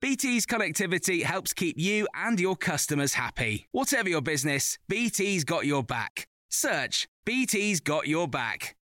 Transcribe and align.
BT's 0.00 0.46
connectivity 0.46 1.22
helps 1.22 1.52
keep 1.52 1.78
you 1.78 2.06
and 2.14 2.38
your 2.38 2.54
customers 2.54 3.14
happy. 3.14 3.66
Whatever 3.72 4.08
your 4.08 4.20
business, 4.20 4.78
BT's 4.88 5.42
got 5.44 5.66
your 5.66 5.82
back. 5.82 6.28
Search 6.50 7.08
BT's 7.24 7.80
got 7.80 8.06
your 8.06 8.28
back. 8.28 8.76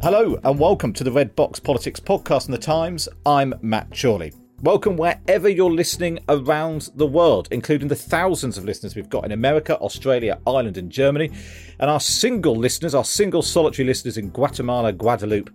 Hello 0.00 0.38
and 0.42 0.58
welcome 0.58 0.92
to 0.94 1.04
the 1.04 1.12
Red 1.12 1.36
Box 1.36 1.60
Politics 1.60 2.00
podcast 2.00 2.46
in 2.46 2.52
the 2.52 2.58
Times. 2.58 3.08
I'm 3.26 3.52
Matt 3.60 3.92
Chorley. 3.92 4.32
Welcome 4.62 4.96
wherever 4.96 5.48
you're 5.48 5.70
listening 5.70 6.18
around 6.28 6.90
the 6.96 7.06
world, 7.06 7.46
including 7.52 7.86
the 7.86 7.94
thousands 7.94 8.58
of 8.58 8.64
listeners 8.64 8.96
we've 8.96 9.08
got 9.08 9.24
in 9.24 9.30
America, 9.30 9.76
Australia, 9.78 10.40
Ireland, 10.46 10.76
and 10.76 10.90
Germany, 10.90 11.30
and 11.78 11.88
our 11.88 12.00
single 12.00 12.56
listeners, 12.56 12.92
our 12.92 13.04
single 13.04 13.42
solitary 13.42 13.86
listeners 13.86 14.18
in 14.18 14.30
Guatemala, 14.30 14.92
Guadeloupe, 14.92 15.50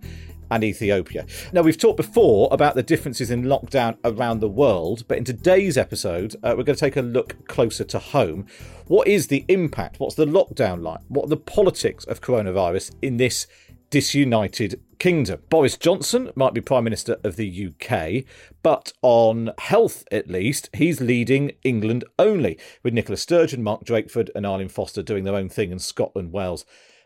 and 0.50 0.64
Ethiopia. 0.64 1.26
Now, 1.52 1.62
we've 1.62 1.78
talked 1.78 1.96
before 1.96 2.48
about 2.50 2.74
the 2.74 2.82
differences 2.82 3.30
in 3.30 3.44
lockdown 3.44 3.96
around 4.04 4.40
the 4.40 4.48
world, 4.48 5.04
but 5.08 5.18
in 5.18 5.24
today's 5.24 5.76
episode, 5.76 6.34
uh, 6.42 6.54
we're 6.56 6.64
going 6.64 6.76
to 6.76 6.80
take 6.80 6.96
a 6.96 7.02
look 7.02 7.46
closer 7.48 7.84
to 7.84 7.98
home. 7.98 8.46
What 8.86 9.08
is 9.08 9.28
the 9.28 9.44
impact? 9.48 10.00
What's 10.00 10.16
the 10.16 10.26
lockdown 10.26 10.82
like? 10.82 11.00
What 11.08 11.26
are 11.26 11.28
the 11.28 11.36
politics 11.36 12.04
of 12.04 12.20
coronavirus 12.20 12.92
in 13.02 13.16
this 13.16 13.46
disunited 13.94 14.80
kingdom. 14.98 15.40
Boris 15.48 15.76
Johnson 15.76 16.32
might 16.34 16.52
be 16.52 16.60
Prime 16.60 16.82
Minister 16.82 17.16
of 17.22 17.36
the 17.36 17.68
UK, 17.68 18.24
but 18.60 18.92
on 19.02 19.52
health 19.58 20.04
at 20.10 20.28
least, 20.28 20.68
he's 20.72 21.00
leading 21.00 21.52
England 21.62 22.04
only, 22.18 22.58
with 22.82 22.92
Nicola 22.92 23.16
Sturgeon, 23.16 23.62
Mark 23.62 23.84
Drakeford, 23.84 24.30
and 24.34 24.44
Arlene 24.44 24.68
Foster 24.68 25.00
doing 25.00 25.22
their 25.22 25.36
own 25.36 25.48
thing 25.48 25.70
in 25.70 25.78
Scotland, 25.78 26.32
Wales, 26.32 26.64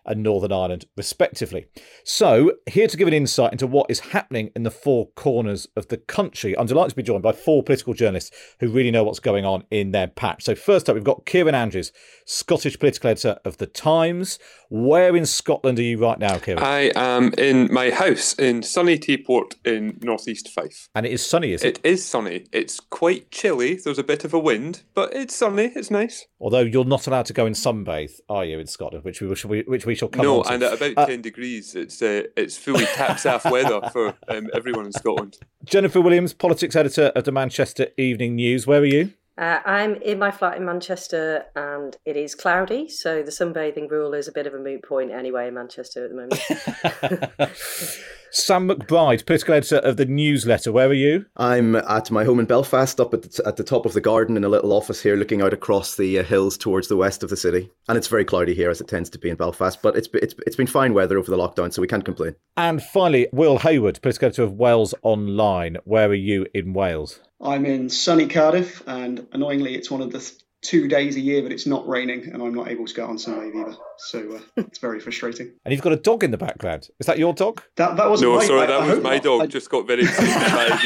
and 0.08 0.22
Northern 0.22 0.52
Ireland, 0.52 0.86
respectively. 0.96 1.66
So, 2.04 2.52
here 2.66 2.88
to 2.88 2.96
give 2.96 3.06
an 3.06 3.14
insight 3.14 3.52
into 3.52 3.66
what 3.66 3.90
is 3.90 4.00
happening 4.00 4.50
in 4.56 4.62
the 4.62 4.70
four 4.70 5.08
corners 5.10 5.68
of 5.76 5.88
the 5.88 5.96
country, 5.96 6.56
I'm 6.58 6.66
delighted 6.66 6.90
to 6.90 6.96
be 6.96 7.02
joined 7.02 7.22
by 7.22 7.32
four 7.32 7.62
political 7.62 7.94
journalists 7.94 8.34
who 8.60 8.68
really 8.68 8.90
know 8.90 9.04
what's 9.04 9.20
going 9.20 9.44
on 9.44 9.64
in 9.70 9.92
their 9.92 10.08
patch. 10.08 10.44
So, 10.44 10.54
first 10.54 10.88
up, 10.88 10.94
we've 10.94 11.04
got 11.04 11.26
Kieran 11.26 11.54
Andrews, 11.54 11.92
Scottish 12.24 12.78
political 12.78 13.10
editor 13.10 13.38
of 13.44 13.58
The 13.58 13.66
Times. 13.66 14.38
Where 14.70 15.16
in 15.16 15.26
Scotland 15.26 15.78
are 15.78 15.82
you 15.82 15.98
right 15.98 16.18
now, 16.18 16.38
Kieran? 16.38 16.62
I 16.62 16.90
am 16.94 17.32
in 17.38 17.72
my 17.72 17.90
house 17.90 18.34
in 18.34 18.62
sunny 18.62 18.98
Tayport 18.98 19.54
in 19.64 19.98
northeast 20.02 20.48
Fife. 20.48 20.88
And 20.94 21.06
it 21.06 21.12
is 21.12 21.24
sunny, 21.24 21.52
is 21.52 21.62
it? 21.62 21.78
It 21.78 21.86
is 21.86 22.04
sunny. 22.04 22.46
It's 22.52 22.80
quite 22.80 23.30
chilly. 23.30 23.74
There's 23.74 23.98
a 23.98 24.04
bit 24.04 24.24
of 24.24 24.34
a 24.34 24.38
wind, 24.38 24.82
but 24.94 25.12
it's 25.14 25.34
sunny. 25.36 25.72
It's 25.74 25.90
nice. 25.90 26.26
Although 26.40 26.60
you're 26.60 26.84
not 26.84 27.06
allowed 27.06 27.26
to 27.26 27.32
go 27.32 27.46
and 27.46 27.54
sunbathe, 27.54 28.20
are 28.28 28.44
you, 28.44 28.58
in 28.58 28.66
Scotland? 28.66 29.04
Which 29.04 29.20
we 29.20 29.62
which 29.62 29.86
we 29.86 29.94
shall 29.98 30.08
come 30.08 30.22
no, 30.24 30.38
on 30.38 30.44
to. 30.44 30.52
and 30.54 30.62
at 30.62 30.72
about 30.74 30.92
Uh, 30.96 31.06
ten 31.06 31.20
degrees, 31.22 31.74
it's 31.74 32.00
uh, 32.00 32.22
it's 32.36 32.56
fully 32.56 32.86
taps 32.86 33.26
off 33.26 33.44
weather 33.50 33.80
for 33.92 34.14
um, 34.28 34.48
everyone 34.54 34.86
in 34.86 34.92
Scotland. 34.92 35.38
Jennifer 35.64 36.00
Williams, 36.00 36.32
politics 36.32 36.74
editor 36.76 37.12
of 37.14 37.24
the 37.24 37.32
Manchester 37.32 37.88
Evening 37.96 38.36
News. 38.36 38.66
Where 38.66 38.80
are 38.80 38.84
you? 38.84 39.12
Uh, 39.36 39.60
I'm 39.64 39.94
in 40.02 40.18
my 40.18 40.32
flat 40.32 40.56
in 40.56 40.64
Manchester 40.64 41.44
and 41.54 41.96
it 42.04 42.16
is 42.16 42.34
cloudy, 42.34 42.88
so 42.88 43.22
the 43.22 43.30
sunbathing 43.30 43.88
rule 43.88 44.12
is 44.12 44.26
a 44.26 44.32
bit 44.32 44.48
of 44.48 44.54
a 44.54 44.58
moot 44.58 44.82
point 44.82 45.12
anyway 45.12 45.46
in 45.46 45.54
Manchester 45.54 46.04
at 46.04 46.10
the 46.10 46.16
moment. 46.16 47.52
Sam 48.30 48.68
McBride, 48.68 49.24
political 49.24 49.54
editor 49.54 49.76
of 49.78 49.96
the 49.96 50.04
News 50.04 50.46
Letter. 50.46 50.70
Where 50.70 50.88
are 50.88 50.94
you? 50.94 51.26
I'm 51.36 51.76
at 51.76 52.10
my 52.10 52.24
home 52.24 52.40
in 52.40 52.46
Belfast, 52.46 53.00
up 53.00 53.14
at 53.14 53.22
the, 53.22 53.28
t- 53.28 53.42
at 53.46 53.56
the 53.56 53.64
top 53.64 53.86
of 53.86 53.94
the 53.94 54.00
garden 54.00 54.36
in 54.36 54.44
a 54.44 54.48
little 54.48 54.72
office 54.72 55.02
here, 55.02 55.16
looking 55.16 55.40
out 55.40 55.52
across 55.52 55.96
the 55.96 56.18
uh, 56.18 56.22
hills 56.22 56.58
towards 56.58 56.88
the 56.88 56.96
west 56.96 57.22
of 57.22 57.30
the 57.30 57.36
city. 57.36 57.70
And 57.88 57.96
it's 57.96 58.06
very 58.06 58.24
cloudy 58.24 58.54
here, 58.54 58.70
as 58.70 58.80
it 58.80 58.88
tends 58.88 59.08
to 59.10 59.18
be 59.18 59.30
in 59.30 59.36
Belfast. 59.36 59.80
But 59.80 59.96
it's 59.96 60.08
it's 60.14 60.34
it's 60.46 60.56
been 60.56 60.66
fine 60.66 60.94
weather 60.94 61.18
over 61.18 61.30
the 61.30 61.38
lockdown, 61.38 61.72
so 61.72 61.80
we 61.80 61.88
can't 61.88 62.04
complain. 62.04 62.34
And 62.56 62.82
finally, 62.82 63.28
Will 63.32 63.58
Hayward, 63.58 64.00
political 64.02 64.26
editor 64.26 64.42
of 64.42 64.52
Wales 64.52 64.94
Online. 65.02 65.78
Where 65.84 66.08
are 66.08 66.14
you 66.14 66.46
in 66.54 66.72
Wales? 66.74 67.20
I'm 67.40 67.64
in 67.64 67.88
sunny 67.88 68.26
Cardiff, 68.26 68.82
and 68.86 69.26
annoyingly, 69.32 69.74
it's 69.74 69.90
one 69.90 70.02
of 70.02 70.12
the 70.12 70.18
th- 70.18 70.34
two 70.62 70.88
days 70.88 71.16
a 71.16 71.20
year 71.20 71.42
that 71.42 71.52
it's 71.52 71.66
not 71.66 71.86
raining, 71.88 72.24
and 72.32 72.42
I'm 72.42 72.54
not 72.54 72.68
able 72.68 72.86
to 72.86 72.94
go 72.94 73.06
on 73.06 73.16
sunbathe 73.16 73.54
either. 73.54 73.76
So 73.98 74.36
uh, 74.36 74.40
it's 74.62 74.78
very 74.78 75.00
frustrating. 75.00 75.52
And 75.64 75.72
you've 75.72 75.82
got 75.82 75.92
a 75.92 75.96
dog 75.96 76.24
in 76.24 76.30
the 76.30 76.36
background. 76.38 76.88
Is 76.98 77.06
that 77.06 77.18
your 77.18 77.32
dog? 77.34 77.62
That 77.76 77.96
that 77.96 78.08
wasn't 78.10 78.32
No, 78.32 78.38
my, 78.38 78.44
sorry, 78.46 78.62
I- 78.62 78.66
that 78.66 78.80
I 78.82 78.86
was 78.94 79.02
my 79.02 79.14
not. 79.14 79.22
dog. 79.24 79.40
I- 79.42 79.46
Just 79.46 79.70
got 79.70 79.86
very 79.86 80.02
excited 80.04 80.78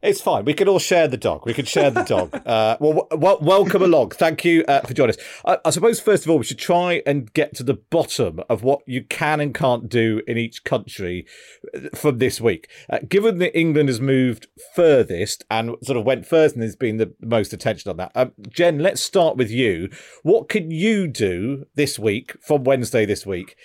It's 0.00 0.20
fine. 0.20 0.44
We 0.44 0.54
can 0.54 0.68
all 0.68 0.78
share 0.78 1.08
the 1.08 1.16
dog. 1.16 1.44
We 1.44 1.54
can 1.54 1.64
share 1.64 1.90
the 1.90 2.04
dog. 2.04 2.34
Uh, 2.48 2.76
well, 2.80 3.06
w- 3.10 3.38
welcome 3.42 3.82
along. 3.82 4.10
Thank 4.10 4.44
you 4.44 4.64
uh, 4.66 4.80
for 4.80 4.94
joining 4.94 5.16
us. 5.16 5.22
I, 5.44 5.58
I 5.66 5.70
suppose, 5.70 6.00
first 6.00 6.24
of 6.24 6.30
all, 6.30 6.38
we 6.38 6.44
should 6.44 6.58
try 6.58 7.02
and 7.04 7.30
get 7.34 7.54
to 7.56 7.62
the 7.62 7.74
bottom 7.74 8.40
of 8.48 8.62
what 8.62 8.80
you 8.86 9.04
can 9.04 9.40
and 9.40 9.54
can't 9.54 9.88
do 9.88 10.22
in 10.26 10.38
each 10.38 10.64
country 10.64 11.26
uh, 11.74 11.94
from 11.94 12.18
this 12.18 12.40
week. 12.40 12.70
Uh, 12.88 13.00
given 13.06 13.38
that 13.38 13.58
England 13.58 13.90
has 13.90 14.00
moved 14.00 14.46
furthest 14.74 15.44
and 15.50 15.74
sort 15.82 15.98
of 15.98 16.04
went 16.04 16.26
first 16.26 16.54
and 16.54 16.62
there's 16.62 16.76
been 16.76 16.96
the 16.96 17.12
most 17.20 17.52
attention 17.52 17.90
on 17.90 17.98
that, 17.98 18.12
um, 18.14 18.32
Jen, 18.48 18.78
let's 18.78 19.02
start 19.02 19.36
with 19.36 19.50
you. 19.50 19.90
What 20.22 20.48
can 20.48 20.70
you 20.70 21.06
do 21.06 21.66
this 21.74 21.98
week, 21.98 22.34
from 22.40 22.64
Wednesday 22.64 23.04
this 23.04 23.26
week, 23.26 23.56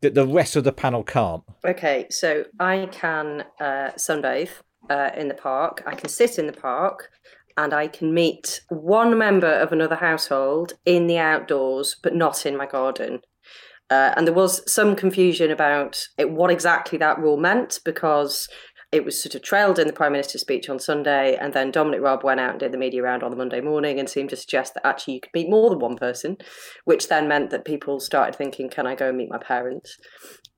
that 0.00 0.14
the 0.14 0.26
rest 0.26 0.56
of 0.56 0.64
the 0.64 0.72
panel 0.72 1.04
can't? 1.04 1.44
okay, 1.64 2.06
so 2.10 2.44
I 2.58 2.88
can 2.90 3.44
uh, 3.60 3.92
sunbathe 3.96 4.50
uh, 4.90 5.10
in 5.16 5.28
the 5.28 5.34
park, 5.34 5.82
I 5.86 5.94
can 5.94 6.08
sit 6.08 6.38
in 6.38 6.46
the 6.46 6.52
park, 6.52 7.08
and 7.56 7.74
I 7.74 7.86
can 7.88 8.14
meet 8.14 8.62
one 8.68 9.16
member 9.18 9.52
of 9.52 9.72
another 9.72 9.96
household 9.96 10.74
in 10.84 11.06
the 11.06 11.18
outdoors, 11.18 11.96
but 12.02 12.14
not 12.14 12.46
in 12.46 12.56
my 12.56 12.66
garden. 12.66 13.20
Uh, 13.90 14.14
and 14.16 14.26
there 14.26 14.34
was 14.34 14.62
some 14.72 14.96
confusion 14.96 15.50
about 15.50 16.06
it, 16.16 16.30
what 16.30 16.50
exactly 16.50 16.96
that 16.98 17.18
rule 17.18 17.36
meant 17.36 17.80
because 17.84 18.48
it 18.90 19.04
was 19.06 19.20
sort 19.20 19.34
of 19.34 19.42
trailed 19.42 19.78
in 19.78 19.86
the 19.86 19.92
Prime 19.92 20.12
Minister's 20.12 20.42
speech 20.42 20.68
on 20.68 20.78
Sunday, 20.78 21.36
and 21.36 21.54
then 21.54 21.70
Dominic 21.70 22.02
Raab 22.02 22.22
went 22.22 22.40
out 22.40 22.50
and 22.50 22.60
did 22.60 22.72
the 22.72 22.78
media 22.78 23.02
round 23.02 23.22
on 23.22 23.30
the 23.30 23.36
Monday 23.36 23.62
morning 23.62 23.98
and 23.98 24.08
seemed 24.08 24.28
to 24.30 24.36
suggest 24.36 24.74
that 24.74 24.86
actually 24.86 25.14
you 25.14 25.20
could 25.20 25.32
meet 25.34 25.48
more 25.48 25.70
than 25.70 25.78
one 25.78 25.96
person, 25.96 26.36
which 26.84 27.08
then 27.08 27.26
meant 27.26 27.48
that 27.50 27.64
people 27.64 28.00
started 28.00 28.36
thinking, 28.36 28.68
can 28.68 28.86
I 28.86 28.94
go 28.94 29.08
and 29.08 29.16
meet 29.16 29.30
my 29.30 29.38
parents? 29.38 29.96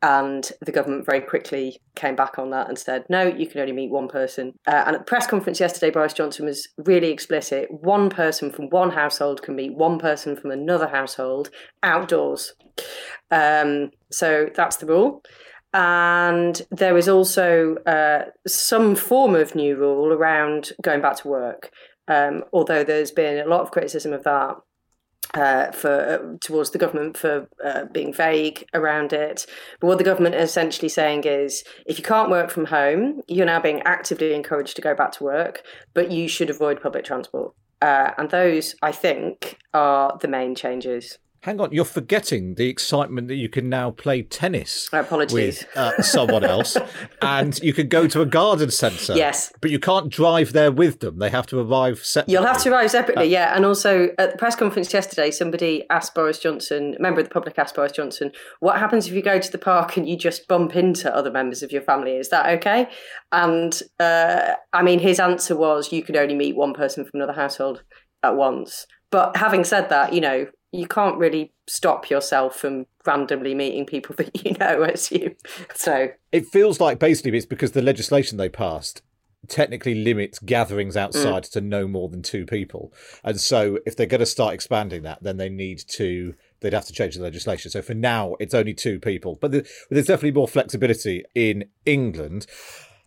And 0.04 0.52
the 0.60 0.70
government 0.70 1.06
very 1.06 1.22
quickly 1.22 1.80
came 1.96 2.14
back 2.14 2.38
on 2.38 2.50
that 2.50 2.68
and 2.68 2.78
said, 2.78 3.06
no, 3.08 3.22
you 3.22 3.46
can 3.46 3.62
only 3.62 3.72
meet 3.72 3.90
one 3.90 4.06
person. 4.06 4.52
Uh, 4.66 4.84
and 4.86 4.96
at 4.96 4.98
the 4.98 5.04
press 5.06 5.26
conference 5.26 5.60
yesterday, 5.60 5.90
Boris 5.90 6.12
Johnson 6.12 6.44
was 6.44 6.68
really 6.76 7.10
explicit 7.10 7.68
one 7.70 8.10
person 8.10 8.52
from 8.52 8.68
one 8.68 8.90
household 8.90 9.40
can 9.40 9.56
meet 9.56 9.74
one 9.74 9.98
person 9.98 10.36
from 10.36 10.50
another 10.50 10.88
household 10.88 11.48
outdoors. 11.82 12.52
Um, 13.30 13.92
so 14.12 14.50
that's 14.54 14.76
the 14.76 14.84
rule. 14.84 15.22
And 15.72 16.60
there 16.70 16.98
is 16.98 17.08
also 17.08 17.76
uh, 17.86 18.24
some 18.46 18.96
form 18.96 19.34
of 19.34 19.54
new 19.54 19.74
rule 19.74 20.12
around 20.12 20.72
going 20.82 21.00
back 21.00 21.16
to 21.22 21.28
work, 21.28 21.70
um, 22.08 22.44
although 22.52 22.84
there's 22.84 23.10
been 23.10 23.38
a 23.38 23.48
lot 23.48 23.62
of 23.62 23.70
criticism 23.70 24.12
of 24.12 24.22
that 24.24 24.56
uh, 25.34 25.72
for 25.72 25.90
uh, 25.90 26.38
towards 26.40 26.70
the 26.70 26.78
government 26.78 27.16
for 27.16 27.48
uh, 27.64 27.84
being 27.92 28.12
vague 28.12 28.66
around 28.74 29.12
it. 29.12 29.46
But 29.80 29.88
what 29.88 29.98
the 29.98 30.04
government 30.04 30.34
is 30.34 30.50
essentially 30.50 30.88
saying 30.88 31.24
is, 31.24 31.64
if 31.86 31.98
you 31.98 32.04
can't 32.04 32.30
work 32.30 32.50
from 32.50 32.66
home, 32.66 33.20
you're 33.28 33.46
now 33.46 33.60
being 33.60 33.82
actively 33.82 34.34
encouraged 34.34 34.76
to 34.76 34.82
go 34.82 34.94
back 34.94 35.12
to 35.12 35.24
work, 35.24 35.62
but 35.92 36.10
you 36.10 36.28
should 36.28 36.50
avoid 36.50 36.80
public 36.80 37.04
transport. 37.04 37.52
Uh, 37.82 38.12
and 38.16 38.30
those, 38.30 38.74
I 38.82 38.92
think, 38.92 39.58
are 39.74 40.16
the 40.20 40.28
main 40.28 40.54
changes. 40.54 41.18
Hang 41.44 41.60
on, 41.60 41.72
you're 41.72 41.84
forgetting 41.84 42.54
the 42.54 42.70
excitement 42.70 43.28
that 43.28 43.34
you 43.34 43.50
can 43.50 43.68
now 43.68 43.90
play 43.90 44.22
tennis 44.22 44.88
Apologies. 44.90 45.34
with 45.34 45.76
uh, 45.76 46.00
someone 46.00 46.42
else, 46.42 46.74
and 47.20 47.58
you 47.62 47.74
can 47.74 47.86
go 47.88 48.08
to 48.08 48.22
a 48.22 48.26
garden 48.26 48.70
centre. 48.70 49.14
Yes. 49.14 49.52
but 49.60 49.70
you 49.70 49.78
can't 49.78 50.08
drive 50.08 50.54
there 50.54 50.72
with 50.72 51.00
them. 51.00 51.18
They 51.18 51.28
have 51.28 51.46
to 51.48 51.60
arrive 51.60 51.98
separately. 51.98 52.32
You'll 52.32 52.46
have 52.46 52.62
to 52.62 52.70
arrive 52.70 52.86
Uh, 52.86 52.88
separately, 52.88 53.26
yeah. 53.26 53.54
And 53.54 53.66
also 53.66 54.08
at 54.16 54.32
the 54.32 54.38
press 54.38 54.56
conference 54.56 54.90
yesterday, 54.94 55.30
somebody 55.30 55.84
asked 55.90 56.14
Boris 56.14 56.38
Johnson, 56.38 56.94
a 56.98 57.02
member 57.02 57.20
of 57.20 57.26
the 57.26 57.34
public 57.34 57.58
asked 57.58 57.74
Boris 57.74 57.92
Johnson, 57.92 58.32
what 58.60 58.78
happens 58.78 59.06
if 59.06 59.12
you 59.12 59.20
go 59.20 59.38
to 59.38 59.52
the 59.52 59.58
park 59.58 59.98
and 59.98 60.08
you 60.08 60.16
just 60.16 60.48
bump 60.48 60.74
into 60.74 61.14
other 61.14 61.30
members 61.30 61.62
of 61.62 61.70
your 61.70 61.82
family? 61.82 62.12
Is 62.16 62.30
that 62.30 62.46
okay? 62.56 62.88
And 63.32 63.78
uh, 64.00 64.54
I 64.72 64.82
mean, 64.82 64.98
his 64.98 65.20
answer 65.20 65.54
was, 65.54 65.92
you 65.92 66.02
can 66.02 66.16
only 66.16 66.34
meet 66.34 66.56
one 66.56 66.72
person 66.72 67.04
from 67.04 67.20
another 67.20 67.34
household 67.38 67.82
at 68.22 68.34
once. 68.34 68.86
But 69.10 69.36
having 69.36 69.62
said 69.64 69.90
that, 69.90 70.14
you 70.14 70.22
know, 70.22 70.46
you 70.74 70.86
can't 70.86 71.16
really 71.16 71.52
stop 71.66 72.10
yourself 72.10 72.56
from 72.56 72.86
randomly 73.06 73.54
meeting 73.54 73.86
people 73.86 74.14
that 74.18 74.44
you 74.44 74.52
know 74.58 74.82
as 74.82 75.10
you. 75.12 75.36
So 75.74 76.10
It 76.32 76.46
feels 76.46 76.80
like 76.80 76.98
basically 76.98 77.36
it's 77.36 77.46
because 77.46 77.72
the 77.72 77.82
legislation 77.82 78.38
they 78.38 78.48
passed 78.48 79.02
technically 79.46 79.94
limits 79.94 80.38
gatherings 80.38 80.96
outside 80.96 81.42
mm. 81.42 81.50
to 81.50 81.60
no 81.60 81.86
more 81.86 82.08
than 82.08 82.22
two 82.22 82.46
people. 82.46 82.92
And 83.22 83.38
so 83.38 83.78
if 83.84 83.94
they're 83.94 84.06
going 84.06 84.20
to 84.20 84.26
start 84.26 84.54
expanding 84.54 85.02
that, 85.02 85.22
then 85.22 85.36
they 85.36 85.48
need 85.48 85.80
to 85.88 86.34
they'd 86.60 86.72
have 86.72 86.86
to 86.86 86.94
change 86.94 87.14
the 87.14 87.22
legislation. 87.22 87.70
So 87.70 87.82
for 87.82 87.94
now 87.94 88.36
it's 88.40 88.54
only 88.54 88.74
two 88.74 88.98
people. 88.98 89.36
But 89.40 89.52
there's 89.52 90.06
definitely 90.06 90.32
more 90.32 90.48
flexibility 90.48 91.24
in 91.34 91.66
England. 91.84 92.46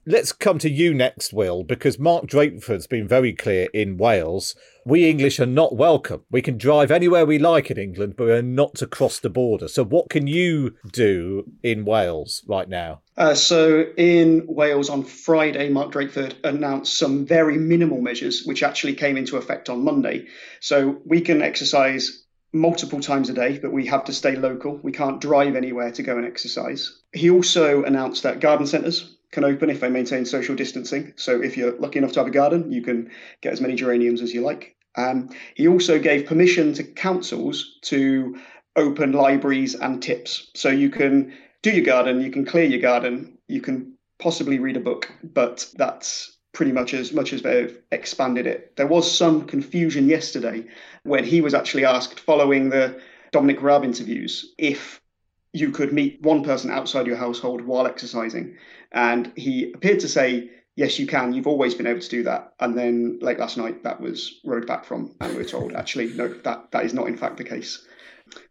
Let's 0.09 0.31
come 0.31 0.57
to 0.59 0.69
you 0.69 0.93
next, 0.93 1.33
Will, 1.33 1.65
because 1.65 1.99
Mark 1.99 2.27
Drakeford's 2.27 2.87
been 2.87 3.09
very 3.09 3.33
clear 3.33 3.67
in 3.73 3.97
Wales. 3.97 4.55
We 4.85 5.09
English 5.09 5.37
are 5.41 5.45
not 5.45 5.75
welcome. 5.75 6.23
We 6.31 6.41
can 6.41 6.57
drive 6.57 6.91
anywhere 6.91 7.25
we 7.25 7.37
like 7.37 7.69
in 7.69 7.77
England, 7.77 8.13
but 8.15 8.27
we're 8.27 8.41
not 8.41 8.75
to 8.75 8.87
cross 8.87 9.19
the 9.19 9.29
border. 9.29 9.67
So, 9.67 9.83
what 9.83 10.09
can 10.09 10.25
you 10.25 10.75
do 10.89 11.51
in 11.61 11.83
Wales 11.83 12.41
right 12.47 12.69
now? 12.69 13.01
Uh, 13.17 13.33
so 13.33 13.83
in 13.97 14.45
Wales 14.47 14.89
on 14.89 15.03
Friday, 15.03 15.67
Mark 15.67 15.91
Drakeford 15.91 16.35
announced 16.45 16.97
some 16.97 17.25
very 17.25 17.57
minimal 17.57 17.99
measures, 17.99 18.45
which 18.45 18.63
actually 18.63 18.93
came 18.93 19.17
into 19.17 19.35
effect 19.35 19.67
on 19.67 19.83
Monday. 19.83 20.27
So 20.61 21.01
we 21.03 21.19
can 21.19 21.41
exercise 21.41 22.23
multiple 22.53 23.01
times 23.01 23.29
a 23.29 23.33
day, 23.33 23.59
but 23.59 23.73
we 23.73 23.85
have 23.87 24.05
to 24.05 24.13
stay 24.13 24.37
local. 24.37 24.79
We 24.81 24.93
can't 24.93 25.19
drive 25.19 25.57
anywhere 25.57 25.91
to 25.91 26.01
go 26.01 26.15
and 26.15 26.25
exercise. 26.25 26.97
He 27.11 27.29
also 27.29 27.83
announced 27.83 28.23
that 28.23 28.39
garden 28.39 28.67
centres 28.67 29.16
can 29.31 29.43
open 29.43 29.69
if 29.69 29.79
they 29.79 29.89
maintain 29.89 30.25
social 30.25 30.55
distancing. 30.55 31.13
So 31.15 31.41
if 31.41 31.57
you're 31.57 31.77
lucky 31.77 31.99
enough 31.99 32.13
to 32.13 32.19
have 32.19 32.27
a 32.27 32.31
garden, 32.31 32.71
you 32.71 32.81
can 32.81 33.11
get 33.41 33.53
as 33.53 33.61
many 33.61 33.75
geraniums 33.75 34.21
as 34.21 34.33
you 34.33 34.41
like. 34.41 34.75
Um, 34.95 35.29
he 35.55 35.67
also 35.67 35.99
gave 35.99 36.25
permission 36.25 36.73
to 36.73 36.83
councils 36.83 37.77
to 37.83 38.39
open 38.75 39.11
libraries 39.11 39.75
and 39.75 40.01
tips. 40.01 40.49
So 40.55 40.69
you 40.69 40.89
can 40.89 41.33
do 41.61 41.71
your 41.71 41.85
garden, 41.85 42.21
you 42.21 42.31
can 42.31 42.45
clear 42.45 42.65
your 42.65 42.79
garden, 42.79 43.37
you 43.47 43.61
can 43.61 43.93
possibly 44.19 44.59
read 44.59 44.77
a 44.77 44.81
book, 44.81 45.11
but 45.23 45.67
that's 45.75 46.37
pretty 46.53 46.71
much 46.71 46.93
as 46.93 47.13
much 47.13 47.33
as 47.33 47.43
they've 47.43 47.79
expanded 47.91 48.47
it. 48.47 48.75
There 48.77 48.87
was 48.87 49.15
some 49.15 49.45
confusion 49.45 50.07
yesterday 50.09 50.65
when 51.03 51.23
he 51.23 51.41
was 51.41 51.53
actually 51.53 51.85
asked, 51.85 52.19
following 52.19 52.69
the 52.69 52.99
Dominic 53.31 53.61
Raab 53.61 53.83
interviews, 53.83 54.53
if 54.57 54.99
you 55.53 55.71
could 55.71 55.93
meet 55.93 56.21
one 56.21 56.43
person 56.43 56.71
outside 56.71 57.07
your 57.07 57.15
household 57.15 57.61
while 57.61 57.87
exercising. 57.87 58.55
And 58.91 59.31
he 59.35 59.71
appeared 59.73 59.99
to 60.01 60.07
say, 60.07 60.49
yes, 60.75 60.97
you 60.99 61.07
can. 61.07 61.33
You've 61.33 61.47
always 61.47 61.75
been 61.75 61.87
able 61.87 62.01
to 62.01 62.09
do 62.09 62.23
that. 62.23 62.53
And 62.59 62.77
then 62.77 63.19
late 63.21 63.39
last 63.39 63.57
night, 63.57 63.83
that 63.83 63.99
was 63.99 64.39
rowed 64.45 64.67
back 64.67 64.85
from, 64.85 65.15
and 65.19 65.35
we 65.35 65.41
are 65.41 65.45
told, 65.45 65.73
actually, 65.73 66.13
no, 66.13 66.27
that, 66.29 66.71
that 66.71 66.85
is 66.85 66.93
not 66.93 67.07
in 67.07 67.17
fact 67.17 67.37
the 67.37 67.43
case. 67.43 67.85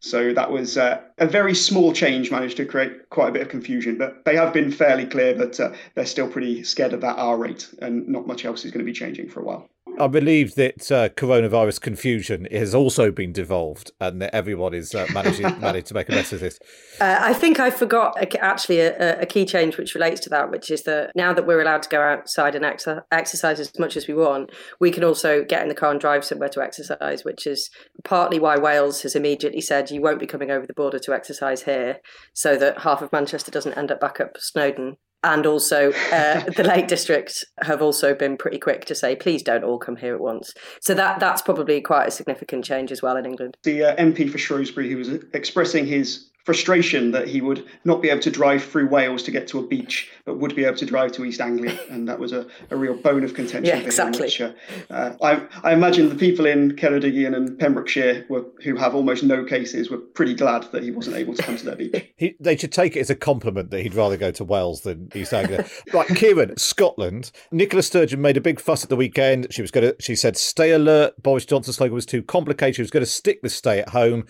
So 0.01 0.33
that 0.33 0.51
was 0.51 0.79
uh, 0.79 1.03
a 1.19 1.27
very 1.27 1.55
small 1.55 1.93
change, 1.93 2.31
managed 2.31 2.57
to 2.57 2.65
create 2.65 3.11
quite 3.11 3.29
a 3.29 3.33
bit 3.33 3.43
of 3.43 3.49
confusion. 3.49 3.99
But 3.99 4.25
they 4.25 4.35
have 4.37 4.53
been 4.53 4.71
fairly 4.71 5.07
clear 5.07 5.35
that 5.35 5.61
uh, 5.61 5.73
they're 5.95 6.07
still 6.07 6.29
pretty 6.29 6.65
scared 6.65 6.93
of 6.93 7.03
that 7.03 7.19
R 7.19 7.37
rate, 7.37 7.69
and 7.81 8.09
not 8.09 8.27
much 8.27 8.45
else 8.45 8.65
is 8.65 8.71
going 8.71 8.85
to 8.85 8.91
be 8.91 8.99
changing 8.99 9.29
for 9.29 9.41
a 9.41 9.45
while. 9.45 9.69
I 9.99 10.09
believe 10.09 10.57
that 10.57 10.93
uh, 10.93 11.09
coronavirus 11.09 11.81
confusion 11.81 12.47
has 12.51 12.75
also 12.75 13.11
been 13.11 13.33
devolved, 13.33 13.93
and 13.99 14.21
that 14.21 14.35
everyone 14.35 14.75
is 14.75 14.95
uh, 14.95 15.07
managing 15.13 15.45
managed 15.61 15.87
to 15.89 15.95
make 15.95 16.09
a 16.09 16.13
mess 16.13 16.33
of 16.33 16.41
this. 16.41 16.59
Uh, 17.01 17.17
I 17.19 17.33
think 17.33 17.59
I 17.59 17.71
forgot 17.71 18.21
a, 18.21 18.45
actually 18.45 18.81
a, 18.81 19.21
a 19.21 19.27
key 19.27 19.47
change 19.47 19.79
which 19.79 19.95
relates 19.95 20.21
to 20.23 20.29
that, 20.31 20.51
which 20.51 20.71
is 20.71 20.83
that 20.83 21.13
now 21.15 21.33
that 21.33 21.47
we're 21.47 21.63
allowed 21.63 21.83
to 21.85 21.89
go 21.89 22.03
outside 22.03 22.55
and 22.55 22.65
ex- 22.65 22.87
exercise 23.11 23.59
as 23.59 23.79
much 23.79 23.97
as 23.97 24.07
we 24.07 24.15
want, 24.15 24.51
we 24.81 24.91
can 24.91 25.03
also 25.03 25.45
get 25.45 25.63
in 25.63 25.69
the 25.69 25.75
car 25.75 25.91
and 25.91 26.01
drive 26.01 26.25
somewhere 26.25 26.51
to 26.51 26.63
exercise, 26.63 27.25
which 27.25 27.47
is 27.47 27.71
partly 28.05 28.39
why 28.39 28.57
Wales 28.59 29.03
has 29.03 29.17
immediately 29.17 29.63
said 29.63 29.91
you 29.91 30.03
won't 30.03 30.21
be 30.21 30.27
coming 30.27 30.51
over 30.51 30.67
the 30.67 30.75
border 30.75 30.99
to 30.99 31.15
exercise 31.15 31.63
here, 31.63 32.01
so 32.35 32.57
that 32.57 32.81
half 32.81 33.01
of 33.01 33.13
Manchester 33.13 33.51
doesn't 33.51 33.79
end 33.79 33.91
up 33.91 34.01
back 34.01 34.21
up 34.21 34.37
Snowdon. 34.39 34.99
And 35.23 35.47
also, 35.47 35.93
uh, 36.13 36.41
the 36.57 36.63
Lake 36.63 36.87
District 36.89 37.33
have 37.63 37.83
also 37.83 38.15
been 38.15 38.37
pretty 38.37 38.59
quick 38.59 38.85
to 38.85 38.95
say, 38.95 39.17
please 39.17 39.43
don't 39.43 39.65
all 39.65 39.79
come 39.79 39.97
here 39.97 40.15
at 40.15 40.21
once. 40.21 40.53
So 40.83 40.95
that 40.95 41.19
that's 41.21 41.43
probably 41.43 41.81
quite 41.81 42.07
a 42.07 42.11
significant 42.11 42.65
change 42.65 42.93
as 42.93 43.03
well 43.03 43.17
in 43.17 43.27
England. 43.27 43.57
The 43.65 43.85
uh, 43.85 43.97
MP 43.97 44.31
for 44.31 44.39
Shrewsbury, 44.39 44.91
who 44.91 44.99
was 44.99 45.09
expressing 45.33 45.87
his 45.87 46.31
frustration 46.47 47.11
that 47.11 47.27
he 47.27 47.41
would 47.41 47.67
not 47.85 48.01
be 48.01 48.09
able 48.09 48.23
to 48.23 48.31
drive 48.31 48.63
through 48.65 48.87
Wales 48.89 49.23
to 49.25 49.33
get 49.33 49.49
to 49.49 49.59
a 49.59 49.67
beach, 49.67 50.09
but 50.25 50.39
would 50.39 50.55
be 50.55 50.65
able 50.65 50.77
to 50.79 50.87
drive 50.87 51.11
to 51.13 51.25
East 51.25 51.41
Anglia, 51.41 51.77
and 51.91 52.09
that 52.09 52.19
was 52.21 52.33
a, 52.33 52.47
a 52.71 52.77
real 52.77 52.95
bone 52.95 53.25
of 53.25 53.35
contention 53.35 53.65
Yeah, 53.65 53.81
for 53.81 53.87
exactly. 53.87 54.21
him. 54.21 54.25
Which, 54.25 54.41
uh, 54.41 54.53
uh, 54.95 55.17
I, 55.21 55.71
I 55.71 55.73
imagine 55.73 56.09
the 56.09 56.15
people 56.15 56.47
in 56.47 56.77
Ceredigion 56.77 57.35
and 57.37 57.59
Pembrokeshire, 57.59 58.25
were, 58.29 58.45
who 58.63 58.77
have 58.77 58.95
almost 58.95 59.25
no 59.25 59.45
cases, 59.45 59.91
were 59.91 59.99
pretty 59.99 60.35
glad 60.35 60.63
that 60.71 60.85
he 60.85 60.93
wasn't 60.93 61.17
able 61.17 61.35
to 61.35 61.43
come 61.43 61.57
to 61.57 61.65
their 61.65 61.77
beach. 61.77 62.05
He, 62.19 62.35
they 62.41 62.57
should 62.57 62.73
take 62.73 62.97
it 62.97 63.01
as 63.01 63.11
a 63.11 63.15
compliment 63.15 63.71
that 63.73 63.83
he'd 63.83 63.95
rather 63.95 64.17
go 64.17 64.31
to 64.31 64.45
Wales 64.45 64.81
than 64.83 65.11
East 65.15 65.35
Anglia. 65.35 65.67
right, 65.93 66.09
Kieran, 66.09 66.57
Scotland. 66.57 67.31
Nicola 67.53 67.83
Sturgeon 67.83 68.23
made 68.23 68.39
a 68.39 68.41
big 68.41 68.59
fuss 68.59 68.83
at 68.85 68.89
the 68.89 68.97
weekend. 68.97 69.49
She 69.51 69.61
was 69.61 69.71
going 69.71 69.89
to. 69.89 69.97
She 70.01 70.17
said, 70.17 70.39
"Stay 70.39 70.71
alert." 70.71 71.23
Boris 71.23 71.45
Johnson's 71.45 71.77
slogan 71.77 71.95
was 71.95 72.07
too 72.07 72.23
complicated. 72.23 72.77
She 72.77 72.83
was 72.83 72.91
going 72.91 73.05
to 73.05 73.11
stick 73.11 73.41
with 73.43 73.53
"Stay 73.53 73.81
at 73.81 73.91
home." 73.91 74.25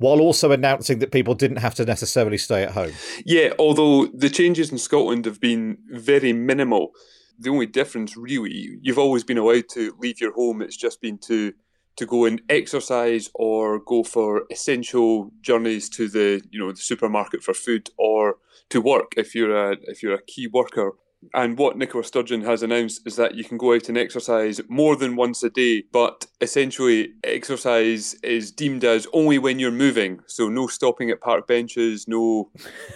While 0.00 0.20
also 0.20 0.50
announcing 0.50 0.98
that 1.00 1.12
people 1.12 1.34
didn't 1.34 1.58
have 1.58 1.74
to 1.74 1.84
necessarily 1.84 2.38
stay 2.38 2.62
at 2.62 2.70
home. 2.70 2.92
Yeah, 3.26 3.52
although 3.58 4.06
the 4.06 4.30
changes 4.30 4.72
in 4.72 4.78
Scotland 4.78 5.26
have 5.26 5.40
been 5.40 5.76
very 5.90 6.32
minimal. 6.32 6.92
The 7.38 7.50
only 7.50 7.66
difference, 7.66 8.16
really, 8.16 8.78
you've 8.80 8.98
always 8.98 9.24
been 9.24 9.36
allowed 9.36 9.68
to 9.74 9.94
leave 9.98 10.18
your 10.18 10.32
home. 10.32 10.62
It's 10.62 10.76
just 10.76 11.02
been 11.02 11.18
to 11.26 11.52
to 11.96 12.06
go 12.06 12.24
and 12.24 12.40
exercise 12.48 13.28
or 13.34 13.78
go 13.78 14.02
for 14.02 14.44
essential 14.50 15.32
journeys 15.42 15.90
to 15.90 16.08
the 16.08 16.40
you 16.50 16.58
know 16.58 16.72
the 16.72 16.78
supermarket 16.78 17.42
for 17.42 17.52
food 17.52 17.90
or 17.98 18.36
to 18.70 18.80
work 18.80 19.12
if 19.18 19.34
you're 19.34 19.54
a 19.54 19.76
if 19.82 20.02
you're 20.02 20.14
a 20.14 20.22
key 20.22 20.46
worker. 20.46 20.92
And 21.34 21.58
what 21.58 21.76
Nicola 21.76 22.02
Sturgeon 22.02 22.42
has 22.42 22.62
announced 22.62 23.02
is 23.06 23.16
that 23.16 23.34
you 23.34 23.44
can 23.44 23.58
go 23.58 23.74
out 23.74 23.88
and 23.88 23.98
exercise 23.98 24.60
more 24.68 24.96
than 24.96 25.16
once 25.16 25.42
a 25.42 25.50
day, 25.50 25.84
but 25.92 26.26
essentially 26.40 27.12
exercise 27.24 28.14
is 28.22 28.50
deemed 28.50 28.84
as 28.84 29.06
only 29.12 29.38
when 29.38 29.58
you're 29.58 29.70
moving. 29.70 30.20
So 30.26 30.48
no 30.48 30.66
stopping 30.66 31.10
at 31.10 31.20
park 31.20 31.46
benches, 31.46 32.08
no 32.08 32.50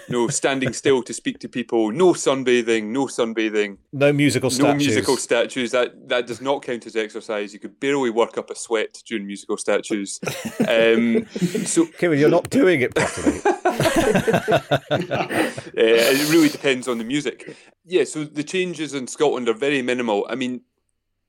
no 0.08 0.28
standing 0.40 0.72
still 0.72 1.02
to 1.02 1.12
speak 1.12 1.38
to 1.40 1.48
people, 1.48 1.92
no 1.92 2.12
sunbathing, 2.14 2.84
no 2.86 3.06
sunbathing, 3.06 3.76
No 3.92 4.12
musical 4.12 4.50
statues. 4.50 4.64
no 4.72 4.74
musical 4.74 5.16
statues. 5.16 5.70
That 5.72 6.08
that 6.08 6.26
does 6.26 6.40
not 6.40 6.62
count 6.62 6.86
as 6.86 6.96
exercise. 6.96 7.52
You 7.52 7.60
could 7.60 7.78
barely 7.78 8.10
work 8.10 8.38
up 8.38 8.50
a 8.50 8.54
sweat 8.56 9.02
during 9.06 9.26
musical 9.26 9.56
statues. 9.56 10.20
Um, 10.66 11.26
so 11.66 11.84
Kieran, 11.86 12.18
you're 12.18 12.30
not 12.30 12.48
doing 12.48 12.80
it 12.80 12.94
properly. 12.94 13.40
uh, 14.90 15.60
it 15.76 16.30
really 16.30 16.48
depends 16.48 16.88
on 16.88 16.98
the 16.98 17.04
music. 17.04 17.56
Yeah, 17.84 18.04
so 18.04 18.24
the 18.24 18.44
changes 18.44 18.94
in 18.94 19.06
Scotland 19.06 19.48
are 19.48 19.54
very 19.54 19.82
minimal. 19.82 20.26
I 20.28 20.34
mean, 20.34 20.62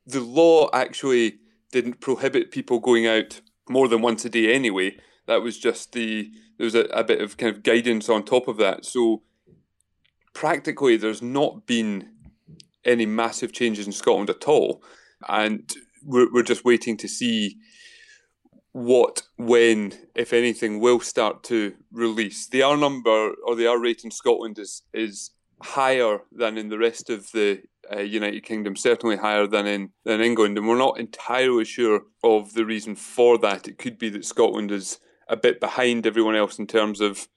the 0.05 0.21
law 0.21 0.69
actually 0.73 1.39
didn't 1.71 1.99
prohibit 1.99 2.51
people 2.51 2.79
going 2.79 3.07
out 3.07 3.41
more 3.67 3.87
than 3.87 4.01
once 4.01 4.25
a 4.25 4.29
day 4.29 4.53
anyway. 4.53 4.97
That 5.27 5.41
was 5.41 5.57
just 5.57 5.93
the 5.93 6.31
there 6.57 6.65
was 6.65 6.75
a, 6.75 6.85
a 6.85 7.03
bit 7.03 7.21
of 7.21 7.37
kind 7.37 7.55
of 7.55 7.63
guidance 7.63 8.09
on 8.09 8.23
top 8.23 8.47
of 8.47 8.57
that. 8.57 8.85
So 8.85 9.23
practically, 10.33 10.97
there's 10.97 11.21
not 11.21 11.65
been 11.65 12.09
any 12.85 13.05
massive 13.05 13.51
changes 13.51 13.87
in 13.87 13.93
Scotland 13.93 14.29
at 14.29 14.47
all, 14.47 14.83
and 15.27 15.69
we're 16.03 16.31
we're 16.31 16.43
just 16.43 16.63
waiting 16.63 16.97
to 16.97 17.07
see 17.07 17.57
what, 18.75 19.21
when, 19.37 19.93
if 20.15 20.33
anything, 20.33 20.81
will 20.81 20.99
start 20.99 21.43
to 21.43 21.73
release. 21.93 22.45
The 22.45 22.61
R 22.61 22.75
number 22.75 23.31
or 23.47 23.55
the 23.55 23.67
R 23.67 23.79
rate 23.79 24.03
in 24.03 24.11
Scotland 24.11 24.59
is 24.59 24.81
is 24.93 25.31
higher 25.63 26.19
than 26.29 26.57
in 26.57 26.67
the 26.67 26.77
rest 26.77 27.09
of 27.09 27.31
the 27.31 27.61
uh, 27.89 28.01
United 28.01 28.43
Kingdom, 28.43 28.75
certainly 28.75 29.15
higher 29.15 29.47
than 29.47 29.65
in 29.65 29.91
than 30.03 30.19
England, 30.19 30.57
and 30.57 30.67
we're 30.67 30.77
not 30.77 30.99
entirely 30.99 31.63
sure 31.63 32.01
of 32.21 32.53
the 32.53 32.65
reason 32.65 32.97
for 32.97 33.37
that. 33.37 33.65
It 33.65 33.77
could 33.77 33.97
be 33.97 34.09
that 34.09 34.25
Scotland 34.25 34.71
is 34.71 34.99
a 35.29 35.37
bit 35.37 35.61
behind 35.61 36.05
everyone 36.05 36.35
else 36.35 36.59
in 36.59 36.67
terms 36.67 36.99
of 36.99 37.29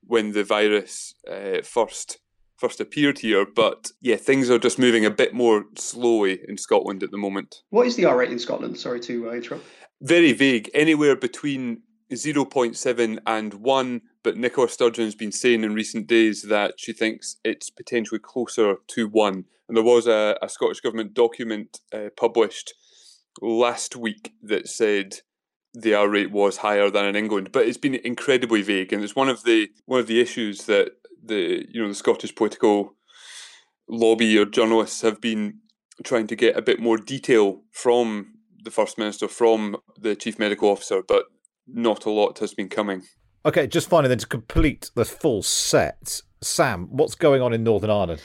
when 0.00 0.32
the 0.32 0.44
virus 0.44 1.12
uh, 1.30 1.60
first 1.62 2.20
first 2.56 2.80
appeared 2.80 3.18
here. 3.18 3.44
But 3.44 3.90
yeah, 4.00 4.16
things 4.16 4.48
are 4.48 4.58
just 4.58 4.78
moving 4.78 5.04
a 5.04 5.10
bit 5.10 5.34
more 5.34 5.66
slowly 5.74 6.40
in 6.48 6.56
Scotland 6.56 7.02
at 7.02 7.10
the 7.10 7.18
moment. 7.18 7.56
What 7.68 7.86
is 7.86 7.96
the 7.96 8.06
R 8.06 8.16
rate 8.16 8.32
in 8.32 8.38
Scotland? 8.38 8.78
Sorry 8.78 9.00
to 9.00 9.28
uh, 9.28 9.34
interrupt. 9.34 9.66
Very 10.00 10.32
vague, 10.32 10.70
anywhere 10.74 11.16
between 11.16 11.82
0.7 12.12 13.18
and 13.26 13.54
1. 13.54 14.00
But 14.22 14.36
Nicola 14.36 14.68
Sturgeon's 14.68 15.14
been 15.14 15.32
saying 15.32 15.64
in 15.64 15.74
recent 15.74 16.06
days 16.06 16.42
that 16.42 16.74
she 16.76 16.92
thinks 16.92 17.36
it's 17.44 17.70
potentially 17.70 18.20
closer 18.20 18.76
to 18.88 19.08
1. 19.08 19.44
And 19.68 19.76
there 19.76 19.84
was 19.84 20.06
a, 20.06 20.36
a 20.42 20.48
Scottish 20.48 20.80
Government 20.80 21.14
document 21.14 21.80
uh, 21.92 22.08
published 22.16 22.74
last 23.40 23.96
week 23.96 24.32
that 24.42 24.68
said 24.68 25.20
the 25.74 25.94
R 25.94 26.08
rate 26.08 26.30
was 26.30 26.58
higher 26.58 26.90
than 26.90 27.04
in 27.04 27.16
England, 27.16 27.50
but 27.52 27.66
it's 27.66 27.78
been 27.78 27.94
incredibly 27.94 28.62
vague, 28.62 28.92
and 28.92 29.04
it's 29.04 29.16
one 29.16 29.28
of 29.28 29.44
the 29.44 29.68
one 29.84 30.00
of 30.00 30.06
the 30.06 30.20
issues 30.20 30.64
that 30.64 30.92
the 31.22 31.66
you 31.70 31.82
know 31.82 31.88
the 31.88 31.94
Scottish 31.94 32.34
political 32.34 32.94
lobby 33.88 34.38
or 34.38 34.46
journalists 34.46 35.02
have 35.02 35.20
been 35.20 35.60
trying 36.02 36.26
to 36.28 36.36
get 36.36 36.56
a 36.56 36.62
bit 36.62 36.80
more 36.80 36.96
detail 36.96 37.62
from 37.72 38.35
the 38.62 38.70
first 38.70 38.98
minister, 38.98 39.28
from 39.28 39.76
the 39.98 40.14
chief 40.16 40.38
medical 40.38 40.68
officer, 40.68 41.02
but 41.06 41.26
not 41.66 42.04
a 42.04 42.10
lot 42.10 42.38
has 42.38 42.54
been 42.54 42.68
coming. 42.68 43.02
Okay, 43.44 43.66
just 43.66 43.88
finally 43.88 44.08
then 44.08 44.18
to 44.18 44.26
complete 44.26 44.90
the 44.94 45.04
full 45.04 45.42
set, 45.42 46.20
Sam, 46.40 46.88
what's 46.90 47.14
going 47.14 47.42
on 47.42 47.52
in 47.52 47.62
Northern 47.62 47.90
Ireland? 47.90 48.20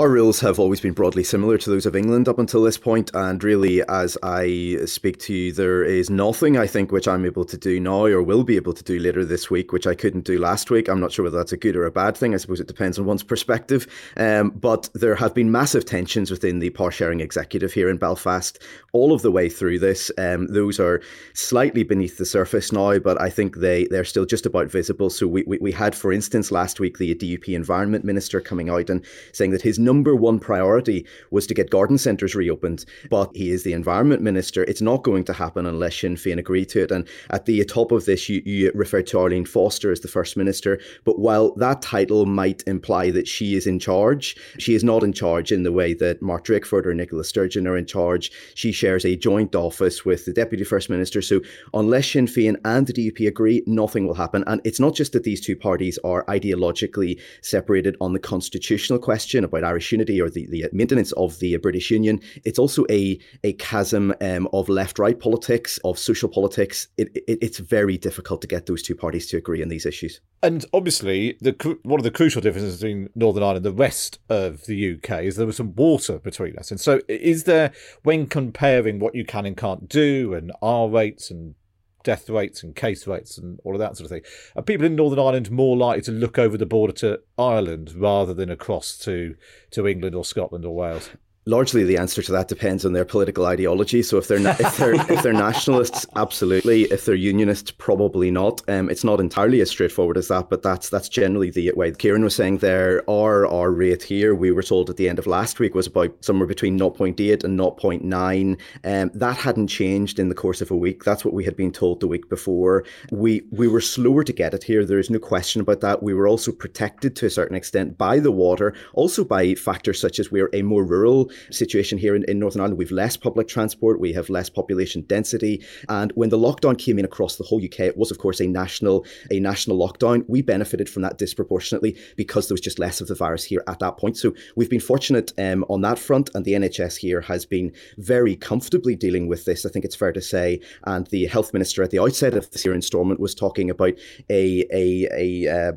Our 0.00 0.08
rules 0.08 0.40
have 0.40 0.58
always 0.58 0.80
been 0.80 0.94
broadly 0.94 1.22
similar 1.22 1.58
to 1.58 1.68
those 1.68 1.84
of 1.84 1.94
England 1.94 2.26
up 2.26 2.38
until 2.38 2.62
this 2.62 2.78
point, 2.78 3.10
and 3.12 3.44
really, 3.44 3.82
as 3.86 4.16
I 4.22 4.78
speak 4.86 5.18
to 5.18 5.34
you, 5.34 5.52
there 5.52 5.84
is 5.84 6.08
nothing 6.08 6.56
I 6.56 6.66
think 6.66 6.90
which 6.90 7.06
I'm 7.06 7.26
able 7.26 7.44
to 7.44 7.58
do 7.58 7.78
now 7.78 8.06
or 8.06 8.22
will 8.22 8.42
be 8.42 8.56
able 8.56 8.72
to 8.72 8.82
do 8.82 8.98
later 8.98 9.26
this 9.26 9.50
week, 9.50 9.72
which 9.72 9.86
I 9.86 9.94
couldn't 9.94 10.24
do 10.24 10.38
last 10.38 10.70
week. 10.70 10.88
I'm 10.88 11.00
not 11.00 11.12
sure 11.12 11.24
whether 11.24 11.36
that's 11.36 11.52
a 11.52 11.58
good 11.58 11.76
or 11.76 11.84
a 11.84 11.90
bad 11.90 12.16
thing. 12.16 12.32
I 12.32 12.38
suppose 12.38 12.60
it 12.60 12.66
depends 12.66 12.98
on 12.98 13.04
one's 13.04 13.22
perspective. 13.22 13.86
Um, 14.16 14.52
but 14.52 14.88
there 14.94 15.14
have 15.16 15.34
been 15.34 15.52
massive 15.52 15.84
tensions 15.84 16.30
within 16.30 16.60
the 16.60 16.70
power 16.70 16.90
sharing 16.90 17.20
executive 17.20 17.74
here 17.74 17.90
in 17.90 17.98
Belfast 17.98 18.58
all 18.92 19.12
of 19.12 19.20
the 19.20 19.30
way 19.30 19.50
through 19.50 19.80
this. 19.80 20.10
Um, 20.16 20.46
those 20.46 20.80
are 20.80 21.02
slightly 21.34 21.82
beneath 21.82 22.16
the 22.16 22.24
surface 22.24 22.72
now, 22.72 22.98
but 23.00 23.20
I 23.20 23.28
think 23.28 23.56
they 23.56 23.84
they're 23.88 24.04
still 24.04 24.24
just 24.24 24.46
about 24.46 24.70
visible. 24.70 25.10
So 25.10 25.26
we, 25.26 25.42
we, 25.46 25.58
we 25.58 25.72
had, 25.72 25.94
for 25.94 26.10
instance, 26.10 26.50
last 26.50 26.80
week 26.80 26.96
the 26.96 27.14
DUP 27.14 27.54
Environment 27.54 28.02
Minister 28.02 28.40
coming 28.40 28.70
out 28.70 28.88
and 28.88 29.04
saying 29.34 29.50
that 29.50 29.60
his 29.60 29.78
number 29.90 30.14
one 30.14 30.38
priority 30.38 31.04
was 31.32 31.48
to 31.48 31.54
get 31.54 31.68
garden 31.68 31.98
centres 31.98 32.36
reopened, 32.36 32.84
but 33.10 33.28
he 33.34 33.50
is 33.50 33.64
the 33.64 33.72
environment 33.72 34.22
minister. 34.22 34.62
It's 34.62 34.80
not 34.90 35.02
going 35.02 35.24
to 35.24 35.32
happen 35.32 35.66
unless 35.66 35.96
Sinn 35.96 36.14
Féin 36.14 36.38
agree 36.38 36.64
to 36.66 36.84
it. 36.84 36.92
And 36.92 37.08
at 37.30 37.46
the 37.46 37.64
top 37.64 37.90
of 37.90 38.04
this, 38.04 38.28
you, 38.28 38.40
you 38.44 38.70
refer 38.72 39.02
to 39.02 39.18
Arlene 39.18 39.44
Foster 39.44 39.90
as 39.90 40.00
the 40.00 40.14
first 40.16 40.36
minister. 40.36 40.80
But 41.04 41.18
while 41.18 41.46
that 41.56 41.82
title 41.82 42.24
might 42.24 42.62
imply 42.68 43.10
that 43.10 43.26
she 43.26 43.56
is 43.56 43.66
in 43.66 43.80
charge, 43.80 44.36
she 44.58 44.74
is 44.74 44.84
not 44.84 45.02
in 45.02 45.12
charge 45.12 45.50
in 45.50 45.64
the 45.64 45.72
way 45.72 45.92
that 45.94 46.22
Mark 46.22 46.44
Drakeford 46.44 46.86
or 46.86 46.94
Nicola 46.94 47.24
Sturgeon 47.24 47.66
are 47.66 47.76
in 47.76 47.86
charge. 47.86 48.30
She 48.54 48.70
shares 48.70 49.04
a 49.04 49.16
joint 49.16 49.56
office 49.56 50.04
with 50.04 50.24
the 50.24 50.32
deputy 50.32 50.62
first 50.62 50.88
minister. 50.88 51.20
So 51.20 51.40
unless 51.74 52.12
Sinn 52.12 52.26
Féin 52.26 52.56
and 52.64 52.86
the 52.86 52.92
DUP 52.92 53.26
agree, 53.26 53.64
nothing 53.66 54.06
will 54.06 54.14
happen. 54.14 54.44
And 54.46 54.60
it's 54.64 54.78
not 54.78 54.94
just 54.94 55.12
that 55.14 55.24
these 55.24 55.40
two 55.40 55.56
parties 55.56 55.98
are 56.04 56.24
ideologically 56.26 57.20
separated 57.42 57.96
on 58.00 58.12
the 58.12 58.20
constitutional 58.20 59.00
question 59.00 59.42
about 59.42 59.64
Irish 59.70 59.92
unity 59.92 60.20
or 60.20 60.28
the, 60.28 60.46
the 60.50 60.66
maintenance 60.72 61.12
of 61.12 61.38
the 61.38 61.56
British 61.58 61.90
Union. 61.90 62.20
It's 62.44 62.58
also 62.58 62.84
a, 62.90 63.18
a 63.44 63.52
chasm 63.54 64.12
um, 64.20 64.48
of 64.52 64.68
left 64.68 64.98
right 64.98 65.18
politics, 65.18 65.78
of 65.84 65.98
social 65.98 66.28
politics. 66.28 66.88
It, 66.98 67.08
it, 67.14 67.38
it's 67.40 67.58
very 67.58 67.96
difficult 67.96 68.40
to 68.42 68.48
get 68.48 68.66
those 68.66 68.82
two 68.82 68.96
parties 68.96 69.26
to 69.28 69.36
agree 69.36 69.62
on 69.62 69.68
these 69.68 69.86
issues. 69.86 70.20
And 70.42 70.64
obviously, 70.72 71.36
the 71.40 71.52
one 71.82 72.00
of 72.00 72.04
the 72.04 72.10
crucial 72.10 72.40
differences 72.40 72.80
between 72.80 73.10
Northern 73.14 73.42
Ireland 73.42 73.66
and 73.66 73.76
the 73.76 73.78
rest 73.78 74.18
of 74.28 74.66
the 74.66 74.94
UK 74.94 75.22
is 75.22 75.36
there 75.36 75.46
was 75.46 75.56
some 75.56 75.74
water 75.74 76.18
between 76.18 76.56
us. 76.56 76.70
And 76.70 76.80
so, 76.80 77.00
is 77.08 77.44
there, 77.44 77.72
when 78.02 78.26
comparing 78.26 78.98
what 78.98 79.14
you 79.14 79.24
can 79.24 79.46
and 79.46 79.56
can't 79.56 79.88
do, 79.88 80.34
and 80.34 80.50
R 80.62 80.88
rates 80.88 81.30
and 81.30 81.54
death 82.02 82.28
rates 82.28 82.62
and 82.62 82.74
case 82.74 83.06
rates 83.06 83.38
and 83.38 83.60
all 83.64 83.74
of 83.74 83.78
that 83.78 83.96
sort 83.96 84.06
of 84.06 84.10
thing. 84.10 84.22
Are 84.56 84.62
people 84.62 84.86
in 84.86 84.96
Northern 84.96 85.18
Ireland 85.18 85.50
more 85.50 85.76
likely 85.76 86.02
to 86.02 86.12
look 86.12 86.38
over 86.38 86.56
the 86.56 86.66
border 86.66 86.92
to 86.94 87.20
Ireland 87.38 87.92
rather 87.94 88.34
than 88.34 88.50
across 88.50 88.96
to, 88.98 89.36
to 89.72 89.86
England 89.86 90.14
or 90.14 90.24
Scotland 90.24 90.64
or 90.64 90.74
Wales? 90.74 91.10
Largely 91.46 91.84
the 91.84 91.96
answer 91.96 92.22
to 92.22 92.32
that 92.32 92.48
depends 92.48 92.84
on 92.84 92.92
their 92.92 93.04
political 93.04 93.46
ideology. 93.46 94.02
So 94.02 94.18
if 94.18 94.28
they're 94.28 94.38
na- 94.38 94.56
if 94.58 94.76
they're 94.76 94.94
if 94.94 95.22
they're 95.22 95.32
nationalists, 95.32 96.06
absolutely. 96.16 96.82
If 96.84 97.04
they're 97.04 97.14
unionists, 97.14 97.70
probably 97.70 98.30
not. 98.30 98.62
Um, 98.68 98.90
it's 98.90 99.04
not 99.04 99.20
entirely 99.20 99.60
as 99.60 99.70
straightforward 99.70 100.16
as 100.16 100.28
that, 100.28 100.50
but 100.50 100.62
that's 100.62 100.90
that's 100.90 101.08
generally 101.08 101.50
the 101.50 101.72
way. 101.74 101.92
Kieran 101.92 102.22
was 102.22 102.34
saying 102.34 102.58
there, 102.58 103.08
our 103.08 103.46
our 103.46 103.70
rate 103.70 104.02
here, 104.02 104.34
we 104.34 104.52
were 104.52 104.62
told 104.62 104.90
at 104.90 104.96
the 104.96 105.08
end 105.08 105.18
of 105.18 105.26
last 105.26 105.58
week 105.58 105.74
was 105.74 105.86
about 105.86 106.24
somewhere 106.24 106.46
between 106.46 106.78
0.8 106.78 107.44
and 107.44 107.58
0.9. 107.58 108.60
Um, 108.84 109.10
that 109.14 109.36
hadn't 109.36 109.68
changed 109.68 110.18
in 110.18 110.28
the 110.28 110.34
course 110.34 110.60
of 110.60 110.70
a 110.70 110.76
week. 110.76 111.04
That's 111.04 111.24
what 111.24 111.34
we 111.34 111.44
had 111.44 111.56
been 111.56 111.72
told 111.72 112.00
the 112.00 112.08
week 112.08 112.28
before. 112.28 112.84
We 113.10 113.42
we 113.50 113.66
were 113.66 113.80
slower 113.80 114.24
to 114.24 114.32
get 114.32 114.54
it 114.54 114.64
here. 114.64 114.84
There 114.84 114.98
is 114.98 115.10
no 115.10 115.18
question 115.18 115.60
about 115.60 115.80
that. 115.80 116.02
We 116.02 116.14
were 116.14 116.28
also 116.28 116.52
protected 116.52 117.16
to 117.16 117.26
a 117.26 117.30
certain 117.30 117.56
extent 117.56 117.96
by 117.96 118.18
the 118.18 118.30
water, 118.32 118.74
also 118.92 119.24
by 119.24 119.54
factors 119.54 120.00
such 120.00 120.18
as 120.18 120.30
we're 120.30 120.50
a 120.52 120.62
more 120.62 120.84
rural 120.84 121.29
situation 121.50 121.98
here 121.98 122.14
in, 122.14 122.24
in 122.24 122.38
Northern 122.38 122.60
Ireland. 122.60 122.78
We've 122.78 122.90
less 122.90 123.16
public 123.16 123.48
transport, 123.48 124.00
we 124.00 124.12
have 124.12 124.30
less 124.30 124.48
population 124.48 125.02
density. 125.02 125.64
And 125.88 126.12
when 126.14 126.30
the 126.30 126.38
lockdown 126.38 126.78
came 126.78 126.98
in 126.98 127.04
across 127.04 127.36
the 127.36 127.44
whole 127.44 127.62
UK, 127.64 127.80
it 127.80 127.96
was 127.96 128.10
of 128.10 128.18
course 128.18 128.40
a 128.40 128.46
national 128.46 129.06
a 129.30 129.40
national 129.40 129.78
lockdown. 129.78 130.24
We 130.28 130.42
benefited 130.42 130.88
from 130.88 131.02
that 131.02 131.18
disproportionately 131.18 131.96
because 132.16 132.48
there 132.48 132.54
was 132.54 132.60
just 132.60 132.78
less 132.78 133.00
of 133.00 133.08
the 133.08 133.14
virus 133.14 133.44
here 133.44 133.62
at 133.66 133.78
that 133.80 133.96
point. 133.96 134.16
So 134.16 134.34
we've 134.56 134.70
been 134.70 134.80
fortunate 134.80 135.32
um, 135.38 135.64
on 135.68 135.80
that 135.82 135.98
front, 135.98 136.30
and 136.34 136.44
the 136.44 136.52
NHS 136.52 136.96
here 136.96 137.20
has 137.22 137.44
been 137.44 137.72
very 137.98 138.36
comfortably 138.36 138.96
dealing 138.96 139.28
with 139.28 139.44
this. 139.44 139.64
I 139.66 139.70
think 139.70 139.84
it's 139.84 139.96
fair 139.96 140.12
to 140.12 140.20
say. 140.20 140.60
And 140.84 141.06
the 141.08 141.26
health 141.26 141.52
minister 141.52 141.82
at 141.82 141.90
the 141.90 142.00
outset 142.00 142.34
of 142.34 142.50
this 142.50 142.64
year 142.64 142.74
instalment 142.74 143.20
was 143.20 143.34
talking 143.34 143.70
about 143.70 143.94
a 144.28 144.64
a 144.72 145.08
a 145.12 145.68
uh, 145.68 145.72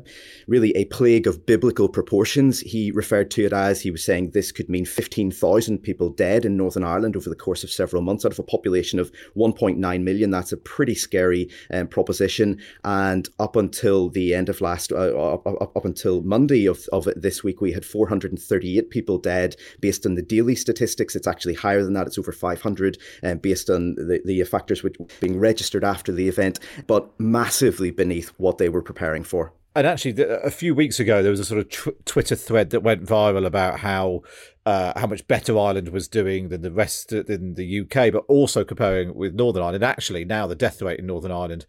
really 0.46 0.70
a 0.76 0.84
plague 0.86 1.26
of 1.26 1.46
biblical 1.46 1.88
proportions. 1.88 2.60
He 2.60 2.90
referred 2.90 3.30
to 3.32 3.44
it 3.44 3.52
as 3.52 3.80
he 3.80 3.90
was 3.90 4.04
saying 4.04 4.30
this 4.30 4.52
could 4.52 4.68
mean 4.68 4.84
fifteen 4.84 5.30
thousand 5.44 5.78
people 5.80 6.08
dead 6.08 6.46
in 6.46 6.56
Northern 6.56 6.84
Ireland 6.84 7.16
over 7.16 7.28
the 7.28 7.36
course 7.36 7.62
of 7.64 7.70
several 7.70 8.00
months 8.00 8.24
out 8.24 8.32
of 8.32 8.38
a 8.38 8.42
population 8.42 8.98
of 8.98 9.12
1.9 9.36 10.02
million. 10.02 10.30
That's 10.30 10.52
a 10.52 10.56
pretty 10.56 10.94
scary 10.94 11.50
um, 11.70 11.86
proposition. 11.86 12.58
And 12.82 13.28
up 13.38 13.54
until 13.54 14.08
the 14.08 14.34
end 14.34 14.48
of 14.48 14.62
last, 14.62 14.90
uh, 14.90 15.14
up, 15.16 15.46
up, 15.46 15.76
up 15.76 15.84
until 15.84 16.22
Monday 16.22 16.66
of, 16.66 16.88
of 16.92 17.06
this 17.14 17.44
week, 17.44 17.60
we 17.60 17.72
had 17.72 17.84
438 17.84 18.88
people 18.88 19.18
dead 19.18 19.56
based 19.80 20.06
on 20.06 20.14
the 20.14 20.22
daily 20.22 20.54
statistics. 20.54 21.14
It's 21.14 21.26
actually 21.26 21.54
higher 21.54 21.82
than 21.82 21.92
that. 21.92 22.06
It's 22.06 22.18
over 22.18 22.32
500 22.32 22.96
um, 23.22 23.38
based 23.38 23.68
on 23.68 23.96
the, 23.96 24.22
the 24.24 24.42
factors 24.44 24.82
which 24.82 24.96
being 25.20 25.38
registered 25.38 25.84
after 25.84 26.10
the 26.10 26.26
event, 26.26 26.58
but 26.86 27.08
massively 27.20 27.90
beneath 27.90 28.30
what 28.38 28.56
they 28.56 28.70
were 28.70 28.82
preparing 28.82 29.24
for. 29.24 29.52
And 29.76 29.88
actually, 29.88 30.22
a 30.22 30.52
few 30.52 30.72
weeks 30.72 31.00
ago, 31.00 31.20
there 31.20 31.32
was 31.32 31.40
a 31.40 31.44
sort 31.44 31.60
of 31.60 31.68
tw- 31.68 32.06
Twitter 32.06 32.36
thread 32.36 32.70
that 32.70 32.84
went 32.84 33.04
viral 33.04 33.44
about 33.44 33.80
how 33.80 34.22
uh, 34.66 34.98
how 34.98 35.06
much 35.06 35.26
better 35.26 35.58
Ireland 35.58 35.90
was 35.90 36.08
doing 36.08 36.48
than 36.48 36.62
the 36.62 36.70
rest 36.70 37.12
in 37.12 37.54
the 37.54 37.80
UK, 37.80 38.12
but 38.12 38.24
also 38.28 38.64
comparing 38.64 39.14
with 39.14 39.34
Northern 39.34 39.62
Ireland. 39.62 39.84
Actually, 39.84 40.24
now 40.24 40.46
the 40.46 40.54
death 40.54 40.80
rate 40.80 40.98
in 40.98 41.06
Northern 41.06 41.32
Ireland 41.32 41.66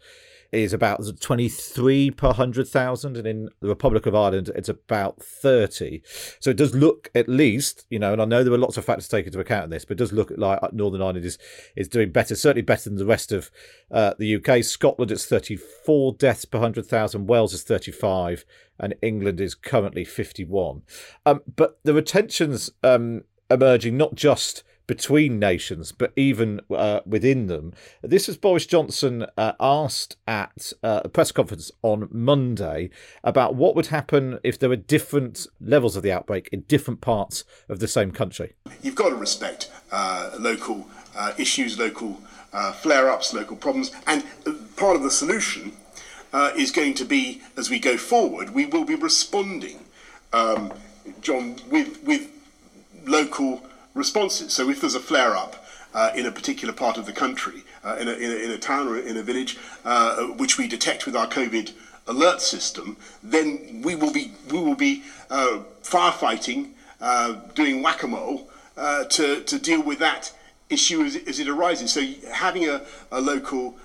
is 0.64 0.74
about 0.74 1.02
23 1.20 2.12
per 2.12 2.28
100,000, 2.28 3.18
and 3.18 3.28
in 3.28 3.50
the 3.62 3.68
Republic 3.68 4.06
of 4.06 4.16
Ireland, 4.16 4.50
it's 4.56 4.70
about 4.70 5.22
30. 5.22 6.02
So 6.40 6.50
it 6.50 6.58
does 6.58 6.74
look, 6.76 7.10
at 7.16 7.30
least, 7.30 7.86
you 7.90 8.00
know, 8.00 8.14
and 8.14 8.22
I 8.22 8.26
know 8.26 8.44
there 8.44 8.52
were 8.52 8.58
lots 8.58 8.78
of 8.78 8.86
factors 8.86 9.08
taken 9.08 9.28
into 9.28 9.40
account 9.40 9.66
in 9.66 9.70
this, 9.70 9.86
but 9.86 9.94
it 9.94 10.00
does 10.00 10.14
look 10.14 10.32
like 10.36 10.60
Northern 10.74 11.02
Ireland 11.02 11.26
is, 11.26 11.38
is 11.76 11.88
doing 11.88 12.12
better, 12.12 12.36
certainly 12.36 12.62
better 12.62 12.90
than 12.90 12.98
the 12.98 13.06
rest 13.06 13.32
of 13.32 13.52
uh, 13.92 14.14
the 14.18 14.36
UK. 14.36 14.64
Scotland, 14.64 15.12
it's 15.12 15.26
34 15.26 16.14
deaths 16.14 16.46
per 16.46 16.58
100,000, 16.58 17.28
Wales 17.28 17.54
is 17.54 17.64
35, 17.64 18.46
and 18.80 18.96
England 19.02 19.40
is 19.40 19.56
currently 19.56 20.04
51. 20.04 20.82
Um, 21.26 21.42
but 21.56 21.80
the 21.84 21.94
retentions 21.94 22.72
um, 22.84 23.24
emerging 23.50 23.98
not 23.98 24.16
just 24.16 24.64
between 24.88 25.40
nations, 25.40 25.92
but 25.92 26.12
even 26.16 26.62
uh, 26.70 27.00
within 27.06 27.48
them. 27.48 27.74
This 28.02 28.28
was 28.28 28.38
Boris 28.38 28.66
Johnson 28.66 29.26
uh, 29.38 29.54
asked 29.60 30.18
at 30.28 30.74
uh, 30.84 31.02
a 31.04 31.10
press 31.10 31.32
conference 31.32 31.72
on 31.82 32.08
Monday 32.12 32.90
about 33.24 33.56
what 33.56 33.76
would 33.76 33.88
happen 33.88 34.40
if 34.44 34.60
there 34.60 34.70
were 34.70 34.76
different 34.76 35.48
levels 35.60 35.96
of 35.96 36.04
the 36.04 36.12
outbreak 36.12 36.50
in 36.52 36.62
different 36.62 37.02
parts 37.02 37.44
of 37.70 37.80
the 37.80 37.88
same 37.88 38.12
country. 38.12 38.54
You've 38.82 38.96
got 38.96 39.10
to 39.10 39.16
respect 39.16 39.72
uh, 39.92 40.32
local 40.40 40.88
uh, 41.16 41.34
issues, 41.38 41.80
local 41.80 42.22
uh, 42.54 42.72
flare 42.74 43.10
ups, 43.10 43.34
local 43.34 43.56
problems, 43.56 43.92
and 44.08 44.24
part 44.76 44.96
of 44.96 45.04
the 45.04 45.12
solution 45.12 45.74
is 46.58 46.70
going 46.70 46.94
to 46.94 47.06
be 47.06 47.42
as 47.56 47.70
we 47.70 47.80
go 47.80 47.96
forward, 47.96 48.50
we 48.50 48.66
will 48.66 48.84
be 48.84 48.96
responding, 48.96 49.86
um, 50.34 50.74
John, 51.22 51.56
with, 51.70 52.04
with 52.04 52.30
local 53.06 53.64
responses. 53.96 54.54
So 54.54 54.70
if 54.70 54.82
there's 54.82 54.94
a 54.94 55.00
flare 55.00 55.36
up 55.36 55.66
uh, 55.96 56.12
in 56.14 56.28
a 56.28 56.32
particular 56.32 56.74
part 56.74 56.98
of 56.98 57.08
the 57.08 57.14
country, 57.14 57.64
uh, 57.84 57.98
in, 58.00 58.08
a, 58.08 58.12
in, 58.12 58.32
a, 58.32 58.36
in, 58.36 58.52
a, 58.52 58.58
town 58.58 58.88
or 58.88 59.00
in 59.00 59.18
a 59.18 59.24
village, 59.24 59.58
uh, 59.86 60.26
which 60.28 60.60
we 60.60 60.68
detect 60.68 61.06
with 61.08 61.16
our 61.16 61.26
COVID 61.26 61.72
alert 62.08 62.42
system, 62.42 62.98
then 63.24 63.82
we 63.84 63.96
will 63.96 64.12
be 64.12 64.32
we 64.52 64.60
will 64.60 64.76
be 64.76 65.04
uh, 65.32 65.60
firefighting, 65.82 66.72
uh, 67.02 67.40
doing 67.56 67.82
whack-a-mole 67.82 68.48
to 69.10 69.42
to 69.42 69.58
deal 69.58 69.82
with 69.82 70.00
that 70.00 70.32
issue 70.70 71.02
as, 71.04 71.16
as 71.16 71.40
it 71.40 71.48
arises. 71.48 71.94
So 71.94 72.02
having 72.32 72.68
a, 72.68 72.82
a 73.12 73.22
local, 73.22 73.76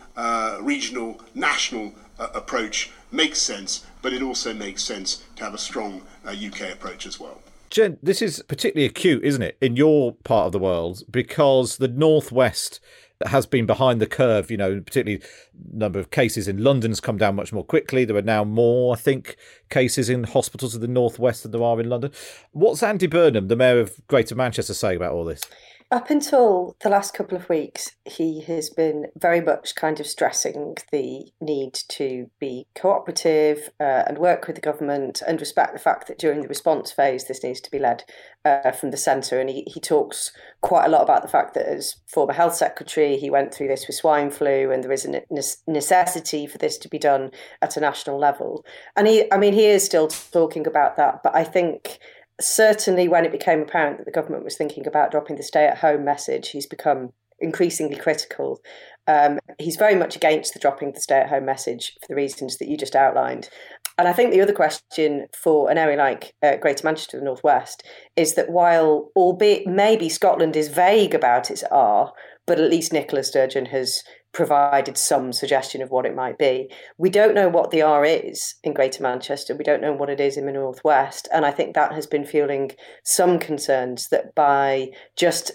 regional, 0.61 1.21
national 1.35 1.95
approach 2.19 2.91
makes 3.13 3.41
sense, 3.41 3.87
but 4.03 4.13
it 4.13 4.23
also 4.23 4.53
makes 4.53 4.83
sense 4.83 5.25
to 5.37 5.45
have 5.45 5.55
a 5.55 5.59
strong 5.59 6.03
UK 6.27 6.73
approach 6.73 7.07
as 7.07 7.19
well. 7.19 7.41
Jen, 7.71 7.99
this 8.03 8.21
is 8.21 8.43
particularly 8.49 8.87
acute, 8.87 9.23
isn't 9.25 9.43
it, 9.43 9.57
in 9.61 9.77
your 9.77 10.15
part 10.25 10.47
of 10.47 10.53
the 10.53 10.59
world, 10.59 11.05
because 11.11 11.77
the 11.77 11.89
northwest 11.89 12.81
has 13.27 13.47
been 13.47 13.65
behind 13.65 14.01
the 14.01 14.07
curve. 14.07 14.51
You 14.51 14.57
know, 14.57 14.81
particularly 14.81 15.23
number 15.73 16.01
of 16.01 16.11
cases 16.11 16.49
in 16.49 16.65
London's 16.65 17.01
come 17.01 17.17
down 17.17 17.37
much 17.37 17.53
more 17.53 17.65
quickly. 17.65 18.05
There 18.05 18.17
are 18.17 18.23
now 18.23 18.43
more, 18.43 18.95
I 18.95 18.99
think, 18.99 19.37
cases 19.69 20.11
in 20.11 20.25
hospitals 20.25 20.75
of 20.75 20.81
the 20.81 20.89
northwest 20.89 21.45
than 21.45 21.53
there 21.53 21.63
are 21.63 21.81
in 21.81 21.89
London. 21.89 22.11
What's 22.51 22.83
Andy 22.83 23.07
Burnham, 23.07 23.47
the 23.47 23.57
mayor 23.57 23.79
of 23.79 24.01
Greater 24.09 24.35
Manchester, 24.35 24.75
saying 24.75 24.97
about 24.97 25.13
all 25.13 25.25
this? 25.25 25.43
Up 25.93 26.09
until 26.09 26.77
the 26.83 26.89
last 26.89 27.15
couple 27.15 27.37
of 27.37 27.49
weeks, 27.49 27.97
he 28.05 28.43
has 28.43 28.71
been 28.71 29.07
very 29.17 29.41
much 29.41 29.75
kind 29.75 29.99
of 29.99 30.07
stressing 30.07 30.77
the 30.93 31.33
need 31.41 31.75
to 31.89 32.31
be 32.39 32.69
cooperative 32.77 33.71
uh, 33.81 34.05
and 34.07 34.17
work 34.17 34.47
with 34.47 34.55
the 34.55 34.63
government 34.63 35.21
and 35.27 35.41
respect 35.41 35.73
the 35.73 35.81
fact 35.81 36.07
that 36.07 36.17
during 36.17 36.43
the 36.43 36.49
response 36.49 36.93
phase, 36.93 37.25
this 37.25 37.43
needs 37.43 37.61
to 37.63 37.71
be 37.73 37.81
led 37.81 38.05
uh, 38.45 38.71
from 38.71 38.93
the 38.93 38.97
centre. 38.97 39.41
And 39.41 39.51
he, 39.51 39.65
he 39.67 39.81
talks 39.81 40.31
quite 40.61 40.85
a 40.85 40.89
lot 40.89 41.03
about 41.03 41.23
the 41.23 41.29
fact 41.29 41.55
that 41.55 41.67
as 41.67 41.97
former 42.07 42.35
health 42.35 42.55
secretary, 42.55 43.17
he 43.17 43.29
went 43.29 43.53
through 43.53 43.67
this 43.67 43.89
with 43.89 43.97
swine 43.97 44.31
flu 44.31 44.71
and 44.71 44.85
there 44.85 44.93
is 44.93 45.05
a 45.05 45.23
necessity 45.67 46.47
for 46.47 46.59
this 46.59 46.79
to 46.79 46.89
be 46.89 47.01
done 47.01 47.33
at 47.63 47.77
a 47.77 47.81
national 47.81 48.17
level. 48.17 48.65
And 48.95 49.09
he, 49.09 49.25
I 49.33 49.39
mean, 49.39 49.55
he 49.55 49.67
is 49.67 49.85
still 49.85 50.07
talking 50.07 50.69
about 50.69 50.97
that, 50.99 51.25
but 51.25 51.35
I 51.35 51.43
think 51.43 51.99
certainly 52.41 53.09
when 53.09 53.25
it 53.25 53.33
became 53.33 53.63
apparent 53.63 53.99
that 53.99 54.05
the 54.05 54.13
government 54.13 54.45
was 54.45 54.57
thinking 54.57 54.87
about 54.87 55.11
dropping 55.11 55.37
the 55.37 55.43
stay 55.43 55.67
at 55.67 55.79
home 55.79 56.05
message, 56.05 56.51
he's 56.51 56.67
become 56.67 57.13
increasingly 57.39 57.97
critical. 57.97 58.61
Um, 59.07 59.39
he's 59.59 59.77
very 59.77 59.95
much 59.95 60.17
against 60.17 60.53
the 60.53 60.61
dropping 60.61 60.93
the 60.93 61.01
stay 61.01 61.19
at 61.19 61.29
home 61.29 61.45
message 61.45 61.95
for 62.01 62.09
the 62.09 62.15
reasons 62.15 62.59
that 62.59 62.69
you 62.69 62.77
just 62.77 62.95
outlined. 62.95 63.49
And 63.99 64.09
I 64.09 64.13
think 64.13 64.31
the 64.31 64.41
other 64.41 64.53
question 64.53 65.27
for 65.37 65.71
an 65.71 65.77
area 65.77 65.97
like 65.97 66.35
uh, 66.43 66.57
Greater 66.57 66.85
Manchester, 66.85 67.19
the 67.19 67.25
Northwest, 67.25 67.83
is 68.17 68.35
that 68.35 68.51
while, 68.51 69.11
albeit 69.17 69.67
maybe 69.67 70.09
Scotland 70.09 70.57
is 70.57 70.69
vague 70.69 71.15
about 71.15 71.51
its 71.51 71.65
R, 71.71 72.13
but 72.47 72.59
at 72.59 72.71
least 72.71 72.93
Nicola 72.93 73.23
Sturgeon 73.23 73.67
has 73.67 74.03
provided 74.33 74.97
some 74.97 75.33
suggestion 75.33 75.83
of 75.83 75.91
what 75.91 76.07
it 76.07 76.15
might 76.15 76.39
be. 76.39 76.71
We 76.99 77.11
don't 77.11 77.35
know 77.35 77.49
what 77.49 77.71
the 77.71 77.83
R 77.83 78.05
is 78.05 78.55
in 78.63 78.75
Greater 78.75 79.03
Manchester. 79.03 79.57
We 79.57 79.65
don't 79.65 79.83
know 79.83 79.93
what 79.93 80.11
it 80.11 80.21
is 80.21 80.37
in 80.37 80.47
the 80.47 80.53
Northwest. 80.53 81.29
And 81.33 81.45
I 81.45 81.51
think 81.51 81.75
that 81.75 81.93
has 81.93 82.07
been 82.07 82.25
fueling 82.25 82.73
some 83.03 83.39
concerns 83.39 84.09
that 84.09 84.35
by 84.35 84.91
just 85.17 85.53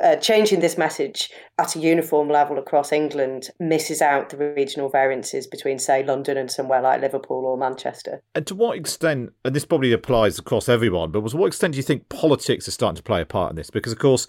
uh, 0.00 0.16
changing 0.16 0.60
this 0.60 0.78
message 0.78 1.30
at 1.58 1.76
a 1.76 1.78
uniform 1.78 2.28
level 2.28 2.58
across 2.58 2.92
England 2.92 3.50
misses 3.60 4.00
out 4.00 4.30
the 4.30 4.36
regional 4.36 4.88
variances 4.88 5.46
between, 5.46 5.78
say, 5.78 6.04
London 6.04 6.36
and 6.36 6.50
somewhere 6.50 6.82
like 6.82 7.00
Liverpool 7.00 7.44
or 7.44 7.56
Manchester. 7.56 8.22
And 8.34 8.46
to 8.46 8.54
what 8.54 8.76
extent, 8.76 9.30
and 9.44 9.54
this 9.54 9.64
probably 9.64 9.92
applies 9.92 10.38
across 10.38 10.68
everyone, 10.68 11.10
but 11.10 11.28
to 11.28 11.36
what 11.36 11.46
extent 11.46 11.72
do 11.72 11.76
you 11.76 11.82
think 11.82 12.08
politics 12.08 12.68
is 12.68 12.74
starting 12.74 12.96
to 12.96 13.02
play 13.02 13.20
a 13.20 13.26
part 13.26 13.50
in 13.50 13.56
this? 13.56 13.70
Because, 13.70 13.92
of 13.92 13.98
course, 13.98 14.26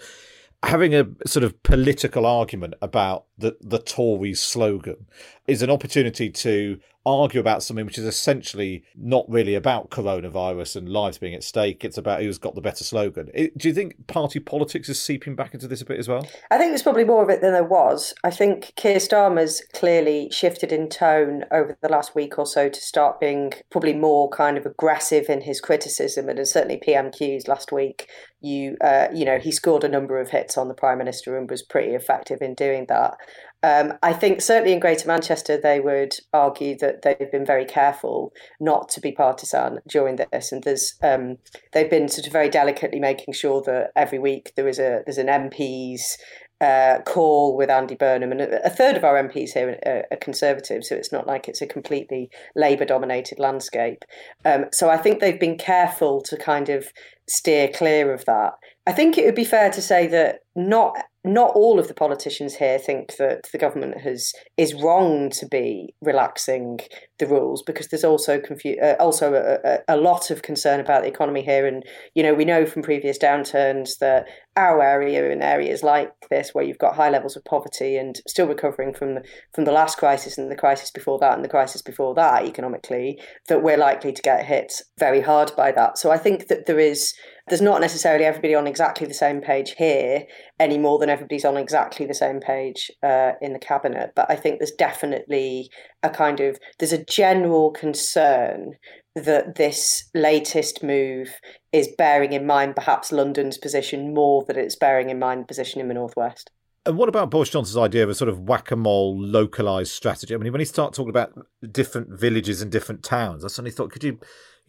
having 0.64 0.94
a 0.94 1.08
sort 1.26 1.44
of 1.44 1.62
political 1.64 2.26
argument 2.26 2.74
about 2.82 3.26
the, 3.38 3.58
the 3.62 3.80
Tories 3.80 4.42
slogan 4.42 5.06
is 5.48 5.62
an 5.62 5.70
opportunity 5.70 6.30
to 6.30 6.80
argue 7.06 7.40
about 7.40 7.64
something 7.64 7.86
which 7.86 7.98
is 7.98 8.06
essentially 8.06 8.84
not 8.96 9.26
really 9.30 9.56
about 9.56 9.90
coronavirus 9.90 10.76
and 10.76 10.90
lives 10.90 11.18
being 11.18 11.34
at 11.34 11.44
stake. 11.44 11.84
It's 11.86 11.98
about 11.98 12.22
who's 12.22 12.38
got 12.38 12.56
the 12.56 12.62
better 12.62 12.84
slogan. 12.84 13.30
do 13.58 13.68
you 13.68 13.74
think 13.74 14.08
party 14.08 14.40
politics 14.40 14.90
is 14.90 15.02
seeping 15.02 15.36
back 15.36 15.54
into 15.54 15.68
this 15.68 15.82
a 15.82 15.86
bit 15.86 16.00
as 16.00 16.08
well? 16.08 16.28
I 16.52 16.58
think 16.58 16.72
there's 16.72 16.84
probably 16.84 17.06
more 17.06 17.24
of 17.24 17.30
it 17.30 17.42
than 17.42 17.54
there 17.54 17.64
was. 17.64 18.14
I 18.24 18.32
think 18.32 18.74
Keir 18.76 18.98
Starmer's 18.98 19.62
clearly 19.74 20.30
shifted 20.32 20.72
in 20.72 20.90
tone 20.90 21.46
over 21.52 21.78
the 21.82 21.90
last 21.90 22.16
week 22.16 22.38
or 22.38 22.46
so 22.46 22.70
to 22.70 22.82
start 22.82 23.20
being 23.20 23.54
probably 23.72 23.94
more 23.94 24.30
kind 24.30 24.58
of 24.58 24.66
aggressive 24.66 25.30
in 25.30 25.42
his 25.42 25.62
criticism, 25.62 26.30
and 26.30 26.48
certainly 26.48 26.82
PMQs 26.86 27.48
last 27.48 27.72
week. 27.72 28.08
You, 28.42 28.78
uh, 28.80 29.08
you 29.14 29.26
know, 29.26 29.38
he 29.38 29.52
scored 29.52 29.84
a 29.84 29.90
number 29.90 30.20
of 30.20 30.30
hits 30.30 30.58
on 30.58 30.70
the 30.70 30.74
prime 30.74 30.98
minister 30.98 31.38
and 31.38 31.50
was 31.50 31.62
pretty 31.62 31.94
effective 31.94 32.42
in 32.42 32.54
doing 32.54 32.86
that. 32.88 33.18
Um, 33.62 33.94
I 34.02 34.14
think 34.14 34.42
certainly 34.42 34.74
in 34.74 34.80
Greater 34.80 35.08
Manchester, 35.08 35.58
they 35.58 35.80
would 35.80 36.14
argue 36.34 36.78
that 36.78 37.02
they've 37.02 37.32
been 37.32 37.46
very 37.46 37.66
careful 37.66 38.32
not 38.60 38.88
to 38.90 39.02
be 39.02 39.12
partisan 39.12 39.80
during 39.88 40.16
this, 40.16 40.52
and 40.52 40.64
there's 40.64 40.94
um, 41.04 41.38
they've 41.74 41.90
been 41.90 42.08
sort 42.08 42.28
of 42.28 42.34
very 42.34 42.50
delicately 42.50 43.00
making 43.00 43.34
sure 43.34 43.62
that 43.64 43.92
every 43.96 44.20
week 44.20 44.54
there 44.56 44.68
is 44.68 44.80
a 44.80 45.02
there's 45.06 45.18
an 45.18 45.28
MP's 45.28 46.18
uh, 46.62 47.00
call 47.06 47.56
with 47.56 47.70
Andy 47.70 47.96
Burnham, 47.96 48.32
and 48.32 48.42
a, 48.42 48.70
third 48.70 48.98
of 48.98 49.04
our 49.04 49.22
MPs 49.22 49.52
here 49.52 49.80
are, 49.86 50.06
are 50.12 50.18
Conservative, 50.18 50.84
so 50.84 50.96
it's 50.96 51.12
not 51.12 51.28
like 51.28 51.48
it's 51.48 51.62
a 51.62 51.68
completely 51.68 52.30
Labour-dominated 52.56 53.40
landscape. 53.40 54.04
Um, 54.44 54.66
so 54.74 54.90
I 54.90 54.98
think 54.98 55.20
they've 55.20 55.40
been 55.40 55.58
careful 55.58 56.22
to 56.24 56.38
kind 56.38 56.70
of 56.70 56.88
steer 57.30 57.70
clear 57.70 58.14
of 58.14 58.26
that. 58.26 58.54
I 58.86 58.92
think 58.92 59.18
it 59.18 59.26
would 59.26 59.36
be 59.36 59.46
fair 59.46 59.70
to 59.70 59.82
say 59.82 60.08
that 60.08 60.40
not 60.68 60.98
not 61.26 61.52
all 61.54 61.80
of 61.80 61.90
the 61.90 61.94
politicians 61.94 62.56
here 62.56 62.80
think 62.80 63.18
that 63.18 63.50
the 63.52 63.58
government 63.58 64.00
has 64.00 64.32
is 64.56 64.74
wrong 64.74 65.30
to 65.30 65.46
be 65.46 65.94
relaxing 66.02 66.80
the 67.18 67.28
rules 67.28 67.62
because 67.62 67.90
there's 67.90 68.06
also 68.06 68.40
confu- 68.40 68.78
uh, 68.82 68.96
also 69.02 69.34
a, 69.34 69.80
a, 69.90 69.98
lot 69.98 70.32
of 70.32 70.42
concern 70.44 70.80
about 70.80 71.02
the 71.02 71.10
economy 71.10 71.44
here. 71.44 71.68
And 71.68 71.84
you 72.16 72.24
know 72.24 72.34
we 72.34 72.46
know 72.46 72.66
from 72.66 72.84
previous 72.84 73.18
downturns 73.18 73.98
that 74.00 74.28
our 74.56 74.82
area 74.82 75.30
in 75.30 75.42
areas 75.42 75.84
like 75.84 76.12
this 76.30 76.52
where 76.54 76.64
you've 76.64 76.78
got 76.78 76.96
high 76.96 77.10
levels 77.10 77.36
of 77.36 77.44
poverty 77.44 77.98
and 77.98 78.22
still 78.28 78.48
recovering 78.48 78.94
from 78.94 79.16
the, 79.16 79.24
from 79.54 79.66
the 79.66 79.72
last 79.74 79.98
crisis 79.98 80.38
and 80.38 80.50
the 80.50 80.56
crisis 80.56 80.90
before 80.90 81.20
that 81.20 81.36
and 81.36 81.44
the 81.44 81.50
crisis 81.50 81.82
before 81.82 82.16
that 82.16 82.46
economically 82.46 83.20
that 83.50 83.62
we're 83.62 83.78
likely 83.78 84.14
to 84.14 84.22
get 84.22 84.46
hit 84.46 84.74
very 84.98 85.22
hard 85.22 85.52
by 85.58 85.72
that. 85.74 85.98
So 85.98 86.12
i 86.12 86.18
think 86.18 86.48
that 86.48 86.66
there 86.66 86.80
is 86.80 87.14
there's 87.50 87.62
not 87.62 87.82
necessarily 87.82 88.26
everybody 88.26 88.56
on 88.56 88.68
exactly 88.68 89.08
the 89.08 89.14
same 89.14 89.42
page 89.42 89.74
here 89.78 90.24
any 90.60 90.78
more 90.78 91.00
than 91.00 91.10
everybody's 91.10 91.46
on 91.46 91.58
exactly 91.58 92.06
the 92.06 92.14
same 92.14 92.40
page 92.40 92.92
uh, 93.02 93.32
in 93.42 93.54
the 93.54 93.60
cabinet. 93.60 94.12
But 94.16 94.30
I 94.30 94.36
think 94.36 94.60
there's 94.60 94.72
definitely 94.72 95.70
a 96.04 96.10
kind 96.10 96.40
of 96.40 96.60
there's 96.80 96.94
a 96.94 97.06
general 97.06 97.72
concern 97.72 98.74
that 99.16 99.56
this 99.56 100.10
latest 100.14 100.84
move 100.84 101.30
is 101.72 101.90
bearing 101.98 102.34
in 102.34 102.46
mind 102.46 102.76
perhaps 102.76 103.12
London's 103.12 103.58
position 103.58 104.14
more 104.14 104.44
than 104.46 104.58
it's 104.58 104.76
bearing 104.76 105.10
in 105.10 105.20
mind 105.20 105.42
the 105.42 105.48
position 105.48 105.82
in 105.82 105.88
the 105.88 105.94
northwest. 105.94 106.52
And 106.86 106.98
what 106.98 107.10
about 107.10 107.30
Boris 107.30 107.50
Johnson's 107.50 107.78
idea 107.78 108.04
of 108.04 108.10
a 108.10 108.16
sort 108.16 108.30
of 108.30 108.40
whack-a-mole 108.40 109.20
localized 109.20 109.92
strategy? 109.92 110.34
I 110.34 110.38
mean, 110.38 110.52
when 110.52 110.62
he 110.62 110.66
started 110.66 110.96
talking 110.96 111.10
about 111.10 111.34
different 111.72 112.08
villages 112.10 112.62
and 112.62 112.72
different 112.72 113.04
towns, 113.04 113.44
I 113.44 113.50
suddenly 113.50 113.72
thought, 113.72 113.92
could 113.92 114.04
you 114.04 114.20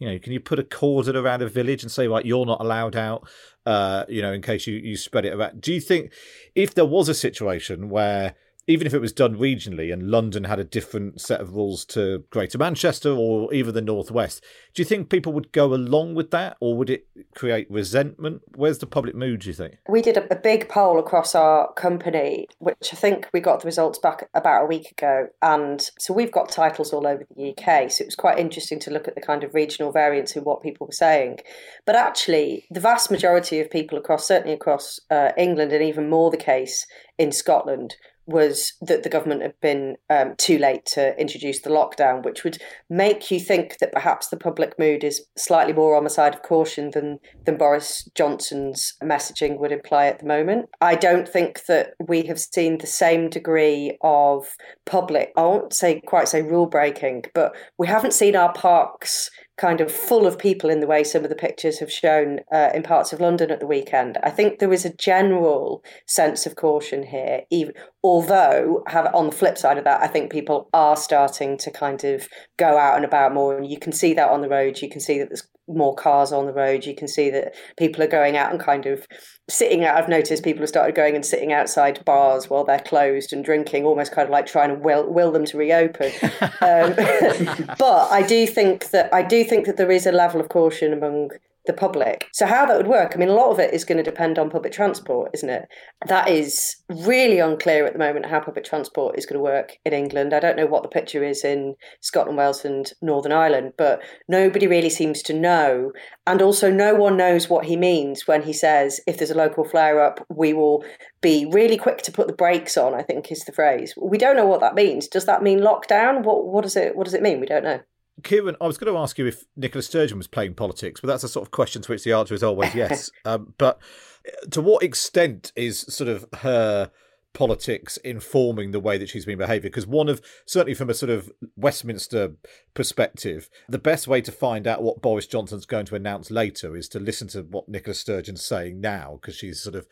you 0.01 0.09
know, 0.09 0.17
can 0.17 0.33
you 0.33 0.39
put 0.39 0.57
a 0.57 0.63
cordon 0.63 1.15
around 1.15 1.43
a 1.43 1.47
village 1.47 1.83
and 1.83 1.91
say, 1.91 2.07
right, 2.07 2.25
you're 2.25 2.47
not 2.47 2.59
allowed 2.59 2.95
out, 2.95 3.29
uh, 3.67 4.03
you 4.09 4.19
know, 4.19 4.33
in 4.33 4.41
case 4.41 4.65
you, 4.65 4.73
you 4.73 4.97
spread 4.97 5.25
it 5.25 5.33
around? 5.33 5.61
Do 5.61 5.71
you 5.71 5.79
think 5.79 6.11
if 6.55 6.73
there 6.73 6.87
was 6.87 7.07
a 7.07 7.13
situation 7.13 7.87
where 7.87 8.33
even 8.67 8.85
if 8.85 8.93
it 8.93 8.99
was 8.99 9.11
done 9.11 9.35
regionally 9.37 9.91
and 9.91 10.09
London 10.09 10.43
had 10.43 10.59
a 10.59 10.63
different 10.63 11.19
set 11.19 11.41
of 11.41 11.55
rules 11.55 11.83
to 11.85 12.23
Greater 12.29 12.57
Manchester 12.57 13.11
or 13.11 13.51
even 13.53 13.73
the 13.73 13.81
Northwest, 13.81 14.43
do 14.73 14.81
you 14.81 14.85
think 14.85 15.09
people 15.09 15.33
would 15.33 15.51
go 15.51 15.73
along 15.73 16.15
with 16.15 16.31
that 16.31 16.57
or 16.59 16.77
would 16.77 16.89
it 16.89 17.07
create 17.35 17.69
resentment? 17.69 18.41
Where's 18.55 18.77
the 18.77 18.85
public 18.85 19.15
mood, 19.15 19.41
do 19.41 19.47
you 19.47 19.53
think? 19.53 19.77
We 19.89 20.01
did 20.01 20.17
a, 20.17 20.41
big 20.41 20.69
poll 20.69 20.97
across 20.97 21.35
our 21.35 21.71
company, 21.73 22.47
which 22.57 22.89
I 22.91 22.95
think 22.95 23.29
we 23.31 23.39
got 23.39 23.59
the 23.59 23.67
results 23.67 23.99
back 23.99 24.27
about 24.33 24.63
a 24.63 24.65
week 24.65 24.89
ago. 24.91 25.27
And 25.43 25.87
so 25.99 26.15
we've 26.15 26.31
got 26.31 26.49
titles 26.49 26.93
all 26.93 27.05
over 27.05 27.23
the 27.35 27.51
UK. 27.51 27.91
So 27.91 28.01
it 28.01 28.07
was 28.07 28.15
quite 28.15 28.39
interesting 28.39 28.79
to 28.79 28.91
look 28.91 29.07
at 29.07 29.13
the 29.13 29.21
kind 29.21 29.43
of 29.43 29.53
regional 29.53 29.91
variance 29.91 30.35
in 30.35 30.43
what 30.43 30.63
people 30.63 30.87
were 30.87 30.93
saying. 30.93 31.39
But 31.85 31.95
actually, 31.95 32.65
the 32.71 32.79
vast 32.79 33.11
majority 33.11 33.59
of 33.59 33.69
people 33.69 33.99
across, 33.99 34.27
certainly 34.27 34.53
across 34.53 34.99
uh, 35.11 35.31
England, 35.37 35.73
and 35.73 35.83
even 35.83 36.09
more 36.09 36.31
the 36.31 36.37
case 36.37 36.87
in 37.19 37.31
Scotland, 37.31 37.95
was 38.25 38.73
that 38.81 39.03
the 39.03 39.09
government 39.09 39.41
had 39.41 39.59
been 39.61 39.97
um, 40.09 40.35
too 40.37 40.57
late 40.57 40.85
to 40.85 41.19
introduce 41.19 41.61
the 41.61 41.69
lockdown, 41.69 42.23
which 42.23 42.43
would 42.43 42.57
make 42.89 43.31
you 43.31 43.39
think 43.39 43.77
that 43.79 43.91
perhaps 43.91 44.27
the 44.27 44.37
public 44.37 44.77
mood 44.77 45.03
is 45.03 45.25
slightly 45.37 45.73
more 45.73 45.95
on 45.95 46.03
the 46.03 46.09
side 46.09 46.33
of 46.35 46.43
caution 46.43 46.91
than 46.91 47.19
than 47.45 47.57
Boris 47.57 48.07
Johnson's 48.15 48.93
messaging 49.03 49.59
would 49.59 49.71
imply 49.71 50.05
at 50.05 50.19
the 50.19 50.25
moment. 50.25 50.69
I 50.79 50.95
don't 50.95 51.27
think 51.27 51.65
that 51.65 51.93
we 52.07 52.23
have 52.23 52.39
seen 52.39 52.77
the 52.77 52.87
same 52.87 53.29
degree 53.29 53.97
of 54.01 54.55
public, 54.85 55.31
I 55.35 55.41
won't 55.41 55.73
say 55.73 56.01
quite 56.01 56.27
say 56.27 56.41
rule 56.41 56.67
breaking, 56.67 57.25
but 57.33 57.55
we 57.77 57.87
haven't 57.87 58.13
seen 58.13 58.35
our 58.35 58.53
parks 58.53 59.29
kind 59.61 59.79
of 59.79 59.91
full 59.91 60.25
of 60.25 60.39
people 60.39 60.71
in 60.71 60.79
the 60.79 60.87
way 60.87 61.03
some 61.03 61.23
of 61.23 61.29
the 61.29 61.35
pictures 61.35 61.77
have 61.77 61.91
shown 61.91 62.39
uh, 62.51 62.71
in 62.73 62.81
parts 62.81 63.13
of 63.13 63.21
London 63.21 63.51
at 63.51 63.59
the 63.59 63.67
weekend. 63.67 64.17
I 64.23 64.31
think 64.31 64.57
there 64.57 64.73
is 64.73 64.85
a 64.85 64.93
general 64.95 65.83
sense 66.07 66.47
of 66.47 66.55
caution 66.55 67.03
here, 67.03 67.41
even 67.51 67.75
although 68.03 68.83
have, 68.87 69.13
on 69.13 69.27
the 69.27 69.35
flip 69.35 69.59
side 69.59 69.77
of 69.77 69.83
that, 69.83 70.01
I 70.01 70.07
think 70.07 70.31
people 70.31 70.67
are 70.73 70.97
starting 70.97 71.59
to 71.59 71.69
kind 71.69 72.03
of 72.03 72.27
go 72.57 72.79
out 72.79 72.95
and 72.95 73.05
about 73.05 73.35
more, 73.35 73.55
and 73.55 73.69
you 73.69 73.77
can 73.77 73.91
see 73.91 74.15
that 74.15 74.31
on 74.31 74.41
the 74.41 74.49
roads. 74.49 74.81
You 74.81 74.89
can 74.89 74.99
see 74.99 75.19
that 75.19 75.29
there's 75.29 75.47
more 75.67 75.95
cars 75.95 76.31
on 76.31 76.45
the 76.45 76.53
road. 76.53 76.85
You 76.85 76.95
can 76.95 77.07
see 77.07 77.29
that 77.29 77.55
people 77.77 78.03
are 78.03 78.07
going 78.07 78.37
out 78.37 78.51
and 78.51 78.59
kind 78.59 78.85
of 78.85 79.07
sitting 79.49 79.83
out. 79.83 79.97
I've 79.97 80.09
noticed 80.09 80.43
people 80.43 80.61
have 80.61 80.69
started 80.69 80.95
going 80.95 81.15
and 81.15 81.25
sitting 81.25 81.53
outside 81.53 82.03
bars 82.05 82.49
while 82.49 82.63
they're 82.63 82.79
closed 82.79 83.33
and 83.33 83.43
drinking, 83.43 83.85
almost 83.85 84.11
kind 84.11 84.25
of 84.25 84.31
like 84.31 84.45
trying 84.45 84.69
to 84.69 84.75
will, 84.75 85.11
will 85.11 85.31
them 85.31 85.45
to 85.45 85.57
reopen. 85.57 86.11
um, 86.61 86.95
but 87.77 88.11
I 88.11 88.23
do 88.27 88.47
think 88.47 88.89
that 88.91 89.13
I 89.13 89.23
do 89.23 89.43
think 89.43 89.65
that 89.65 89.77
there 89.77 89.91
is 89.91 90.05
a 90.05 90.11
level 90.11 90.41
of 90.41 90.49
caution 90.49 90.93
among 90.93 91.31
the 91.65 91.73
public. 91.73 92.27
So 92.33 92.45
how 92.45 92.65
that 92.65 92.77
would 92.77 92.87
work, 92.87 93.11
I 93.13 93.17
mean, 93.17 93.29
a 93.29 93.33
lot 93.33 93.51
of 93.51 93.59
it 93.59 93.73
is 93.73 93.85
going 93.85 93.97
to 93.97 94.03
depend 94.03 94.39
on 94.39 94.49
public 94.49 94.73
transport, 94.73 95.31
isn't 95.33 95.49
it? 95.49 95.67
That 96.07 96.27
is 96.27 96.75
really 96.89 97.39
unclear 97.39 97.85
at 97.85 97.93
the 97.93 97.99
moment 97.99 98.25
how 98.25 98.39
public 98.39 98.65
transport 98.65 99.17
is 99.17 99.25
going 99.25 99.37
to 99.37 99.43
work 99.43 99.77
in 99.85 99.93
England. 99.93 100.33
I 100.33 100.39
don't 100.39 100.57
know 100.57 100.65
what 100.65 100.83
the 100.83 100.89
picture 100.89 101.23
is 101.23 101.43
in 101.43 101.75
Scotland, 102.01 102.37
Wales, 102.37 102.65
and 102.65 102.91
Northern 103.01 103.31
Ireland, 103.31 103.73
but 103.77 104.01
nobody 104.27 104.65
really 104.65 104.89
seems 104.89 105.21
to 105.23 105.33
know. 105.33 105.91
And 106.25 106.41
also, 106.41 106.71
no 106.71 106.95
one 106.95 107.17
knows 107.17 107.49
what 107.49 107.65
he 107.65 107.77
means 107.77 108.27
when 108.27 108.43
he 108.43 108.53
says, 108.53 108.99
if 109.05 109.17
there's 109.17 109.31
a 109.31 109.37
local 109.37 109.63
flare 109.63 110.03
up, 110.03 110.25
we 110.29 110.53
will 110.53 110.83
be 111.21 111.45
really 111.45 111.77
quick 111.77 112.01
to 112.03 112.11
put 112.11 112.27
the 112.27 112.33
brakes 112.33 112.77
on, 112.77 112.95
I 112.95 113.03
think 113.03 113.31
is 113.31 113.45
the 113.45 113.51
phrase. 113.51 113.93
We 114.01 114.17
don't 114.17 114.35
know 114.35 114.47
what 114.47 114.61
that 114.61 114.75
means. 114.75 115.07
Does 115.07 115.25
that 115.25 115.43
mean 115.43 115.59
lockdown? 115.59 116.23
What, 116.23 116.47
what, 116.47 116.63
does, 116.63 116.75
it, 116.75 116.95
what 116.95 117.03
does 117.03 117.13
it 117.13 117.21
mean? 117.21 117.39
We 117.39 117.45
don't 117.45 117.63
know. 117.63 117.81
Kieran, 118.23 118.55
I 118.61 118.67
was 118.67 118.77
going 118.77 118.93
to 118.93 118.99
ask 118.99 119.17
you 119.17 119.25
if 119.25 119.45
Nicola 119.55 119.81
Sturgeon 119.81 120.17
was 120.17 120.27
playing 120.27 120.53
politics, 120.53 121.01
but 121.01 121.07
that's 121.07 121.23
a 121.23 121.29
sort 121.29 121.45
of 121.45 121.51
question 121.51 121.81
to 121.81 121.91
which 121.91 122.03
the 122.03 122.13
answer 122.13 122.33
is 122.33 122.43
always 122.43 122.75
yes. 122.75 123.09
um, 123.25 123.53
but 123.57 123.79
uh, 124.27 124.47
to 124.51 124.61
what 124.61 124.83
extent 124.83 125.51
is 125.55 125.79
sort 125.79 126.09
of 126.09 126.25
her 126.39 126.91
politics 127.33 127.97
informing 127.97 128.71
the 128.71 128.79
way 128.79 128.97
that 128.97 129.09
she's 129.09 129.25
been 129.25 129.37
behaving? 129.37 129.69
Because 129.69 129.87
one 129.87 130.09
of, 130.09 130.21
certainly 130.45 130.73
from 130.73 130.89
a 130.89 130.93
sort 130.93 131.09
of 131.09 131.31
Westminster 131.55 132.35
perspective, 132.73 133.49
the 133.69 133.79
best 133.79 134.07
way 134.07 134.21
to 134.21 134.31
find 134.31 134.67
out 134.67 134.83
what 134.83 135.01
Boris 135.01 135.27
Johnson's 135.27 135.65
going 135.65 135.85
to 135.87 135.95
announce 135.95 136.29
later 136.29 136.75
is 136.75 136.89
to 136.89 136.99
listen 136.99 137.27
to 137.29 137.41
what 137.41 137.69
Nicola 137.69 137.93
Sturgeon's 137.93 138.45
saying 138.45 138.81
now, 138.81 139.19
because 139.21 139.35
she's 139.35 139.61
sort 139.61 139.75
of 139.75 139.87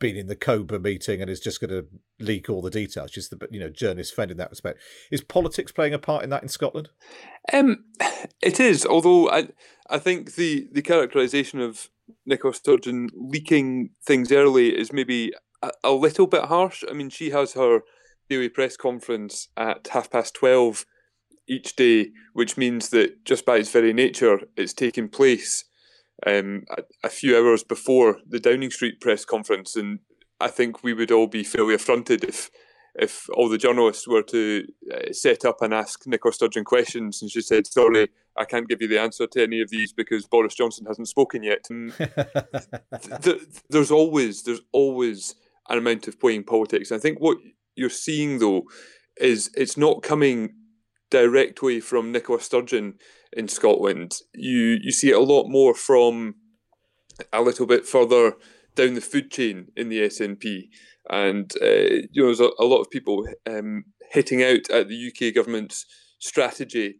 been 0.00 0.16
in 0.16 0.26
the 0.26 0.34
Cobra 0.34 0.80
meeting 0.80 1.20
and 1.20 1.30
is 1.30 1.38
just 1.38 1.60
going 1.60 1.70
to 1.70 1.86
leak 2.18 2.50
all 2.50 2.60
the 2.60 2.70
details. 2.70 3.12
She's 3.12 3.28
the 3.28 3.38
you 3.50 3.60
know 3.60 3.68
journalist 3.68 4.14
friend 4.14 4.30
in 4.30 4.36
that 4.38 4.50
respect. 4.50 4.80
Is 5.12 5.20
politics 5.20 5.70
playing 5.70 5.94
a 5.94 5.98
part 5.98 6.24
in 6.24 6.30
that 6.30 6.42
in 6.42 6.48
Scotland? 6.48 6.88
Um, 7.52 7.84
it 8.42 8.58
is. 8.58 8.84
Although 8.84 9.30
I 9.30 9.48
I 9.88 9.98
think 9.98 10.34
the 10.34 10.68
the 10.72 10.82
characterisation 10.82 11.60
of 11.60 11.88
Nicola 12.26 12.54
Sturgeon 12.54 13.10
leaking 13.14 13.90
things 14.04 14.32
early 14.32 14.76
is 14.76 14.92
maybe 14.92 15.32
a, 15.62 15.70
a 15.84 15.92
little 15.92 16.26
bit 16.26 16.46
harsh. 16.46 16.82
I 16.90 16.94
mean, 16.94 17.10
she 17.10 17.30
has 17.30 17.52
her 17.52 17.82
daily 18.28 18.48
press 18.48 18.76
conference 18.76 19.48
at 19.56 19.88
half 19.92 20.10
past 20.10 20.34
twelve 20.34 20.84
each 21.46 21.76
day, 21.76 22.10
which 22.32 22.56
means 22.56 22.90
that 22.90 23.24
just 23.24 23.44
by 23.44 23.56
its 23.56 23.70
very 23.70 23.92
nature, 23.92 24.40
it's 24.56 24.72
taking 24.72 25.08
place 25.08 25.64
um, 26.26 26.64
a, 26.70 26.82
a, 27.04 27.08
few 27.08 27.36
hours 27.36 27.62
before 27.64 28.18
the 28.28 28.40
Downing 28.40 28.70
Street 28.70 29.00
press 29.00 29.24
conference, 29.24 29.76
and 29.76 30.00
I 30.40 30.48
think 30.48 30.82
we 30.82 30.92
would 30.92 31.10
all 31.10 31.26
be 31.26 31.44
fairly 31.44 31.74
affronted 31.74 32.24
if 32.24 32.50
if 32.96 33.28
all 33.34 33.48
the 33.48 33.58
journalists 33.58 34.08
were 34.08 34.22
to 34.22 34.66
uh, 34.92 35.12
set 35.12 35.44
up 35.44 35.62
and 35.62 35.72
ask 35.72 36.06
Nicola 36.06 36.32
Sturgeon 36.32 36.64
questions, 36.64 37.22
and 37.22 37.30
she 37.30 37.40
said, 37.40 37.66
"Sorry, 37.66 38.08
I 38.36 38.44
can't 38.44 38.68
give 38.68 38.82
you 38.82 38.88
the 38.88 39.00
answer 39.00 39.26
to 39.28 39.42
any 39.42 39.60
of 39.60 39.70
these 39.70 39.92
because 39.92 40.26
Boris 40.26 40.54
Johnson 40.54 40.86
hasn't 40.86 41.08
spoken 41.08 41.42
yet." 41.42 41.64
th- 43.22 43.42
there's 43.70 43.90
always 43.90 44.42
there's 44.42 44.62
always 44.72 45.34
an 45.68 45.78
amount 45.78 46.08
of 46.08 46.18
playing 46.20 46.44
politics. 46.44 46.92
I 46.92 46.98
think 46.98 47.20
what 47.20 47.38
you're 47.76 47.90
seeing 47.90 48.38
though 48.38 48.64
is 49.18 49.50
it's 49.54 49.76
not 49.76 50.02
coming 50.02 50.54
directly 51.10 51.80
from 51.80 52.12
Nicola 52.12 52.40
Sturgeon 52.40 52.94
in 53.32 53.48
Scotland. 53.48 54.20
You 54.34 54.78
you 54.80 54.92
see 54.92 55.10
it 55.10 55.16
a 55.16 55.20
lot 55.20 55.48
more 55.48 55.74
from 55.74 56.36
a 57.32 57.42
little 57.42 57.66
bit 57.66 57.86
further 57.86 58.34
down 58.74 58.94
the 58.94 59.00
food 59.00 59.30
chain 59.30 59.68
in 59.76 59.88
the 59.88 60.00
SNP, 60.00 60.68
and 61.08 61.52
uh, 61.60 62.06
you 62.10 62.22
know 62.22 62.26
there's 62.26 62.40
a, 62.40 62.50
a 62.58 62.64
lot 62.64 62.80
of 62.80 62.90
people 62.90 63.26
um, 63.46 63.84
hitting 64.10 64.42
out 64.42 64.70
at 64.70 64.88
the 64.88 65.10
UK 65.10 65.34
government's 65.34 65.86
strategy, 66.18 66.96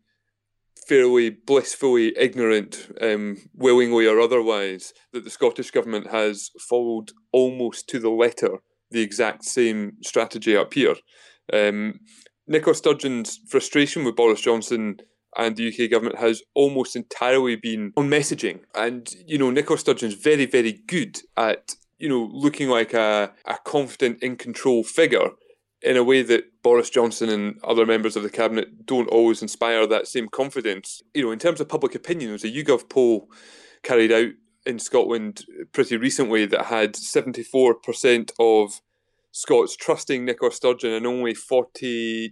fairly 0.88 1.31
blissfully 1.31 2.12
ignorant, 2.16 2.90
um, 3.01 3.37
willingly 3.55 4.07
or 4.07 4.20
otherwise, 4.20 4.92
that 5.12 5.25
the 5.25 5.31
Scottish 5.31 5.70
government 5.70 6.11
has 6.11 6.51
followed 6.68 7.12
almost 7.33 7.88
to 7.88 7.99
the 7.99 8.11
letter 8.11 8.59
the 8.90 9.03
exact 9.03 9.44
same 9.44 9.92
strategy 10.03 10.57
up 10.57 10.75
here. 10.75 10.96
Um, 11.53 12.01
Nicola 12.50 12.74
Sturgeon's 12.74 13.38
frustration 13.46 14.04
with 14.04 14.16
Boris 14.16 14.40
Johnson 14.40 14.98
and 15.36 15.56
the 15.56 15.68
UK 15.68 15.88
government 15.88 16.18
has 16.18 16.42
almost 16.52 16.96
entirely 16.96 17.54
been 17.54 17.92
on 17.96 18.10
messaging. 18.10 18.58
And, 18.74 19.08
you 19.24 19.38
know, 19.38 19.50
Nicola 19.50 19.78
Sturgeon's 19.78 20.14
very, 20.14 20.46
very 20.46 20.72
good 20.88 21.20
at, 21.36 21.76
you 21.98 22.08
know, 22.08 22.28
looking 22.32 22.68
like 22.68 22.92
a, 22.92 23.32
a 23.44 23.56
confident, 23.64 24.20
in 24.20 24.34
control 24.36 24.82
figure 24.82 25.30
in 25.80 25.96
a 25.96 26.02
way 26.02 26.22
that 26.22 26.60
Boris 26.60 26.90
Johnson 26.90 27.28
and 27.28 27.60
other 27.62 27.86
members 27.86 28.16
of 28.16 28.24
the 28.24 28.28
cabinet 28.28 28.84
don't 28.84 29.08
always 29.08 29.42
inspire 29.42 29.86
that 29.86 30.08
same 30.08 30.28
confidence. 30.28 31.02
You 31.14 31.22
know, 31.22 31.30
in 31.30 31.38
terms 31.38 31.60
of 31.60 31.68
public 31.68 31.94
opinion, 31.94 32.30
there 32.30 32.32
was 32.32 32.44
a 32.44 32.48
YouGov 32.48 32.90
poll 32.90 33.28
carried 33.84 34.10
out 34.10 34.32
in 34.66 34.80
Scotland 34.80 35.44
pretty 35.72 35.96
recently 35.96 36.46
that 36.46 36.66
had 36.66 36.94
74% 36.94 38.32
of 38.40 38.80
Scots 39.32 39.76
trusting 39.76 40.24
Nicola 40.24 40.52
Sturgeon 40.52 40.92
and 40.92 41.06
only 41.06 41.34
42%, 41.34 42.30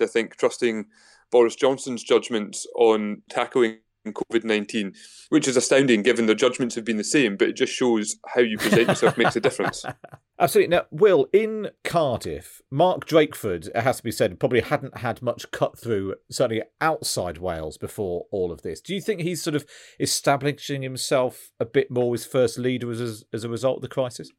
I 0.00 0.06
think, 0.06 0.36
trusting 0.36 0.86
Boris 1.30 1.56
Johnson's 1.56 2.02
judgments 2.02 2.66
on 2.76 3.22
tackling 3.28 3.78
COVID 4.12 4.44
19, 4.44 4.92
which 5.30 5.48
is 5.48 5.56
astounding 5.56 6.02
given 6.02 6.26
their 6.26 6.34
judgments 6.34 6.74
have 6.74 6.84
been 6.84 6.96
the 6.96 7.04
same, 7.04 7.36
but 7.36 7.48
it 7.48 7.56
just 7.56 7.72
shows 7.72 8.16
how 8.26 8.40
you 8.40 8.58
present 8.58 8.88
yourself 8.88 9.16
makes 9.16 9.36
a 9.36 9.40
difference. 9.40 9.84
Absolutely. 10.38 10.76
Now, 10.76 10.84
Will, 10.90 11.26
in 11.32 11.70
Cardiff, 11.84 12.60
Mark 12.70 13.06
Drakeford, 13.06 13.68
it 13.68 13.82
has 13.82 13.98
to 13.98 14.02
be 14.02 14.10
said, 14.10 14.38
probably 14.40 14.60
hadn't 14.60 14.98
had 14.98 15.22
much 15.22 15.50
cut 15.52 15.78
through, 15.78 16.16
certainly 16.30 16.62
outside 16.80 17.38
Wales 17.38 17.78
before 17.78 18.26
all 18.30 18.50
of 18.50 18.62
this. 18.62 18.80
Do 18.80 18.94
you 18.94 19.00
think 19.00 19.20
he's 19.20 19.42
sort 19.42 19.56
of 19.56 19.64
establishing 20.00 20.82
himself 20.82 21.52
a 21.60 21.64
bit 21.64 21.90
more 21.90 22.12
as 22.14 22.26
first 22.26 22.58
leader 22.58 22.90
as, 22.90 23.24
as 23.32 23.44
a 23.44 23.48
result 23.48 23.76
of 23.76 23.82
the 23.82 23.88
crisis? 23.88 24.30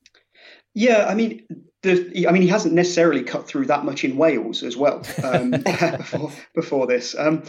Yeah, 0.73 1.05
I 1.07 1.15
mean, 1.15 1.45
the, 1.85 2.27
I 2.27 2.31
mean, 2.31 2.41
he 2.41 2.47
hasn't 2.47 2.73
necessarily 2.73 3.23
cut 3.23 3.47
through 3.47 3.67
that 3.67 3.85
much 3.85 4.03
in 4.03 4.17
Wales 4.17 4.63
as 4.63 4.75
well 4.75 5.03
um, 5.23 5.51
before, 5.97 6.31
before 6.53 6.87
this. 6.87 7.15
Um, 7.17 7.43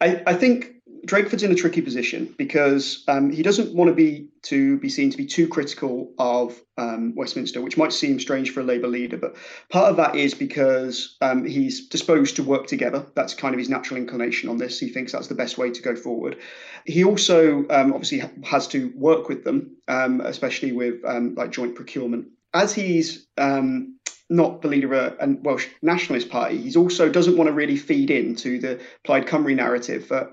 I, 0.00 0.22
I, 0.26 0.34
think 0.34 0.74
Drakeford's 1.06 1.42
in 1.42 1.52
a 1.52 1.54
tricky 1.54 1.80
position 1.80 2.34
because 2.36 3.04
um, 3.08 3.30
he 3.30 3.42
doesn't 3.42 3.74
want 3.74 3.88
to 3.88 3.94
be 3.94 4.28
to 4.42 4.78
be 4.78 4.88
seen 4.88 5.10
to 5.10 5.16
be 5.16 5.24
too 5.24 5.48
critical 5.48 6.12
of 6.18 6.60
um, 6.76 7.14
Westminster, 7.14 7.62
which 7.62 7.78
might 7.78 7.92
seem 7.92 8.20
strange 8.20 8.50
for 8.50 8.60
a 8.60 8.64
Labour 8.64 8.88
leader. 8.88 9.16
But 9.16 9.36
part 9.70 9.88
of 9.90 9.96
that 9.96 10.16
is 10.16 10.34
because 10.34 11.16
um, 11.22 11.46
he's 11.46 11.88
disposed 11.88 12.36
to 12.36 12.42
work 12.42 12.66
together. 12.66 13.06
That's 13.14 13.32
kind 13.32 13.54
of 13.54 13.58
his 13.58 13.70
natural 13.70 13.98
inclination 13.98 14.50
on 14.50 14.58
this. 14.58 14.78
He 14.78 14.88
thinks 14.88 15.12
that's 15.12 15.28
the 15.28 15.34
best 15.34 15.56
way 15.56 15.70
to 15.70 15.82
go 15.82 15.96
forward. 15.96 16.36
He 16.84 17.04
also 17.04 17.60
um, 17.70 17.92
obviously 17.92 18.22
has 18.44 18.68
to 18.68 18.92
work 18.96 19.28
with 19.28 19.44
them, 19.44 19.76
especially 19.88 20.72
with 20.72 21.02
like 21.04 21.50
joint 21.50 21.74
procurement 21.74 22.26
as 22.62 22.74
he's 22.74 23.26
um, 23.38 23.98
not 24.28 24.62
the 24.62 24.68
leader 24.68 24.92
of 24.92 25.16
a, 25.20 25.36
Welsh 25.42 25.66
nationalist 25.82 26.30
party, 26.30 26.58
he 26.58 26.76
also 26.76 27.08
doesn't 27.08 27.36
want 27.36 27.48
to 27.48 27.52
really 27.52 27.76
feed 27.76 28.10
into 28.10 28.58
the 28.58 28.80
Plaid 29.04 29.26
Cymru 29.26 29.54
narrative 29.54 30.08
that 30.08 30.30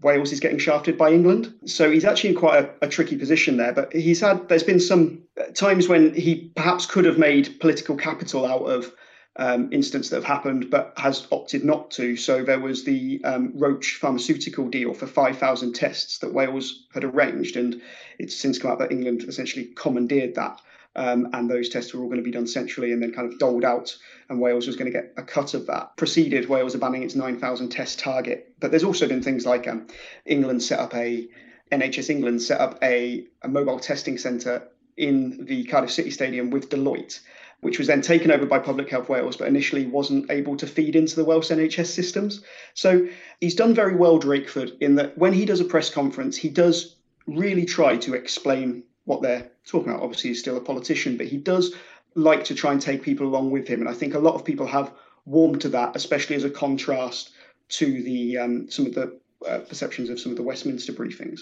Wales 0.00 0.32
is 0.32 0.40
getting 0.40 0.58
shafted 0.58 0.98
by 0.98 1.10
England. 1.10 1.54
So 1.64 1.90
he's 1.90 2.04
actually 2.04 2.30
in 2.30 2.36
quite 2.36 2.64
a, 2.64 2.86
a, 2.86 2.88
tricky 2.88 3.16
position 3.16 3.56
there. 3.56 3.72
But 3.72 3.92
he's 3.94 4.20
had, 4.20 4.48
there's 4.48 4.62
been 4.62 4.80
some 4.80 5.22
times 5.54 5.88
when 5.88 6.14
he 6.14 6.52
perhaps 6.54 6.84
could 6.86 7.06
have 7.06 7.18
made 7.18 7.58
political 7.60 7.96
capital 7.96 8.44
out 8.44 8.64
of 8.64 8.92
um, 9.36 9.70
incidents 9.72 10.08
that 10.10 10.16
have 10.16 10.24
happened, 10.24 10.70
but 10.70 10.92
has 10.96 11.26
opted 11.30 11.64
not 11.64 11.90
to. 11.92 12.16
So 12.16 12.42
there 12.42 12.60
was 12.60 12.84
the 12.84 13.22
um, 13.24 13.52
Roche 13.54 13.98
pharmaceutical 13.98 14.68
deal 14.68 14.92
for 14.92 15.06
5,000 15.06 15.74
tests 15.74 16.18
that 16.18 16.32
Wales 16.32 16.86
had 16.92 17.04
arranged, 17.04 17.56
and 17.56 17.80
it's 18.18 18.34
since 18.34 18.58
come 18.58 18.70
out 18.70 18.78
that 18.80 18.92
England 18.92 19.24
essentially 19.24 19.66
commandeered 19.76 20.34
that. 20.34 20.60
Um, 20.96 21.28
and 21.34 21.48
those 21.48 21.68
tests 21.68 21.92
were 21.92 22.00
all 22.00 22.08
going 22.08 22.20
to 22.20 22.24
be 22.24 22.30
done 22.30 22.46
centrally 22.46 22.90
and 22.90 23.02
then 23.02 23.12
kind 23.12 23.30
of 23.30 23.38
doled 23.38 23.64
out, 23.64 23.96
and 24.28 24.40
Wales 24.40 24.66
was 24.66 24.76
going 24.76 24.90
to 24.90 24.98
get 24.98 25.12
a 25.16 25.22
cut 25.22 25.52
of 25.52 25.66
that. 25.66 25.96
Proceeded, 25.96 26.48
Wales 26.48 26.74
abandoning 26.74 27.04
its 27.04 27.14
9,000 27.14 27.68
test 27.68 27.98
target, 27.98 28.54
but 28.60 28.70
there's 28.70 28.84
also 28.84 29.06
been 29.06 29.22
things 29.22 29.44
like 29.44 29.68
um, 29.68 29.86
England 30.24 30.62
set 30.62 30.80
up 30.80 30.94
a 30.94 31.28
NHS 31.70 32.10
England 32.10 32.40
set 32.42 32.60
up 32.60 32.78
a, 32.82 33.26
a 33.42 33.48
mobile 33.48 33.78
testing 33.78 34.18
centre 34.18 34.68
in 34.96 35.44
the 35.44 35.64
Cardiff 35.64 35.90
City 35.90 36.10
Stadium 36.10 36.50
with 36.50 36.70
Deloitte. 36.70 37.20
which 37.60 37.78
was 37.78 37.88
then 37.88 38.02
taken 38.02 38.30
over 38.30 38.46
by 38.46 38.58
Public 38.58 38.88
Health 38.88 39.08
Wales, 39.08 39.36
but 39.36 39.48
initially 39.48 39.86
wasn't 39.86 40.30
able 40.30 40.56
to 40.58 40.66
feed 40.66 40.94
into 40.94 41.16
the 41.16 41.24
Welsh 41.24 41.50
NHS 41.50 41.86
systems. 41.86 42.42
So 42.74 43.08
he's 43.40 43.54
done 43.54 43.74
very 43.74 43.96
well, 43.96 44.20
Drakeford, 44.20 44.76
in 44.80 44.96
that 44.96 45.16
when 45.16 45.32
he 45.32 45.44
does 45.44 45.60
a 45.60 45.64
press 45.64 45.90
conference, 45.90 46.36
he 46.36 46.48
does 46.48 46.96
really 47.26 47.64
try 47.64 47.96
to 47.96 48.14
explain 48.14 48.84
what 49.06 49.22
they're 49.22 49.50
talking 49.64 49.90
about. 49.90 50.02
Obviously, 50.02 50.30
he's 50.30 50.40
still 50.40 50.56
a 50.56 50.60
politician, 50.60 51.16
but 51.16 51.26
he 51.26 51.38
does 51.38 51.74
like 52.14 52.44
to 52.44 52.54
try 52.54 52.72
and 52.72 52.80
take 52.80 53.02
people 53.02 53.26
along 53.26 53.50
with 53.50 53.66
him. 53.66 53.80
And 53.80 53.88
I 53.88 53.94
think 53.94 54.14
a 54.14 54.18
lot 54.18 54.34
of 54.34 54.44
people 54.44 54.66
have 54.66 54.92
warmed 55.24 55.62
to 55.62 55.68
that, 55.70 55.96
especially 55.96 56.36
as 56.36 56.44
a 56.44 56.50
contrast 56.50 57.30
to 57.68 58.02
the 58.02 58.38
um, 58.38 58.70
some 58.70 58.86
of 58.86 58.94
the 58.94 59.18
uh, 59.46 59.58
perceptions 59.60 60.10
of 60.10 60.20
some 60.20 60.32
of 60.32 60.36
the 60.36 60.42
Westminster 60.42 60.92
briefings. 60.92 61.40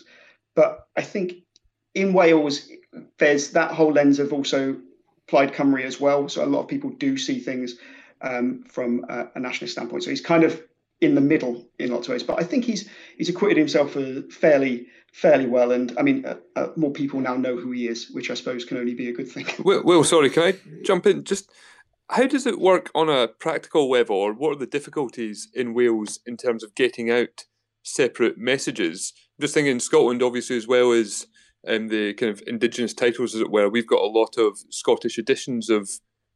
But 0.55 0.87
I 0.96 1.03
think 1.03 1.35
in 1.94 2.12
Wales, 2.12 2.68
there's 3.18 3.50
that 3.50 3.72
whole 3.72 3.92
lens 3.92 4.18
of 4.18 4.33
also 4.33 4.77
Plaid 5.27 5.53
Cymru 5.53 5.83
as 5.83 6.00
well. 6.00 6.29
So 6.29 6.44
a 6.44 6.46
lot 6.46 6.61
of 6.61 6.68
people 6.68 6.90
do 6.90 7.16
see 7.16 7.40
things 7.40 7.77
um, 8.20 8.64
from 8.68 9.05
a, 9.09 9.29
a, 9.35 9.40
nationalist 9.40 9.74
standpoint. 9.74 10.05
So 10.05 10.11
he's 10.11 10.20
kind 10.20 10.44
of 10.44 10.62
in 11.00 11.14
the 11.14 11.20
middle 11.20 11.66
in 11.78 11.90
lots 11.90 12.09
of 12.09 12.12
ways. 12.12 12.22
But 12.22 12.40
I 12.40 12.44
think 12.44 12.64
he's 12.64 12.88
he's 13.16 13.28
acquitted 13.28 13.59
himself 13.59 13.96
fairly 14.30 14.87
fairly 15.12 15.46
well. 15.46 15.72
And 15.72 15.96
I 15.98 16.02
mean, 16.02 16.24
uh, 16.26 16.37
uh, 16.57 16.68
more 16.76 16.90
people 16.90 17.20
now 17.20 17.37
know 17.37 17.57
who 17.57 17.70
he 17.70 17.87
is, 17.87 18.11
which 18.11 18.30
I 18.30 18.35
suppose 18.35 18.64
can 18.64 18.76
only 18.76 18.94
be 18.94 19.09
a 19.09 19.12
good 19.12 19.28
thing. 19.28 19.46
Well, 19.64 19.83
well, 19.85 20.04
sorry, 20.04 20.30
can 20.30 20.42
I 20.42 20.54
jump 20.85 21.07
in? 21.07 21.24
Just 21.24 21.50
how 22.11 22.26
does 22.26 22.46
it 22.46 22.59
work 22.59 22.90
on 22.94 23.09
a 23.09 23.28
practical 23.28 23.88
level, 23.88 24.16
or 24.16 24.33
what 24.33 24.52
are 24.52 24.59
the 24.59 24.66
difficulties 24.66 25.48
in 25.54 25.74
Wales 25.74 26.20
in 26.26 26.37
terms 26.37 26.62
of 26.62 26.74
getting 26.74 27.11
out 27.11 27.44
separate 27.83 28.37
messages? 28.37 29.12
I'm 29.38 29.42
just 29.42 29.54
thinking 29.54 29.80
Scotland, 29.80 30.22
obviously, 30.22 30.57
as 30.57 30.66
well 30.66 30.92
as 30.92 31.26
um, 31.66 31.88
the 31.88 32.12
kind 32.14 32.30
of 32.30 32.42
indigenous 32.46 32.92
titles, 32.92 33.35
as 33.35 33.40
it 33.40 33.50
were. 33.50 33.68
We've 33.68 33.87
got 33.87 34.02
a 34.02 34.07
lot 34.07 34.37
of 34.37 34.59
Scottish 34.70 35.18
editions 35.18 35.70
of 35.70 35.88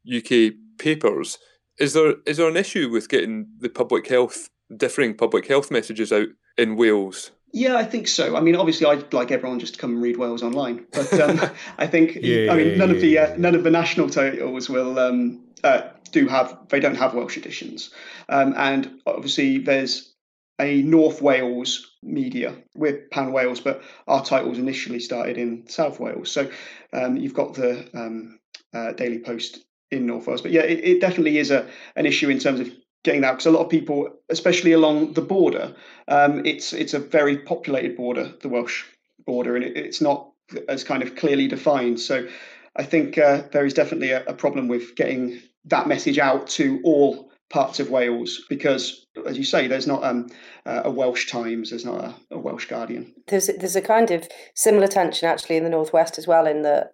UK 0.07 0.53
papers. 0.77 1.37
Is 1.79 1.93
there 1.93 2.15
is 2.25 2.37
there 2.37 2.47
an 2.47 2.57
issue 2.57 2.89
with 2.89 3.09
getting 3.09 3.47
the 3.59 3.69
public 3.69 4.07
health 4.07 4.49
differing 4.75 5.15
public 5.15 5.47
health 5.47 5.71
messages 5.71 6.11
out 6.11 6.27
in 6.57 6.75
Wales? 6.75 7.31
Yeah, 7.51 7.77
I 7.77 7.83
think 7.83 8.07
so. 8.07 8.35
I 8.35 8.41
mean, 8.41 8.55
obviously, 8.55 8.85
I'd 8.85 9.11
like 9.11 9.31
everyone 9.31 9.59
just 9.59 9.73
to 9.73 9.79
come 9.79 9.93
and 9.93 10.01
read 10.01 10.17
Wales 10.17 10.43
online, 10.43 10.85
but 10.91 11.11
um, 11.19 11.41
I 11.77 11.87
think 11.87 12.17
yeah, 12.21 12.51
I 12.51 12.55
mean 12.55 12.77
none 12.77 12.89
yeah, 12.89 12.95
of 12.95 13.01
the 13.01 13.17
uh, 13.17 13.35
none 13.37 13.55
of 13.55 13.63
the 13.63 13.71
national 13.71 14.09
titles 14.09 14.69
will 14.69 14.99
um, 14.99 15.43
uh, 15.63 15.81
do 16.11 16.27
have 16.27 16.57
they 16.69 16.79
don't 16.79 16.95
have 16.95 17.15
Welsh 17.15 17.37
editions, 17.37 17.91
um, 18.27 18.53
and 18.57 18.99
obviously 19.07 19.57
there's 19.57 20.13
a 20.59 20.81
North 20.83 21.21
Wales 21.21 21.95
media. 22.03 22.53
We're 22.75 23.07
Pan 23.11 23.31
Wales, 23.31 23.61
but 23.61 23.81
our 24.07 24.23
titles 24.23 24.57
initially 24.57 24.99
started 24.99 25.37
in 25.37 25.67
South 25.67 25.99
Wales. 25.99 26.29
So 26.31 26.51
um, 26.93 27.15
you've 27.15 27.33
got 27.33 27.53
the 27.53 27.89
um, 27.93 28.39
uh, 28.73 28.91
Daily 28.91 29.19
Post 29.19 29.59
in 29.91 30.05
North 30.05 30.27
Wales, 30.27 30.41
but 30.41 30.51
yeah, 30.51 30.61
it, 30.61 30.83
it 30.83 31.01
definitely 31.01 31.37
is 31.37 31.51
a 31.51 31.67
an 31.95 32.05
issue 32.05 32.29
in 32.29 32.39
terms 32.39 32.59
of 32.59 32.69
getting 33.03 33.21
that 33.21 33.31
because 33.31 33.45
a 33.45 33.51
lot 33.51 33.63
of 33.63 33.69
people, 33.69 34.09
especially 34.29 34.71
along 34.71 35.13
the 35.13 35.21
border, 35.21 35.73
um, 36.07 36.45
it's 36.45 36.73
it's 36.73 36.93
a 36.93 36.99
very 36.99 37.37
populated 37.37 37.95
border, 37.95 38.33
the 38.41 38.49
Welsh 38.49 38.83
border, 39.25 39.55
and 39.55 39.65
it, 39.65 39.77
it's 39.77 40.01
not 40.01 40.31
as 40.67 40.83
kind 40.83 41.03
of 41.03 41.15
clearly 41.15 41.47
defined. 41.47 41.99
So 41.99 42.27
I 42.75 42.83
think 42.83 43.17
uh, 43.17 43.43
there 43.51 43.65
is 43.65 43.73
definitely 43.73 44.11
a, 44.11 44.23
a 44.25 44.33
problem 44.33 44.67
with 44.67 44.95
getting 44.95 45.39
that 45.65 45.87
message 45.87 46.17
out 46.17 46.47
to 46.47 46.79
all 46.83 47.29
parts 47.49 47.79
of 47.79 47.89
Wales 47.89 48.41
because, 48.47 49.07
as 49.25 49.37
you 49.37 49.43
say, 49.43 49.67
there's 49.67 49.87
not 49.87 50.03
um, 50.03 50.29
a 50.65 50.91
Welsh 50.91 51.29
Times, 51.29 51.71
there's 51.71 51.85
not 51.85 52.03
a, 52.03 52.15
a, 52.35 52.37
Welsh 52.37 52.65
Guardian. 52.65 53.13
There's 53.27 53.47
there's 53.47 53.75
a 53.75 53.81
kind 53.81 54.11
of 54.11 54.27
similar 54.55 54.87
tension 54.87 55.27
actually 55.27 55.57
in 55.57 55.63
the 55.63 55.69
northwest 55.69 56.17
as 56.17 56.27
well, 56.27 56.45
in 56.45 56.61
that 56.63 56.93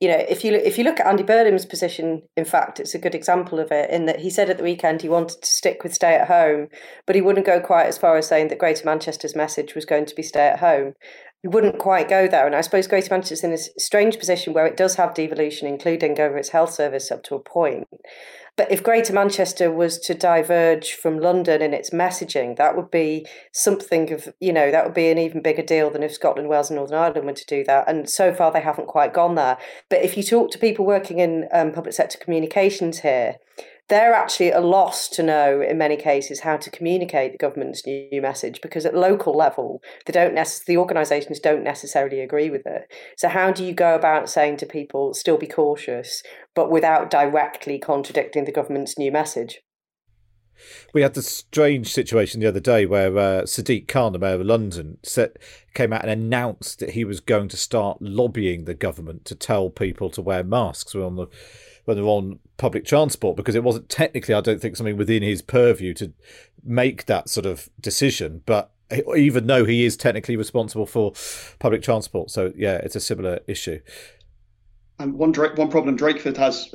you 0.00 0.08
know 0.08 0.24
if 0.28 0.44
you 0.44 0.52
if 0.52 0.76
you 0.76 0.84
look 0.84 1.00
at 1.00 1.06
Andy 1.06 1.22
Burnham's 1.22 1.64
position, 1.64 2.22
in 2.36 2.44
fact, 2.44 2.80
it's 2.80 2.94
a 2.94 2.98
good 2.98 3.14
example 3.14 3.58
of 3.58 3.72
it 3.72 3.90
in 3.90 4.06
that 4.06 4.20
he 4.20 4.30
said 4.30 4.50
at 4.50 4.58
the 4.58 4.62
weekend 4.62 5.02
he 5.02 5.08
wanted 5.08 5.40
to 5.40 5.48
stick 5.48 5.82
with 5.82 5.94
stay 5.94 6.14
at 6.14 6.28
home, 6.28 6.68
but 7.06 7.16
he 7.16 7.22
wouldn't 7.22 7.46
go 7.46 7.60
quite 7.60 7.86
as 7.86 7.98
far 7.98 8.16
as 8.16 8.26
saying 8.26 8.48
that 8.48 8.58
Greater 8.58 8.84
Manchester's 8.84 9.36
message 9.36 9.74
was 9.74 9.84
going 9.84 10.06
to 10.06 10.14
be 10.14 10.22
stay 10.22 10.48
at 10.48 10.60
home. 10.60 10.94
He 11.42 11.48
wouldn't 11.48 11.78
quite 11.78 12.08
go 12.08 12.26
there. 12.26 12.46
And 12.46 12.56
I 12.56 12.60
suppose 12.60 12.86
Greater 12.86 13.12
Manchester's 13.12 13.44
in 13.44 13.50
this 13.50 13.70
strange 13.78 14.18
position 14.18 14.52
where 14.52 14.66
it 14.66 14.76
does 14.76 14.96
have 14.96 15.14
devolution, 15.14 15.68
including 15.68 16.18
over 16.20 16.36
its 16.36 16.48
health 16.48 16.72
service 16.72 17.10
up 17.10 17.22
to 17.24 17.34
a 17.34 17.40
point. 17.40 17.86
But 18.56 18.72
if 18.72 18.82
Greater 18.82 19.12
Manchester 19.12 19.70
was 19.70 19.98
to 20.00 20.14
diverge 20.14 20.94
from 20.94 21.18
London 21.18 21.60
in 21.60 21.74
its 21.74 21.90
messaging, 21.90 22.56
that 22.56 22.74
would 22.74 22.90
be 22.90 23.26
something 23.52 24.10
of, 24.12 24.32
you 24.40 24.52
know, 24.52 24.70
that 24.70 24.84
would 24.84 24.94
be 24.94 25.10
an 25.10 25.18
even 25.18 25.42
bigger 25.42 25.62
deal 25.62 25.90
than 25.90 26.02
if 26.02 26.14
Scotland, 26.14 26.48
Wales, 26.48 26.70
and 26.70 26.78
Northern 26.78 26.98
Ireland 26.98 27.26
were 27.26 27.32
to 27.34 27.46
do 27.46 27.64
that. 27.64 27.86
And 27.86 28.08
so 28.08 28.32
far, 28.32 28.50
they 28.50 28.62
haven't 28.62 28.88
quite 28.88 29.12
gone 29.12 29.34
there. 29.34 29.58
But 29.90 30.02
if 30.02 30.16
you 30.16 30.22
talk 30.22 30.50
to 30.52 30.58
people 30.58 30.86
working 30.86 31.18
in 31.18 31.48
um, 31.52 31.72
public 31.72 31.92
sector 31.92 32.18
communications 32.18 33.00
here, 33.00 33.36
they're 33.88 34.14
actually 34.14 34.52
at 34.52 34.62
a 34.62 34.66
loss 34.66 35.08
to 35.08 35.22
know 35.22 35.60
in 35.60 35.78
many 35.78 35.96
cases 35.96 36.40
how 36.40 36.56
to 36.56 36.70
communicate 36.70 37.32
the 37.32 37.38
government's 37.38 37.86
new 37.86 38.20
message 38.20 38.60
because 38.60 38.84
at 38.84 38.94
local 38.94 39.36
level 39.36 39.80
they 40.04 40.12
don't 40.12 40.34
necess- 40.34 40.64
the 40.64 40.76
organisations 40.76 41.40
don't 41.40 41.62
necessarily 41.62 42.20
agree 42.20 42.50
with 42.50 42.66
it 42.66 42.90
so 43.16 43.28
how 43.28 43.50
do 43.50 43.64
you 43.64 43.72
go 43.72 43.94
about 43.94 44.28
saying 44.28 44.56
to 44.56 44.66
people 44.66 45.14
still 45.14 45.38
be 45.38 45.46
cautious 45.46 46.22
but 46.54 46.70
without 46.70 47.10
directly 47.10 47.78
contradicting 47.78 48.44
the 48.44 48.52
government's 48.52 48.98
new 48.98 49.12
message 49.12 49.60
we 50.94 51.02
had 51.02 51.14
this 51.14 51.28
strange 51.28 51.92
situation 51.92 52.40
the 52.40 52.46
other 52.46 52.60
day 52.60 52.86
where 52.86 53.16
uh, 53.18 53.42
Sadiq 53.42 53.88
Khan, 53.88 54.12
the 54.12 54.18
mayor 54.18 54.36
of 54.36 54.46
London, 54.46 54.96
set, 55.02 55.36
came 55.74 55.92
out 55.92 56.00
and 56.00 56.10
announced 56.10 56.78
that 56.78 56.90
he 56.90 57.04
was 57.04 57.20
going 57.20 57.48
to 57.48 57.58
start 57.58 58.00
lobbying 58.00 58.64
the 58.64 58.74
government 58.74 59.26
to 59.26 59.34
tell 59.34 59.68
people 59.68 60.08
to 60.10 60.22
wear 60.22 60.42
masks. 60.42 60.94
We're 60.94 61.04
on 61.04 61.16
the 61.16 61.26
when 61.86 61.96
they're 61.96 62.06
on 62.06 62.38
public 62.58 62.84
transport 62.84 63.36
because 63.36 63.54
it 63.54 63.64
wasn't 63.64 63.88
technically, 63.88 64.34
I 64.34 64.40
don't 64.40 64.60
think, 64.60 64.76
something 64.76 64.96
within 64.96 65.22
his 65.22 65.40
purview 65.40 65.94
to 65.94 66.12
make 66.62 67.06
that 67.06 67.28
sort 67.28 67.46
of 67.46 67.70
decision. 67.80 68.42
But 68.44 68.70
even 69.16 69.46
though 69.46 69.64
he 69.64 69.84
is 69.84 69.96
technically 69.96 70.36
responsible 70.36 70.86
for 70.86 71.12
public 71.58 71.82
transport, 71.82 72.30
so 72.30 72.52
yeah, 72.54 72.76
it's 72.76 72.96
a 72.96 73.00
similar 73.00 73.40
issue. 73.46 73.80
And 74.98 75.14
one 75.14 75.34
one 75.34 75.68
problem 75.68 75.98
Drakeford 75.98 76.36
has, 76.38 76.70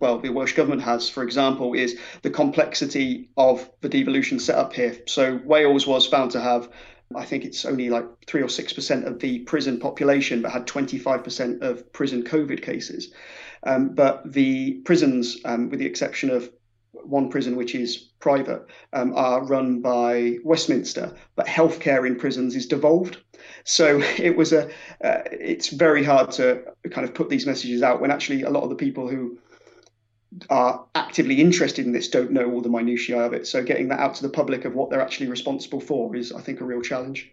well, 0.00 0.18
the 0.18 0.28
Welsh 0.28 0.52
government 0.52 0.82
has, 0.82 1.08
for 1.08 1.22
example, 1.22 1.72
is 1.72 1.98
the 2.22 2.30
complexity 2.30 3.30
of 3.36 3.70
the 3.80 3.88
devolution 3.88 4.38
setup 4.38 4.74
here. 4.74 4.96
So 5.06 5.40
Wales 5.44 5.86
was 5.86 6.06
found 6.06 6.32
to 6.32 6.40
have 6.40 6.68
I 7.14 7.24
think 7.24 7.44
it's 7.44 7.64
only 7.64 7.88
like 7.88 8.04
three 8.26 8.42
or 8.42 8.48
six 8.48 8.72
percent 8.72 9.06
of 9.06 9.20
the 9.20 9.40
prison 9.40 9.78
population, 9.78 10.42
but 10.42 10.50
had 10.50 10.66
25% 10.66 11.62
of 11.62 11.92
prison 11.92 12.24
COVID 12.24 12.62
cases. 12.62 13.12
Um, 13.66 13.88
but 13.94 14.32
the 14.32 14.74
prisons, 14.84 15.38
um, 15.44 15.68
with 15.68 15.80
the 15.80 15.86
exception 15.86 16.30
of 16.30 16.50
one 16.92 17.28
prison 17.28 17.56
which 17.56 17.74
is 17.74 17.96
private, 18.20 18.64
um, 18.92 19.12
are 19.14 19.44
run 19.44 19.82
by 19.82 20.38
Westminster, 20.44 21.14
but 21.34 21.46
healthcare 21.46 22.06
in 22.06 22.16
prisons 22.16 22.54
is 22.54 22.66
devolved. 22.66 23.18
So 23.64 24.00
it 24.18 24.36
was 24.36 24.52
a, 24.52 24.68
uh, 25.04 25.22
it's 25.32 25.68
very 25.68 26.04
hard 26.04 26.30
to 26.32 26.62
kind 26.90 27.06
of 27.06 27.12
put 27.12 27.28
these 27.28 27.46
messages 27.46 27.82
out 27.82 28.00
when 28.00 28.10
actually 28.10 28.42
a 28.42 28.50
lot 28.50 28.62
of 28.62 28.70
the 28.70 28.76
people 28.76 29.08
who 29.08 29.38
are 30.50 30.84
actively 30.94 31.40
interested 31.40 31.86
in 31.86 31.92
this 31.92 32.08
don't 32.08 32.30
know 32.30 32.50
all 32.50 32.60
the 32.60 32.68
minutiae 32.68 33.18
of 33.18 33.32
it. 33.32 33.46
So 33.46 33.62
getting 33.62 33.88
that 33.88 34.00
out 34.00 34.14
to 34.16 34.22
the 34.22 34.28
public 34.28 34.64
of 34.64 34.74
what 34.74 34.90
they're 34.90 35.00
actually 35.00 35.28
responsible 35.28 35.80
for 35.80 36.14
is, 36.14 36.32
I 36.32 36.40
think, 36.40 36.60
a 36.60 36.64
real 36.64 36.82
challenge. 36.82 37.32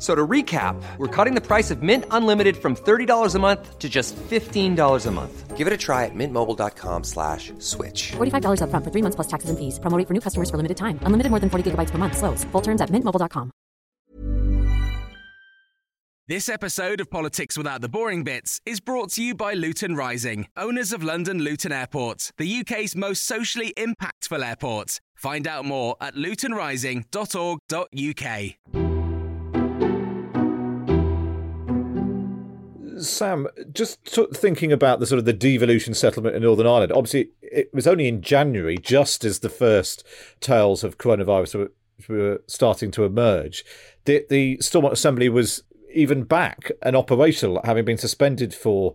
So 0.00 0.14
to 0.14 0.26
recap, 0.26 0.82
we're 0.96 1.14
cutting 1.14 1.34
the 1.34 1.42
price 1.42 1.70
of 1.70 1.82
Mint 1.82 2.06
Unlimited 2.10 2.56
from 2.56 2.74
$30 2.74 3.34
a 3.34 3.38
month 3.38 3.78
to 3.78 3.86
just 3.88 4.16
$15 4.16 5.06
a 5.06 5.10
month. 5.10 5.56
Give 5.58 5.66
it 5.66 5.74
a 5.74 5.76
try 5.76 6.06
at 6.06 6.14
mintmobile.com 6.14 7.04
slash 7.04 7.52
switch. 7.58 8.12
$45 8.12 8.62
up 8.62 8.70
front 8.70 8.82
for 8.82 8.90
three 8.90 9.02
months 9.02 9.16
plus 9.16 9.26
taxes 9.26 9.50
and 9.50 9.58
fees. 9.58 9.78
Promoting 9.78 10.06
for 10.06 10.14
new 10.14 10.22
customers 10.22 10.48
for 10.48 10.56
limited 10.56 10.78
time. 10.78 10.98
Unlimited 11.02 11.28
more 11.28 11.38
than 11.38 11.50
40 11.50 11.72
gigabytes 11.72 11.90
per 11.90 11.98
month. 11.98 12.16
Slows. 12.16 12.44
Full 12.44 12.62
terms 12.62 12.80
at 12.80 12.88
mintmobile.com. 12.88 13.50
This 16.28 16.48
episode 16.48 17.00
of 17.00 17.10
Politics 17.10 17.58
Without 17.58 17.80
the 17.80 17.88
Boring 17.88 18.22
Bits 18.22 18.60
is 18.64 18.78
brought 18.78 19.10
to 19.14 19.22
you 19.22 19.34
by 19.34 19.52
Luton 19.52 19.96
Rising, 19.96 20.46
owners 20.56 20.92
of 20.92 21.02
London 21.02 21.40
Luton 21.40 21.72
Airport, 21.72 22.30
the 22.38 22.60
UK's 22.60 22.94
most 22.94 23.24
socially 23.24 23.74
impactful 23.76 24.46
airport. 24.46 25.00
Find 25.16 25.48
out 25.48 25.64
more 25.64 25.96
at 26.00 26.14
lutonrising.org.uk. 26.14 28.89
Sam, 33.08 33.48
just 33.72 33.98
thinking 34.34 34.72
about 34.72 35.00
the 35.00 35.06
sort 35.06 35.18
of 35.18 35.24
the 35.24 35.32
devolution 35.32 35.94
settlement 35.94 36.36
in 36.36 36.42
Northern 36.42 36.66
Ireland. 36.66 36.92
Obviously, 36.92 37.30
it 37.42 37.72
was 37.72 37.86
only 37.86 38.08
in 38.08 38.22
January, 38.22 38.76
just 38.76 39.24
as 39.24 39.40
the 39.40 39.48
first 39.48 40.06
tales 40.40 40.84
of 40.84 40.98
coronavirus 40.98 41.54
were, 41.54 41.72
were 42.08 42.42
starting 42.46 42.90
to 42.92 43.04
emerge, 43.04 43.64
that 44.04 44.28
the 44.28 44.58
Stormont 44.60 44.94
Assembly 44.94 45.28
was 45.28 45.62
even 45.92 46.22
back 46.22 46.70
and 46.82 46.94
operational, 46.94 47.60
having 47.64 47.84
been 47.84 47.98
suspended 47.98 48.54
for 48.54 48.94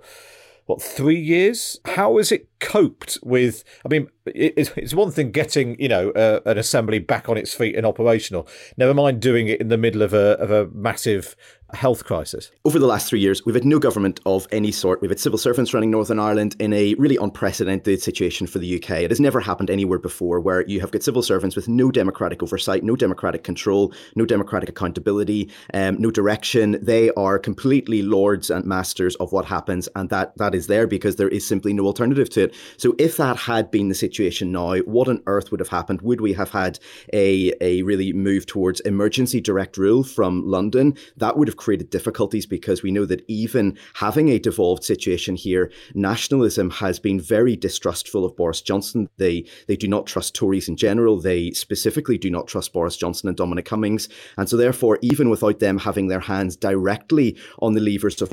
what 0.66 0.82
three 0.82 1.20
years? 1.20 1.80
How 1.86 2.18
has 2.18 2.32
it 2.32 2.48
coped 2.60 3.18
with? 3.24 3.64
I 3.86 3.90
mean, 3.90 4.10
it's 4.26 4.94
one 4.94 5.12
thing 5.12 5.32
getting 5.32 5.80
you 5.80 5.90
know 5.90 6.12
uh, 6.12 6.40
an 6.46 6.58
assembly 6.58 7.00
back 7.00 7.30
on 7.30 7.38
its 7.38 7.54
feet 7.54 7.76
and 7.76 7.86
operational. 7.86 8.48
Never 8.78 8.94
mind 8.94 9.22
doing 9.22 9.48
it 9.48 9.62
in 9.62 9.70
the 9.70 9.78
middle 9.78 10.02
of 10.02 10.14
a 10.14 10.38
of 10.40 10.52
a 10.52 10.68
massive 10.68 11.36
health 11.74 12.06
crisis? 12.06 12.52
Over 12.64 12.80
the 12.80 12.88
last 12.88 13.08
three 13.08 13.20
years, 13.20 13.46
we've 13.46 13.56
had 13.56 13.66
no 13.66 13.80
government 13.80 14.20
of 14.26 14.48
any 14.52 14.72
sort. 14.72 15.02
We've 15.02 15.12
had 15.12 15.20
civil 15.20 15.38
servants 15.38 15.74
running 15.74 15.92
Northern 15.92 16.20
Ireland 16.20 16.56
in 16.60 16.74
a 16.74 16.94
really 16.96 17.18
unprecedented 17.18 18.02
situation 18.02 18.48
for 18.48 18.60
the 18.60 18.76
UK. 18.76 19.02
It 19.02 19.12
has 19.12 19.20
never 19.20 19.40
happened 19.40 19.70
anywhere 19.70 20.00
before 20.00 20.40
where 20.40 20.66
you 20.68 20.80
have 20.80 20.92
got 20.92 21.04
civil 21.04 21.22
servants 21.22 21.56
with 21.56 21.68
no 21.68 21.92
democratic 21.92 22.42
oversight, 22.44 22.84
no 22.84 22.96
democratic 22.96 23.44
control, 23.44 23.94
no 24.16 24.26
democratic 24.26 24.70
accountability, 24.70 25.52
um, 25.74 26.00
no 26.00 26.12
direction. 26.12 26.78
They 26.82 27.12
are 27.12 27.40
completely 27.40 28.02
lords 28.02 28.50
and 28.50 28.66
masters 28.66 29.16
of 29.16 29.32
what 29.32 29.46
happens, 29.46 29.90
and 29.96 30.10
that 30.10 30.38
that 30.38 30.56
is 30.56 30.68
there 30.68 30.88
because 30.88 31.16
there 31.16 31.30
is 31.30 31.46
simply 31.46 31.74
no 31.74 31.86
alternative 31.86 32.30
to 32.32 32.44
it. 32.44 32.45
So 32.78 32.96
if 32.98 33.18
that 33.18 33.38
had 33.38 33.72
been 33.72 33.90
the 33.90 33.96
situation 33.96 34.52
now, 34.52 34.78
what 34.80 35.08
on 35.08 35.22
earth 35.26 35.52
would 35.52 35.60
have 35.60 35.70
happened? 35.70 36.02
Would 36.02 36.22
we 36.22 36.34
have 36.34 36.52
had 36.52 36.80
a, 37.14 37.54
a 37.62 37.82
really 37.84 38.14
move 38.14 38.46
towards 38.46 38.80
emergency 38.82 39.42
direct 39.42 39.78
rule 39.78 40.04
from 40.04 40.46
London? 40.46 40.96
That 41.18 41.38
would 41.38 41.48
have 41.48 41.58
created 41.58 41.90
difficulties 41.90 42.46
because 42.46 42.84
we 42.84 42.92
know 42.92 43.06
that 43.06 43.26
even 43.28 43.78
having 43.96 44.30
a 44.30 44.40
devolved 44.40 44.84
situation 44.84 45.36
here, 45.36 45.72
nationalism 45.94 46.70
has 46.70 47.00
been 47.00 47.20
very 47.20 47.56
distrustful 47.56 48.26
of 48.26 48.36
Boris 48.36 48.62
Johnson. 48.62 49.10
They 49.18 49.46
they 49.68 49.76
do 49.76 49.88
not 49.88 50.06
trust 50.06 50.36
Tories 50.36 50.70
in 50.70 50.78
general. 50.78 51.20
They 51.20 51.52
specifically 51.52 52.18
do 52.18 52.30
not 52.30 52.48
trust 52.48 52.74
Boris 52.74 52.98
Johnson 52.98 53.28
and 53.28 53.38
Dominic 53.38 53.66
Cummings. 53.66 54.10
And 54.38 54.48
so 54.48 54.58
therefore, 54.58 55.00
even 55.02 55.30
without 55.30 55.60
them 55.60 55.78
having 55.78 56.08
their 56.08 56.20
hands 56.20 56.56
directly 56.56 57.38
on 57.60 57.74
the 57.74 57.82
levers 57.82 58.22
of 58.22 58.30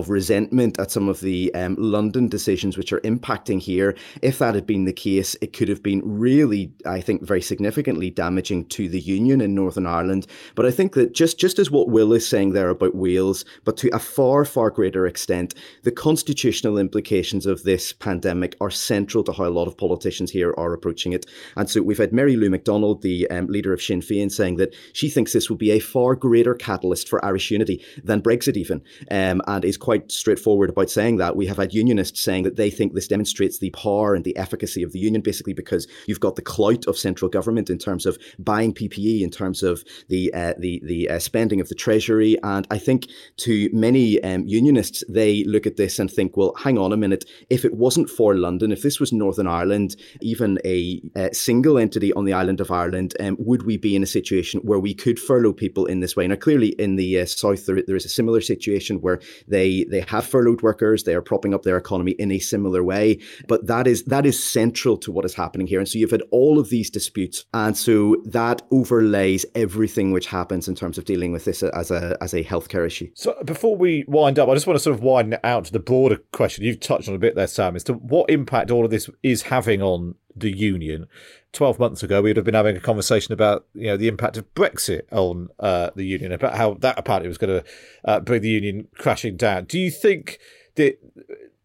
of 0.00 0.10
resentment 0.10 0.78
at 0.78 0.90
some 0.90 1.08
of 1.08 1.20
the 1.20 1.52
um, 1.54 1.76
London 1.78 2.28
decisions 2.28 2.76
which 2.76 2.92
are 2.92 3.00
impacting 3.00 3.39
here, 3.48 3.96
if 4.22 4.38
that 4.38 4.54
had 4.54 4.66
been 4.66 4.84
the 4.84 4.92
case, 4.92 5.36
it 5.40 5.52
could 5.52 5.68
have 5.68 5.82
been 5.82 6.02
really, 6.04 6.72
I 6.86 7.00
think, 7.00 7.22
very 7.22 7.42
significantly 7.42 8.10
damaging 8.10 8.66
to 8.66 8.88
the 8.88 9.00
union 9.00 9.40
in 9.40 9.54
Northern 9.54 9.86
Ireland. 9.86 10.26
But 10.54 10.66
I 10.66 10.70
think 10.70 10.94
that 10.94 11.14
just 11.14 11.38
just 11.38 11.58
as 11.58 11.70
what 11.70 11.88
Will 11.88 12.12
is 12.12 12.26
saying 12.26 12.52
there 12.52 12.68
about 12.68 12.94
Wales, 12.94 13.44
but 13.64 13.76
to 13.78 13.88
a 13.94 13.98
far, 13.98 14.44
far 14.44 14.70
greater 14.70 15.06
extent, 15.06 15.54
the 15.82 15.90
constitutional 15.90 16.78
implications 16.78 17.46
of 17.46 17.62
this 17.62 17.92
pandemic 17.92 18.56
are 18.60 18.70
central 18.70 19.24
to 19.24 19.32
how 19.32 19.46
a 19.46 19.50
lot 19.50 19.68
of 19.68 19.76
politicians 19.76 20.30
here 20.30 20.54
are 20.56 20.72
approaching 20.72 21.12
it. 21.12 21.26
And 21.56 21.68
so 21.68 21.82
we've 21.82 21.98
had 21.98 22.12
Mary 22.12 22.36
Lou 22.36 22.50
McDonald, 22.50 23.02
the 23.02 23.28
um, 23.30 23.46
leader 23.46 23.72
of 23.72 23.82
Sinn 23.82 24.00
Féin, 24.00 24.30
saying 24.30 24.56
that 24.56 24.74
she 24.92 25.08
thinks 25.08 25.32
this 25.32 25.48
will 25.48 25.56
be 25.56 25.70
a 25.70 25.80
far 25.80 26.14
greater 26.14 26.54
catalyst 26.54 27.08
for 27.08 27.24
Irish 27.24 27.50
unity 27.50 27.84
than 28.02 28.22
Brexit, 28.22 28.56
even, 28.56 28.82
um, 29.10 29.40
and 29.46 29.64
is 29.64 29.76
quite 29.76 30.10
straightforward 30.10 30.70
about 30.70 30.90
saying 30.90 31.16
that. 31.16 31.36
We 31.36 31.46
have 31.46 31.56
had 31.56 31.74
unionists 31.74 32.20
saying 32.20 32.44
that 32.44 32.56
they 32.56 32.70
think 32.70 32.94
this 32.94 33.08
demonstrates 33.30 33.58
the 33.58 33.70
power 33.70 34.14
and 34.14 34.24
the 34.24 34.36
efficacy 34.36 34.82
of 34.82 34.92
the 34.92 34.98
union, 34.98 35.22
basically 35.22 35.52
because 35.52 35.86
you've 36.06 36.20
got 36.20 36.34
the 36.36 36.42
clout 36.42 36.86
of 36.86 36.96
central 36.96 37.28
government 37.28 37.70
in 37.70 37.78
terms 37.78 38.06
of 38.06 38.18
buying 38.38 38.74
PPE, 38.74 39.22
in 39.22 39.30
terms 39.30 39.62
of 39.62 39.84
the 40.08 40.32
uh, 40.34 40.54
the 40.58 40.80
the 40.84 41.08
uh, 41.08 41.18
spending 41.18 41.60
of 41.60 41.68
the 41.68 41.74
treasury, 41.74 42.36
and 42.42 42.66
I 42.70 42.78
think 42.78 43.06
to 43.38 43.70
many 43.72 44.20
um, 44.22 44.44
unionists, 44.46 45.04
they 45.08 45.44
look 45.44 45.66
at 45.66 45.76
this 45.76 45.98
and 45.98 46.10
think, 46.10 46.36
well, 46.36 46.54
hang 46.58 46.76
on 46.76 46.92
a 46.92 46.96
minute. 46.96 47.24
If 47.50 47.64
it 47.64 47.74
wasn't 47.74 48.10
for 48.10 48.34
London, 48.34 48.72
if 48.72 48.82
this 48.82 48.98
was 48.98 49.12
Northern 49.12 49.46
Ireland, 49.46 49.96
even 50.20 50.58
a, 50.64 51.00
a 51.14 51.32
single 51.32 51.78
entity 51.78 52.12
on 52.14 52.24
the 52.24 52.32
island 52.32 52.60
of 52.60 52.70
Ireland, 52.70 53.14
um, 53.20 53.36
would 53.38 53.62
we 53.62 53.76
be 53.76 53.94
in 53.94 54.02
a 54.02 54.06
situation 54.06 54.60
where 54.60 54.80
we 54.80 54.94
could 54.94 55.18
furlough 55.18 55.52
people 55.52 55.86
in 55.86 56.00
this 56.00 56.16
way? 56.16 56.26
Now, 56.26 56.36
clearly 56.36 56.68
in 56.78 56.96
the 56.96 57.20
uh, 57.20 57.26
south, 57.26 57.66
there, 57.66 57.82
there 57.86 57.96
is 57.96 58.04
a 58.04 58.08
similar 58.08 58.40
situation 58.40 59.00
where 59.00 59.20
they 59.46 59.84
they 59.84 60.00
have 60.08 60.26
furloughed 60.26 60.62
workers, 60.62 61.04
they 61.04 61.14
are 61.14 61.22
propping 61.22 61.54
up 61.54 61.62
their 61.62 61.76
economy 61.76 62.12
in 62.12 62.32
a 62.32 62.38
similar 62.40 62.82
way. 62.82 63.19
But 63.48 63.66
that 63.66 63.86
is 63.86 64.04
that 64.04 64.26
is 64.26 64.42
central 64.42 64.96
to 64.98 65.12
what 65.12 65.24
is 65.24 65.34
happening 65.34 65.66
here. 65.66 65.78
And 65.78 65.88
so 65.88 65.98
you've 65.98 66.10
had 66.10 66.22
all 66.30 66.58
of 66.58 66.70
these 66.70 66.90
disputes, 66.90 67.44
and 67.54 67.76
so 67.76 68.16
that 68.24 68.62
overlays 68.70 69.46
everything 69.54 70.12
which 70.12 70.26
happens 70.26 70.68
in 70.68 70.74
terms 70.74 70.98
of 70.98 71.04
dealing 71.04 71.32
with 71.32 71.44
this 71.44 71.62
as 71.62 71.90
a 71.90 72.16
as 72.20 72.34
a 72.34 72.44
healthcare 72.44 72.86
issue. 72.86 73.10
So 73.14 73.34
before 73.44 73.76
we 73.76 74.04
wind 74.08 74.38
up, 74.38 74.48
I 74.48 74.54
just 74.54 74.66
want 74.66 74.76
to 74.76 74.82
sort 74.82 74.96
of 74.96 75.02
widen 75.02 75.36
out 75.44 75.66
to 75.66 75.72
the 75.72 75.78
broader 75.78 76.18
question 76.32 76.64
you've 76.64 76.80
touched 76.80 77.08
on 77.08 77.14
a 77.14 77.18
bit 77.18 77.34
there, 77.34 77.46
Sam, 77.46 77.76
as 77.76 77.84
to 77.84 77.94
what 77.94 78.30
impact 78.30 78.70
all 78.70 78.84
of 78.84 78.90
this 78.90 79.08
is 79.22 79.42
having 79.42 79.82
on 79.82 80.14
the 80.34 80.56
union. 80.56 81.06
Twelve 81.52 81.80
months 81.80 82.02
ago, 82.02 82.22
we 82.22 82.30
would 82.30 82.36
have 82.36 82.44
been 82.44 82.54
having 82.54 82.76
a 82.76 82.80
conversation 82.80 83.32
about 83.32 83.66
you 83.74 83.86
know 83.86 83.96
the 83.96 84.08
impact 84.08 84.36
of 84.36 84.52
Brexit 84.54 85.02
on 85.10 85.48
uh, 85.58 85.90
the 85.96 86.04
union, 86.04 86.30
about 86.32 86.56
how 86.56 86.74
that 86.74 86.96
apparently 86.96 87.28
was 87.28 87.38
going 87.38 87.60
to 87.60 87.64
uh, 88.04 88.20
bring 88.20 88.42
the 88.42 88.48
union 88.48 88.86
crashing 88.94 89.36
down. 89.36 89.64
Do 89.64 89.78
you 89.78 89.90
think 89.90 90.38
that 90.76 90.98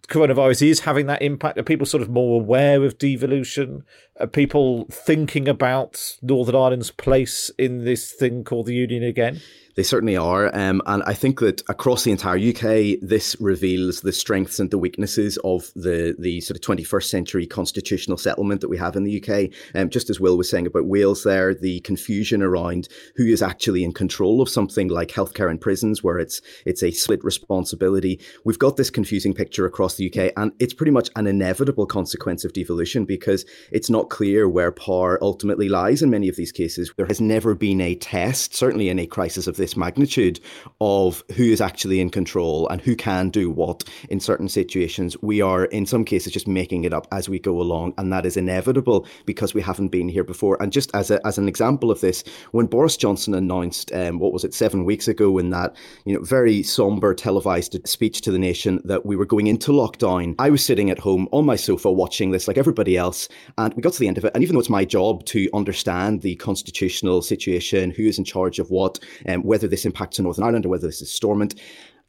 coronavirus 0.05 0.67
is 0.67 0.79
having 0.81 1.07
that 1.07 1.21
impact? 1.21 1.57
Are 1.57 1.63
people 1.63 1.85
sort 1.85 2.03
of 2.03 2.09
more 2.09 2.41
aware 2.41 2.83
of 2.83 2.97
devolution? 2.97 3.83
Are 4.19 4.27
people 4.27 4.85
thinking 4.91 5.47
about 5.47 6.17
Northern 6.21 6.55
Ireland's 6.55 6.91
place 6.91 7.51
in 7.57 7.85
this 7.85 8.11
thing 8.11 8.43
called 8.43 8.67
the 8.67 8.75
union 8.75 9.03
again? 9.03 9.41
They 9.75 9.83
certainly 9.83 10.15
are. 10.15 10.55
Um, 10.55 10.81
and 10.85 11.03
I 11.03 11.13
think 11.13 11.41
that 11.41 11.61
across 11.67 12.05
the 12.05 12.11
entire 12.11 12.37
UK, 12.37 12.97
this 13.01 13.35
reveals 13.41 14.01
the 14.01 14.13
strengths 14.13 14.57
and 14.57 14.71
the 14.71 14.77
weaknesses 14.77 15.37
of 15.43 15.69
the, 15.75 16.15
the 16.17 16.39
sort 16.39 16.55
of 16.55 16.61
21st 16.61 17.03
century 17.03 17.45
constitutional 17.45 18.17
settlement 18.17 18.61
that 18.61 18.69
we 18.69 18.77
have 18.77 18.95
in 18.95 19.03
the 19.03 19.21
UK. 19.21 19.51
Um, 19.75 19.89
just 19.89 20.09
as 20.09 20.17
Will 20.17 20.37
was 20.37 20.49
saying 20.49 20.65
about 20.65 20.85
Wales 20.85 21.23
there, 21.23 21.53
the 21.53 21.81
confusion 21.81 22.41
around 22.41 22.87
who 23.17 23.25
is 23.25 23.41
actually 23.41 23.83
in 23.83 23.91
control 23.91 24.41
of 24.41 24.47
something 24.47 24.87
like 24.87 25.09
healthcare 25.09 25.49
and 25.49 25.59
prisons, 25.59 26.01
where 26.01 26.19
it's, 26.19 26.41
it's 26.65 26.81
a 26.81 26.91
split 26.91 27.23
responsibility. 27.23 28.21
We've 28.45 28.59
got 28.59 28.77
this 28.77 28.89
confusing 28.89 29.33
picture 29.33 29.65
across 29.65 29.95
the 29.95 30.07
UK, 30.07 30.31
and 30.37 30.53
it's 30.59 30.73
pretty 30.73 30.91
much 30.91 31.09
an 31.17 31.27
inevitable 31.27 31.85
consequence 31.85 32.45
of 32.45 32.53
devolution 32.53 33.03
because 33.03 33.45
it's 33.73 33.89
not 33.89 34.09
clear 34.09 34.47
where 34.47 34.71
power 34.71 35.19
ultimately 35.21 35.67
lies 35.67 36.01
in 36.01 36.09
many 36.09 36.29
of 36.29 36.37
these 36.37 36.53
cases. 36.53 36.93
There 36.95 37.07
has 37.07 37.19
never 37.19 37.55
been 37.55 37.81
a 37.81 37.95
test, 37.95 38.55
certainly 38.55 38.87
in 38.87 38.99
a 38.99 39.05
crisis 39.05 39.47
of 39.47 39.57
this 39.57 39.64
this 39.65 39.75
magnitude 39.75 40.39
of 40.79 41.23
who 41.35 41.43
is 41.43 41.59
actually 41.59 41.99
in 41.99 42.11
control 42.11 42.67
and 42.69 42.79
who 42.81 42.95
can 42.95 43.31
do 43.31 43.49
what 43.49 43.83
in 44.09 44.19
certain 44.19 44.47
situations. 44.47 45.17
We 45.23 45.41
are, 45.41 45.65
in 45.65 45.87
some 45.87 46.05
cases, 46.05 46.31
just 46.31 46.47
making 46.47 46.83
it 46.83 46.93
up 46.93 47.07
as 47.11 47.27
we 47.27 47.39
go 47.39 47.59
along, 47.59 47.95
and 47.97 48.13
that 48.13 48.27
is 48.27 48.37
inevitable 48.37 49.07
because 49.25 49.55
we 49.55 49.61
haven't 49.63 49.87
been 49.87 50.07
here 50.07 50.23
before. 50.23 50.61
And 50.61 50.71
just 50.71 50.93
as, 50.93 51.09
a, 51.09 51.25
as 51.25 51.39
an 51.39 51.47
example 51.47 51.89
of 51.89 51.99
this, 52.01 52.23
when 52.51 52.67
Boris 52.67 52.95
Johnson 52.95 53.33
announced, 53.33 53.91
um, 53.91 54.19
what 54.19 54.33
was 54.33 54.43
it, 54.43 54.53
seven 54.53 54.85
weeks 54.85 55.07
ago, 55.07 55.39
in 55.39 55.49
that 55.49 55.75
you 56.05 56.13
know 56.13 56.23
very 56.23 56.61
somber 56.61 57.15
televised 57.15 57.75
speech 57.87 58.21
to 58.21 58.31
the 58.31 58.37
nation 58.37 58.79
that 58.85 59.03
we 59.03 59.15
were 59.15 59.25
going 59.25 59.47
into 59.47 59.71
lockdown, 59.71 60.35
I 60.37 60.51
was 60.51 60.63
sitting 60.63 60.91
at 60.91 60.99
home 60.99 61.27
on 61.31 61.43
my 61.43 61.55
sofa 61.55 61.91
watching 61.91 62.29
this 62.29 62.47
like 62.47 62.59
everybody 62.59 62.97
else, 62.97 63.27
and 63.57 63.73
we 63.73 63.81
got 63.81 63.93
to 63.93 63.99
the 63.99 64.07
end 64.07 64.19
of 64.19 64.25
it. 64.25 64.31
And 64.35 64.43
even 64.43 64.53
though 64.53 64.59
it's 64.59 64.69
my 64.69 64.85
job 64.85 65.25
to 65.25 65.49
understand 65.55 66.21
the 66.21 66.35
constitutional 66.35 67.23
situation, 67.23 67.89
who 67.89 68.03
is 68.03 68.19
in 68.19 68.25
charge 68.25 68.59
of 68.59 68.69
what, 68.69 68.99
and 69.25 69.41
um, 69.41 69.47
whether 69.55 69.69
this 69.69 69.85
impacts 69.85 70.19
Northern 70.19 70.43
Ireland 70.43 70.65
or 70.65 70.69
whether 70.69 70.87
this 70.87 71.01
is 71.01 71.09
Stormont. 71.09 71.55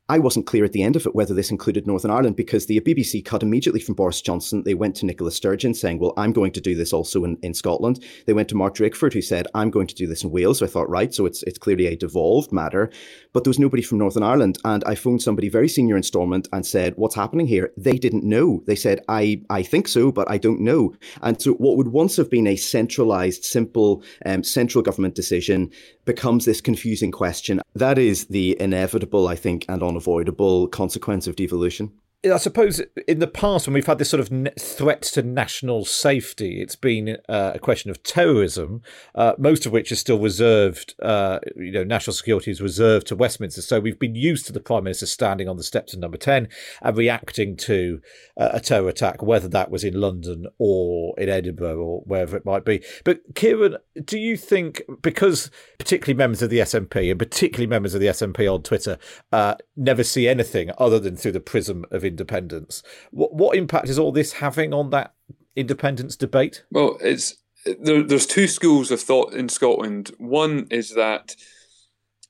I 0.08 0.20
wasn't 0.20 0.46
clear 0.46 0.64
at 0.64 0.72
the 0.72 0.84
end 0.84 0.94
of 0.94 1.04
it 1.04 1.16
whether 1.16 1.34
this 1.34 1.50
included 1.50 1.84
Northern 1.84 2.12
Ireland 2.12 2.36
because 2.36 2.66
the 2.66 2.80
BBC 2.80 3.24
cut 3.24 3.42
immediately 3.42 3.80
from 3.80 3.96
Boris 3.96 4.20
Johnson. 4.20 4.62
They 4.62 4.74
went 4.74 4.94
to 4.96 5.06
Nicola 5.06 5.32
Sturgeon 5.32 5.74
saying, 5.74 5.98
Well, 5.98 6.12
I'm 6.16 6.32
going 6.32 6.52
to 6.52 6.60
do 6.60 6.76
this 6.76 6.92
also 6.92 7.24
in, 7.24 7.36
in 7.42 7.54
Scotland. 7.54 8.04
They 8.24 8.32
went 8.32 8.48
to 8.50 8.54
Mark 8.54 8.76
Drakeford 8.76 9.12
who 9.12 9.22
said, 9.22 9.48
I'm 9.54 9.70
going 9.70 9.88
to 9.88 9.96
do 9.96 10.06
this 10.06 10.22
in 10.22 10.30
Wales. 10.30 10.60
So 10.60 10.66
I 10.66 10.68
thought, 10.68 10.88
right, 10.88 11.12
so 11.12 11.26
it's 11.26 11.42
it's 11.42 11.58
clearly 11.58 11.86
a 11.86 11.96
devolved 11.96 12.52
matter. 12.52 12.90
But 13.32 13.42
there 13.42 13.50
was 13.50 13.58
nobody 13.58 13.82
from 13.82 13.98
Northern 13.98 14.22
Ireland. 14.22 14.58
And 14.64 14.84
I 14.84 14.94
phoned 14.94 15.22
somebody 15.22 15.48
very 15.48 15.68
senior 15.68 15.96
in 15.96 16.04
Stormont 16.04 16.48
and 16.52 16.64
said, 16.64 16.94
What's 16.96 17.16
happening 17.16 17.48
here? 17.48 17.72
They 17.76 17.98
didn't 17.98 18.22
know. 18.22 18.62
They 18.66 18.76
said, 18.76 19.00
I, 19.08 19.42
I 19.50 19.64
think 19.64 19.88
so, 19.88 20.12
but 20.12 20.30
I 20.30 20.38
don't 20.38 20.60
know. 20.60 20.94
And 21.22 21.40
so 21.40 21.54
what 21.54 21.76
would 21.76 21.88
once 21.88 22.16
have 22.16 22.30
been 22.30 22.46
a 22.46 22.56
centralized, 22.56 23.44
simple 23.44 24.04
um, 24.24 24.44
central 24.44 24.82
government 24.82 25.16
decision 25.16 25.72
becomes 26.06 26.46
this 26.46 26.62
confusing 26.62 27.12
question. 27.12 27.60
That 27.74 27.98
is 27.98 28.26
the 28.26 28.56
inevitable, 28.58 29.28
I 29.28 29.36
think, 29.36 29.66
and 29.68 29.82
unavoidable 29.82 30.68
consequence 30.68 31.26
of 31.26 31.36
devolution. 31.36 31.92
I 32.32 32.38
suppose 32.38 32.80
in 33.06 33.18
the 33.18 33.26
past, 33.26 33.66
when 33.66 33.74
we've 33.74 33.86
had 33.86 33.98
this 33.98 34.10
sort 34.10 34.20
of 34.20 34.30
threat 34.58 35.02
to 35.02 35.22
national 35.22 35.84
safety, 35.84 36.60
it's 36.60 36.76
been 36.76 37.18
uh, 37.28 37.52
a 37.54 37.58
question 37.58 37.90
of 37.90 38.02
terrorism, 38.02 38.82
uh, 39.14 39.34
most 39.38 39.66
of 39.66 39.72
which 39.72 39.92
is 39.92 40.00
still 40.00 40.18
reserved. 40.18 40.94
Uh, 41.02 41.38
you 41.56 41.72
know, 41.72 41.84
national 41.84 42.14
security 42.14 42.50
is 42.50 42.60
reserved 42.60 43.06
to 43.08 43.16
Westminster. 43.16 43.62
So 43.62 43.80
we've 43.80 43.98
been 43.98 44.14
used 44.14 44.46
to 44.46 44.52
the 44.52 44.60
Prime 44.60 44.84
Minister 44.84 45.06
standing 45.06 45.48
on 45.48 45.56
the 45.56 45.62
steps 45.62 45.94
of 45.94 46.00
Number 46.00 46.16
10 46.16 46.48
and 46.82 46.96
reacting 46.96 47.56
to 47.58 48.00
uh, 48.36 48.50
a 48.52 48.60
terror 48.60 48.88
attack, 48.88 49.22
whether 49.22 49.48
that 49.48 49.70
was 49.70 49.84
in 49.84 50.00
London 50.00 50.46
or 50.58 51.14
in 51.18 51.28
Edinburgh 51.28 51.78
or 51.78 52.00
wherever 52.06 52.36
it 52.36 52.44
might 52.44 52.64
be. 52.64 52.82
But 53.04 53.20
Kieran, 53.34 53.76
do 54.04 54.18
you 54.18 54.36
think, 54.36 54.82
because 55.02 55.50
particularly 55.78 56.16
members 56.16 56.42
of 56.42 56.50
the 56.50 56.58
SNP 56.60 57.10
and 57.10 57.18
particularly 57.18 57.66
members 57.66 57.94
of 57.94 58.00
the 58.00 58.08
SNP 58.08 58.52
on 58.52 58.62
Twitter 58.62 58.98
uh, 59.32 59.54
never 59.76 60.02
see 60.02 60.28
anything 60.28 60.70
other 60.78 60.98
than 60.98 61.16
through 61.16 61.32
the 61.32 61.40
prism 61.40 61.84
of 61.90 62.04
independence. 62.16 62.82
What, 63.10 63.34
what 63.34 63.56
impact 63.56 63.88
is 63.88 63.98
all 63.98 64.12
this 64.12 64.34
having 64.34 64.72
on 64.72 64.90
that 64.90 65.14
independence 65.54 66.16
debate? 66.16 66.64
Well, 66.70 66.96
it's 67.02 67.36
there, 67.64 68.02
there's 68.02 68.26
two 68.26 68.48
schools 68.48 68.90
of 68.90 69.00
thought 69.00 69.34
in 69.34 69.48
Scotland. 69.48 70.12
One 70.18 70.66
is 70.70 70.94
that 70.94 71.36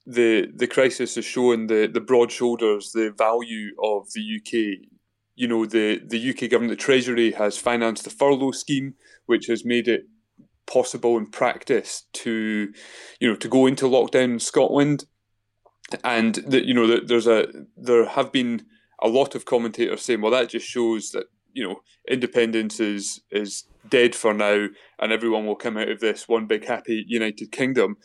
the 0.07 0.49
the 0.55 0.67
crisis 0.67 1.15
has 1.15 1.25
shown 1.25 1.67
the, 1.69 1.89
the 1.93 2.01
broad 2.01 2.33
shoulders, 2.33 2.93
the 2.93 3.13
value 3.17 3.71
of 3.83 4.09
the 4.15 4.41
UK. 4.41 4.89
You 5.39 5.49
know, 5.49 5.67
the, 5.67 6.01
the 6.03 6.31
UK 6.31 6.51
government, 6.51 6.71
the 6.71 6.83
Treasury 6.83 7.33
has 7.33 7.59
financed 7.59 8.05
the 8.05 8.11
furlough 8.11 8.53
scheme, 8.53 8.95
which 9.27 9.49
has 9.49 9.67
made 9.67 9.87
it 9.87 10.05
possible 10.67 11.19
in 11.19 11.27
practice 11.27 12.05
to, 12.15 12.73
you 13.21 13.29
know, 13.29 13.37
to 13.37 13.47
go 13.47 13.67
into 13.67 13.85
lockdown 13.85 14.33
in 14.33 14.39
Scotland, 14.39 15.05
and 16.03 16.37
that 16.37 16.65
you 16.65 16.73
know 16.73 16.87
that 16.87 17.09
there's 17.09 17.27
a 17.27 17.49
there 17.77 18.07
have 18.07 18.33
been 18.33 18.65
a 19.03 19.09
lot 19.09 19.35
of 19.35 19.45
commentators 19.45 20.03
saying, 20.03 20.21
well, 20.21 20.33
that 20.33 20.51
just 20.51 20.67
shows 20.67 21.11
that 21.11 21.27
you 21.53 21.67
know 21.67 21.81
independence 22.09 22.81
is 22.81 23.21
is 23.31 23.65
dead 23.89 24.15
for 24.15 24.35
now, 24.35 24.69
and 24.99 25.13
everyone 25.13 25.47
will 25.47 25.57
come 25.57 25.77
out 25.77 25.89
of 25.89 26.01
this 26.01 26.29
one 26.29 26.47
big 26.47 26.67
happy 26.67 27.05
United 27.07 27.53
Kingdom. 27.53 27.97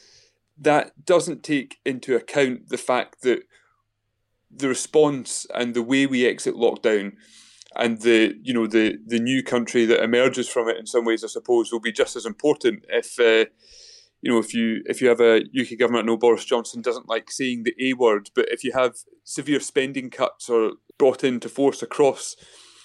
That 0.57 1.05
doesn't 1.05 1.43
take 1.43 1.77
into 1.85 2.15
account 2.15 2.69
the 2.69 2.77
fact 2.77 3.21
that 3.23 3.43
the 4.49 4.67
response 4.67 5.47
and 5.55 5.73
the 5.73 5.81
way 5.81 6.05
we 6.05 6.25
exit 6.25 6.55
lockdown 6.55 7.13
and 7.75 8.01
the 8.01 8.35
you 8.43 8.53
know 8.53 8.67
the 8.67 8.97
the 9.05 9.19
new 9.19 9.41
country 9.43 9.85
that 9.85 10.03
emerges 10.03 10.49
from 10.49 10.67
it 10.67 10.77
in 10.77 10.85
some 10.85 11.05
ways 11.05 11.23
I 11.23 11.27
suppose 11.27 11.71
will 11.71 11.79
be 11.79 11.91
just 11.91 12.15
as 12.15 12.25
important 12.25 12.83
if 12.89 13.17
uh, 13.19 13.49
you 14.21 14.31
know, 14.31 14.39
if 14.39 14.53
you 14.53 14.81
if 14.85 15.01
you 15.01 15.09
have 15.09 15.19
a 15.19 15.37
UK 15.59 15.77
government, 15.79 16.03
I 16.03 16.07
know 16.07 16.17
Boris 16.17 16.45
Johnson 16.45 16.81
doesn't 16.81 17.09
like 17.09 17.31
saying 17.31 17.63
the 17.63 17.75
A 17.81 17.93
word, 17.93 18.29
but 18.35 18.45
if 18.49 18.63
you 18.63 18.71
have 18.73 18.95
severe 19.23 19.59
spending 19.59 20.09
cuts 20.09 20.49
or 20.49 20.73
brought 20.97 21.23
into 21.23 21.49
force 21.49 21.81
across 21.81 22.35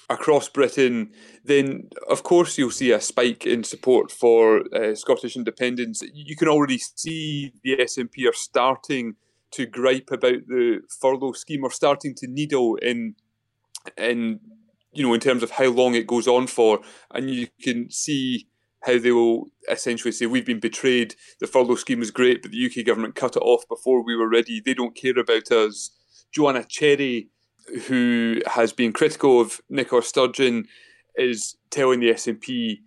across 0.09 0.49
Britain, 0.49 1.11
then 1.45 1.89
of 2.09 2.23
course 2.23 2.57
you'll 2.57 2.71
see 2.71 2.91
a 2.91 3.01
spike 3.01 3.45
in 3.45 3.65
support 3.65 4.11
for 4.11 4.63
uh, 4.75 4.95
Scottish 4.95 5.37
independence. 5.37 6.03
You 6.15 6.37
can 6.37 6.49
already 6.49 6.79
see 6.79 7.53
the 7.63 7.77
SNP 7.77 8.29
are 8.29 8.35
starting 8.35 9.17
to 9.53 9.67
gripe 9.67 10.11
about 10.11 10.47
the 10.49 10.81
furlough 11.01 11.33
scheme 11.33 11.65
or 11.65 11.71
starting 11.71 12.15
to 12.15 12.27
needle 12.27 12.77
in 12.77 13.15
in 13.97 14.41
you 14.93 15.03
know 15.03 15.13
in 15.13 15.21
terms 15.21 15.43
of 15.43 15.51
how 15.51 15.67
long 15.67 15.95
it 15.95 16.07
goes 16.07 16.27
on 16.27 16.47
for, 16.47 16.81
and 17.13 17.31
you 17.31 17.49
can 17.61 17.91
see 17.91 18.49
how 18.87 18.99
they 18.99 19.11
will 19.11 19.49
essentially 19.69 20.13
say 20.13 20.27
we've 20.27 20.47
been 20.47 20.61
betrayed. 20.61 21.17
The 21.41 21.49
furlough 21.49 21.75
scheme 21.75 21.99
was 21.99 22.13
great, 22.13 22.41
but 22.41 22.53
the 22.53 22.67
UK 22.67 22.87
government 22.87 23.17
cut 23.17 23.37
it 23.37 23.43
off 23.43 23.69
before 23.69 24.05
we 24.05 24.15
were 24.15 24.29
ready. 24.29 24.61
They 24.65 24.75
don't 24.75 24.95
care 24.95 25.19
about 25.19 25.51
us. 25.51 25.91
Joanna 26.33 26.65
Cherry, 26.65 27.29
who 27.89 28.41
has 28.47 28.73
been 28.73 28.93
critical 28.93 29.41
of 29.41 29.61
Nicola 29.69 30.03
Sturgeon, 30.03 30.67
is 31.17 31.57
telling 31.71 32.01
the 32.01 32.11
SNP 32.11 32.79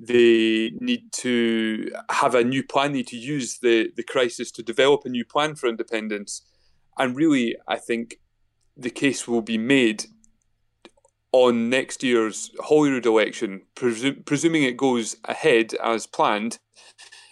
they 0.00 0.70
need 0.80 1.10
to 1.12 1.90
have 2.10 2.36
a 2.36 2.44
new 2.44 2.62
plan, 2.62 2.92
They 2.92 2.98
need 2.98 3.08
to 3.08 3.16
use 3.16 3.58
the, 3.58 3.90
the 3.96 4.04
crisis 4.04 4.52
to 4.52 4.62
develop 4.62 5.04
a 5.04 5.08
new 5.08 5.24
plan 5.24 5.56
for 5.56 5.68
independence. 5.68 6.42
And 6.96 7.16
really, 7.16 7.56
I 7.66 7.76
think 7.76 8.20
the 8.76 8.90
case 8.90 9.26
will 9.26 9.42
be 9.42 9.58
made 9.58 10.04
on 11.32 11.68
next 11.68 12.02
year's 12.02 12.50
Holyrood 12.60 13.06
election, 13.06 13.62
presu- 13.76 14.24
presuming 14.24 14.62
it 14.62 14.76
goes 14.76 15.16
ahead 15.24 15.74
as 15.74 16.06
planned, 16.06 16.58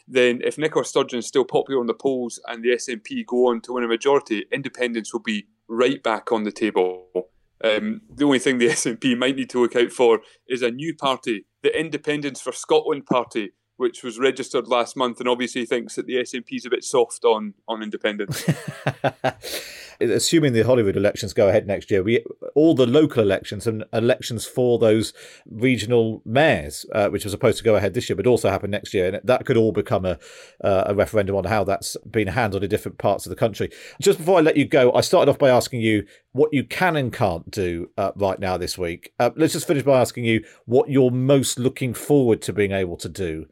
then 0.07 0.41
if 0.45 0.59
Nicola 0.59 0.85
Sturgeon 0.85 1.19
is 1.19 1.27
still 1.27 1.45
popular 1.45 1.81
on 1.81 1.87
the 1.87 1.95
polls 1.95 2.41
and 2.47 2.63
the 2.63 2.71
SNP 2.71 3.27
go 3.27 3.49
on 3.49 3.61
to 3.63 3.73
win 3.73 3.85
a 3.85 3.89
majority, 3.89 4.47
independence 4.53 5.13
will 5.13 5.21
be 5.21 5.47
right 5.69 6.03
back 6.03 6.31
on 6.31 6.45
the 6.45 6.53
table. 6.53 7.07
Um, 7.65 8.03
the 8.15 8.25
only 8.25 8.39
thing 8.39 8.59
the 8.59 8.69
SNP 8.69 9.17
might 9.19 9.37
need 9.37 9.51
to 9.51 9.61
look 9.61 9.75
out 9.75 9.91
for 9.91 10.21
is 10.47 10.63
a 10.63 10.71
new 10.71 10.95
party, 10.95 11.47
the 11.63 11.79
Independence 11.79 12.41
for 12.41 12.53
Scotland 12.53 13.07
Party, 13.07 13.53
which 13.77 14.03
was 14.03 14.19
registered 14.19 14.69
last 14.69 14.97
month, 14.97 15.21
and 15.21 15.29
obviously 15.29 15.67
thinks 15.67 15.97
that 15.97 16.07
the 16.07 16.17
SNP 16.17 16.47
is 16.51 16.67
a 16.67 16.71
bit 16.71 16.85
soft 16.85 17.25
on 17.25 17.55
on 17.67 17.83
independence. 17.83 18.45
assuming 20.01 20.53
the 20.53 20.63
Holyrood 20.63 20.97
elections 20.97 21.33
go 21.33 21.49
ahead 21.49 21.67
next 21.67 21.91
year, 21.91 22.03
we 22.03 22.25
all 22.55 22.75
the 22.75 22.87
local 22.87 23.23
elections 23.23 23.67
and 23.67 23.85
elections 23.93 24.47
for 24.47 24.79
those 24.79 25.13
regional 25.51 26.23
mayors, 26.25 26.87
uh, 26.95 27.09
which 27.09 27.27
are 27.27 27.31
supposed 27.31 27.59
to 27.59 27.65
go 27.65 27.77
ahead 27.77 27.95
this 27.95 28.09
year, 28.09 28.17
but 28.17 28.27
also 28.27 28.51
happen 28.51 28.71
next 28.71 28.95
year, 28.95 29.07
and 29.09 29.21
that 29.25 29.45
could 29.47 29.57
all 29.57 29.73
become 29.73 30.05
a 30.05 30.19
uh, 30.63 30.85
a 30.87 30.95
referendum 30.95 31.37
on 31.37 31.45
how 31.45 31.65
that's 31.65 31.97
been 32.11 32.29
handled 32.29 32.63
in 32.63 32.71
different 32.71 32.99
parts 32.99 33.27
of 33.27 33.31
the 33.31 33.37
country. 33.37 33.71
Just 34.01 34.19
before 34.19 34.39
I 34.39 34.43
let 34.43 34.57
you 34.57 34.67
go, 34.67 34.93
I 34.93 35.01
started 35.01 35.31
off 35.31 35.39
by 35.39 35.51
asking 35.51 35.81
you 35.81 36.07
what 36.33 36.53
you 36.53 36.65
can 36.65 36.97
and 36.97 37.13
can't 37.13 37.51
do 37.51 37.91
uh, 37.97 38.13
right 38.17 38.39
now 38.39 38.57
this 38.57 38.77
week. 38.77 39.13
Uh, 39.19 39.31
let's 39.37 39.55
just 39.55 39.67
finish 39.67 39.83
by 39.83 40.01
asking 40.01 40.25
you 40.25 40.45
what 40.67 40.91
you're 40.91 41.11
most 41.11 41.59
looking 41.59 41.95
forward 41.95 42.43
to 42.43 42.53
being 42.53 42.73
able 42.73 42.97
to 42.99 43.09
do 43.09 43.47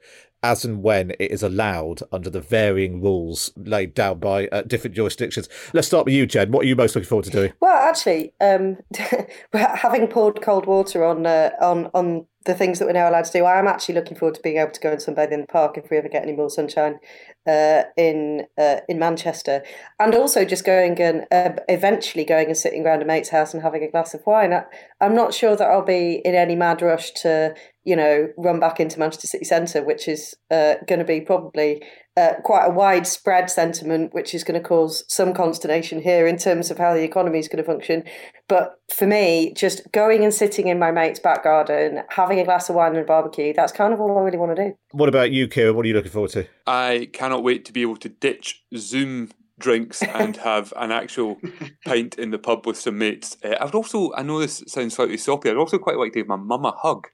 as 0.45 0.65
and 0.65 0.83
when 0.83 1.11
it 1.13 1.31
is 1.31 1.43
allowed 1.43 2.03
under 2.13 2.29
the 2.29 2.41
varying 2.41 3.01
rules 3.01 3.51
laid 3.57 3.95
down 3.95 4.19
by 4.19 4.47
uh, 4.49 4.61
different 4.63 4.95
jurisdictions. 4.95 5.49
Let's 5.73 5.87
start 5.87 6.05
with 6.05 6.15
you, 6.15 6.27
Jen. 6.27 6.53
What 6.53 6.65
are 6.65 6.69
you 6.69 6.77
most 6.77 6.95
looking 6.95 7.09
forward 7.09 7.25
to 7.25 7.31
doing? 7.31 7.53
Well, 7.61 7.75
actually, 7.75 8.35
um, 8.43 8.77
having 9.55 10.07
poured 10.07 10.43
cold 10.43 10.67
water 10.67 11.03
on 11.03 11.25
uh, 11.25 11.51
on 11.61 11.91
on 11.95 12.27
the 12.45 12.55
things 12.55 12.79
that 12.79 12.87
we're 12.87 12.93
now 12.93 13.09
allowed 13.09 13.25
to 13.25 13.33
do, 13.33 13.45
I 13.45 13.59
am 13.59 13.67
actually 13.67 13.95
looking 13.95 14.17
forward 14.17 14.35
to 14.35 14.43
being 14.43 14.59
able 14.59 14.73
to 14.73 14.81
go 14.81 14.91
and 14.91 15.01
sunbathe 15.01 15.33
in 15.33 15.41
the 15.41 15.47
park 15.47 15.79
if 15.79 15.91
we 15.91 15.97
ever 15.97 16.09
get 16.09 16.23
any 16.23 16.33
more 16.33 16.51
sunshine 16.51 16.99
uh, 17.47 17.85
in 17.97 18.47
uh, 18.59 18.81
in 18.89 18.99
Manchester, 18.99 19.63
and 19.99 20.15
also 20.15 20.45
just 20.45 20.65
going 20.65 21.01
and 21.01 21.27
uh, 21.33 21.61
eventually 21.69 22.25
going 22.25 22.49
and 22.49 22.57
sitting 22.57 22.85
around 22.85 23.03
a 23.03 23.07
mate's 23.07 23.31
house 23.31 23.55
and 23.55 23.63
having 23.63 23.83
a 23.83 23.91
glass 23.91 24.15
of 24.15 24.23
wine. 24.27 24.53
I, 24.53 24.65
I'm 25.01 25.15
not 25.15 25.35
sure 25.35 25.57
that 25.57 25.69
I'll 25.69 25.85
be 25.85 26.21
in 26.25 26.35
any 26.35 26.57
mad 26.57 26.83
rush 26.83 27.13
to 27.23 27.55
you 27.85 27.95
know, 27.95 28.29
run 28.39 28.59
back 28.59 28.81
into 28.81 28.99
Manchester 28.99 29.27
City 29.27 29.45
Centre, 29.45 29.85
which 29.85 30.09
is 30.09 30.35
uh, 30.51 30.75
going 30.89 30.99
to 30.99 31.05
be 31.05 31.21
probably 31.21 31.83
uh, 32.17 32.35
quite 32.45 32.67
a 32.67 32.71
widespread 32.71 33.51
sentiment, 33.51 34.15
which 34.15 34.35
is 34.35 34.45
going 34.45 34.61
to 34.61 34.67
cause 34.67 35.05
some 35.09 35.35
consternation 35.35 36.01
here 36.01 36.27
in 36.27 36.37
terms 36.37 36.71
of 36.71 36.79
how 36.79 36.95
the 36.95 37.03
economy 37.03 37.39
is 37.39 37.49
going 37.49 37.63
to 37.63 37.65
function. 37.65 38.05
But 38.49 38.79
for 38.95 39.07
me, 39.07 39.53
just 39.55 39.91
going 39.93 40.23
and 40.23 40.33
sitting 40.33 40.69
in 40.69 40.79
my 40.79 40.93
mate's 40.93 41.19
back 41.19 41.43
garden, 41.45 42.03
having 42.11 42.39
a 42.39 42.45
glass 42.45 42.69
of 42.69 42.77
wine 42.77 42.93
and 42.93 43.01
a 43.01 43.05
barbecue, 43.05 43.53
that's 43.53 43.73
kind 43.73 43.93
of 43.93 44.01
all 44.01 44.17
I 44.17 44.23
really 44.23 44.39
want 44.39 44.55
to 44.57 44.69
do. 44.71 44.75
What 44.93 45.09
about 45.09 45.33
you, 45.33 45.49
Kieran? 45.49 45.75
What 45.75 45.85
are 45.85 45.89
you 45.89 45.95
looking 45.95 46.13
forward 46.13 46.31
to? 46.33 46.47
I 46.67 47.09
cannot 47.13 47.43
wait 47.43 47.65
to 47.65 47.73
be 47.73 47.83
able 47.83 47.97
to 47.97 48.09
ditch 48.09 48.65
Zoom 48.77 49.31
drinks 49.59 50.03
and 50.03 50.37
have 50.39 50.73
an 50.77 50.93
actual 50.93 51.39
pint 51.85 52.17
in 52.17 52.31
the 52.31 52.39
pub 52.39 52.67
with 52.67 52.79
some 52.79 52.99
mates. 52.99 53.37
Uh, 53.45 53.57
I 53.61 53.65
would 53.65 53.75
also, 53.75 54.13
I 54.15 54.23
know 54.23 54.39
this 54.39 54.63
sounds 54.67 54.95
slightly 54.95 55.17
soppy, 55.17 55.51
I'd 55.51 55.57
also 55.57 55.79
quite 55.79 55.97
like 55.97 56.13
to 56.13 56.21
give 56.21 56.29
my 56.29 56.37
mum 56.37 56.65
a 56.65 56.73
hug. 56.73 57.09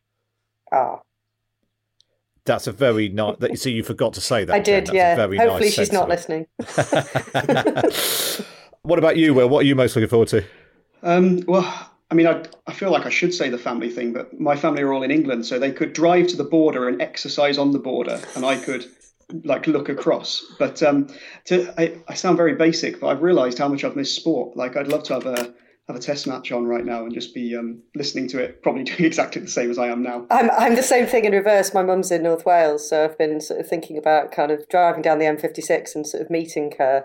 Ah. 0.72 1.00
That's 2.44 2.66
a 2.66 2.72
very 2.72 3.08
nice. 3.08 3.36
That 3.38 3.50
you 3.50 3.56
see, 3.56 3.72
you 3.72 3.82
forgot 3.82 4.14
to 4.14 4.20
say 4.20 4.44
that. 4.44 4.54
I 4.54 4.60
did. 4.60 4.86
Jen. 4.86 4.94
yeah. 4.94 5.16
Hopefully, 5.16 5.38
nice 5.38 5.74
she's 5.74 5.92
not 5.92 6.08
listening. 6.08 6.46
what 8.82 8.98
about 8.98 9.16
you, 9.16 9.34
Will? 9.34 9.48
What 9.48 9.60
are 9.60 9.66
you 9.66 9.74
most 9.74 9.94
looking 9.94 10.08
forward 10.08 10.28
to? 10.28 10.44
Um, 11.02 11.42
well, 11.46 11.90
I 12.10 12.14
mean, 12.14 12.26
I, 12.26 12.44
I 12.66 12.72
feel 12.72 12.90
like 12.90 13.06
I 13.06 13.10
should 13.10 13.32
say 13.32 13.48
the 13.48 13.58
family 13.58 13.90
thing, 13.90 14.12
but 14.12 14.38
my 14.38 14.56
family 14.56 14.82
are 14.82 14.92
all 14.92 15.02
in 15.02 15.10
England, 15.10 15.46
so 15.46 15.58
they 15.58 15.72
could 15.72 15.92
drive 15.92 16.28
to 16.28 16.36
the 16.36 16.44
border 16.44 16.88
and 16.88 17.00
exercise 17.00 17.58
on 17.58 17.72
the 17.72 17.78
border, 17.78 18.20
and 18.34 18.44
I 18.44 18.56
could 18.56 18.86
like 19.44 19.66
look 19.66 19.88
across. 19.88 20.44
But 20.58 20.82
um, 20.82 21.08
to, 21.46 21.72
I, 21.80 21.98
I 22.08 22.14
sound 22.14 22.36
very 22.36 22.54
basic, 22.54 23.00
but 23.00 23.08
I've 23.08 23.22
realised 23.22 23.58
how 23.58 23.68
much 23.68 23.84
I've 23.84 23.96
missed 23.96 24.16
sport. 24.16 24.56
Like, 24.56 24.76
I'd 24.76 24.88
love 24.88 25.04
to 25.04 25.14
have 25.14 25.26
a 25.26 25.54
have 25.90 26.00
a 26.00 26.04
test 26.04 26.26
match 26.26 26.52
on 26.52 26.64
right 26.66 26.84
now 26.84 27.04
and 27.04 27.12
just 27.12 27.34
be 27.34 27.56
um, 27.56 27.82
listening 27.94 28.28
to 28.28 28.38
it, 28.38 28.62
probably 28.62 28.84
doing 28.90 29.04
exactly 29.04 29.42
the 29.42 29.48
same 29.48 29.70
as 29.70 29.78
I 29.78 29.88
am 29.88 30.02
now. 30.02 30.26
I'm, 30.30 30.50
I'm 30.50 30.76
the 30.76 30.82
same 30.82 31.06
thing 31.06 31.24
in 31.24 31.32
reverse. 31.32 31.74
My 31.74 31.82
mum's 31.82 32.10
in 32.10 32.22
North 32.22 32.46
Wales, 32.46 32.88
so 32.88 33.04
I've 33.04 33.18
been 33.18 33.40
sort 33.40 33.60
of 33.60 33.68
thinking 33.68 33.98
about 33.98 34.32
kind 34.32 34.50
of 34.50 34.68
driving 34.68 35.02
down 35.02 35.18
the 35.18 35.24
M56 35.24 35.94
and 35.94 36.06
sort 36.06 36.22
of 36.22 36.30
meeting 36.30 36.72
her 36.78 37.04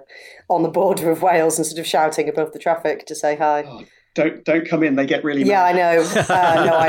on 0.49 0.63
the 0.63 0.69
border 0.69 1.09
of 1.09 1.21
Wales 1.21 1.57
and 1.57 1.65
sort 1.65 1.79
of 1.79 1.87
shouting 1.87 2.29
above 2.29 2.53
the 2.53 2.59
traffic 2.59 3.05
to 3.07 3.15
say 3.15 3.35
hi. 3.35 3.63
Oh, 3.67 3.83
don't 4.13 4.45
don't 4.45 4.65
come 4.65 4.81
in; 4.81 4.95
they 4.95 5.05
get 5.05 5.25
really. 5.25 5.43
Yeah, 5.43 5.63
mad. 5.63 5.75
I 5.75 5.77
know. 5.77 6.01
Uh, 6.29 6.65
no, 6.65 6.77
I 6.77 6.87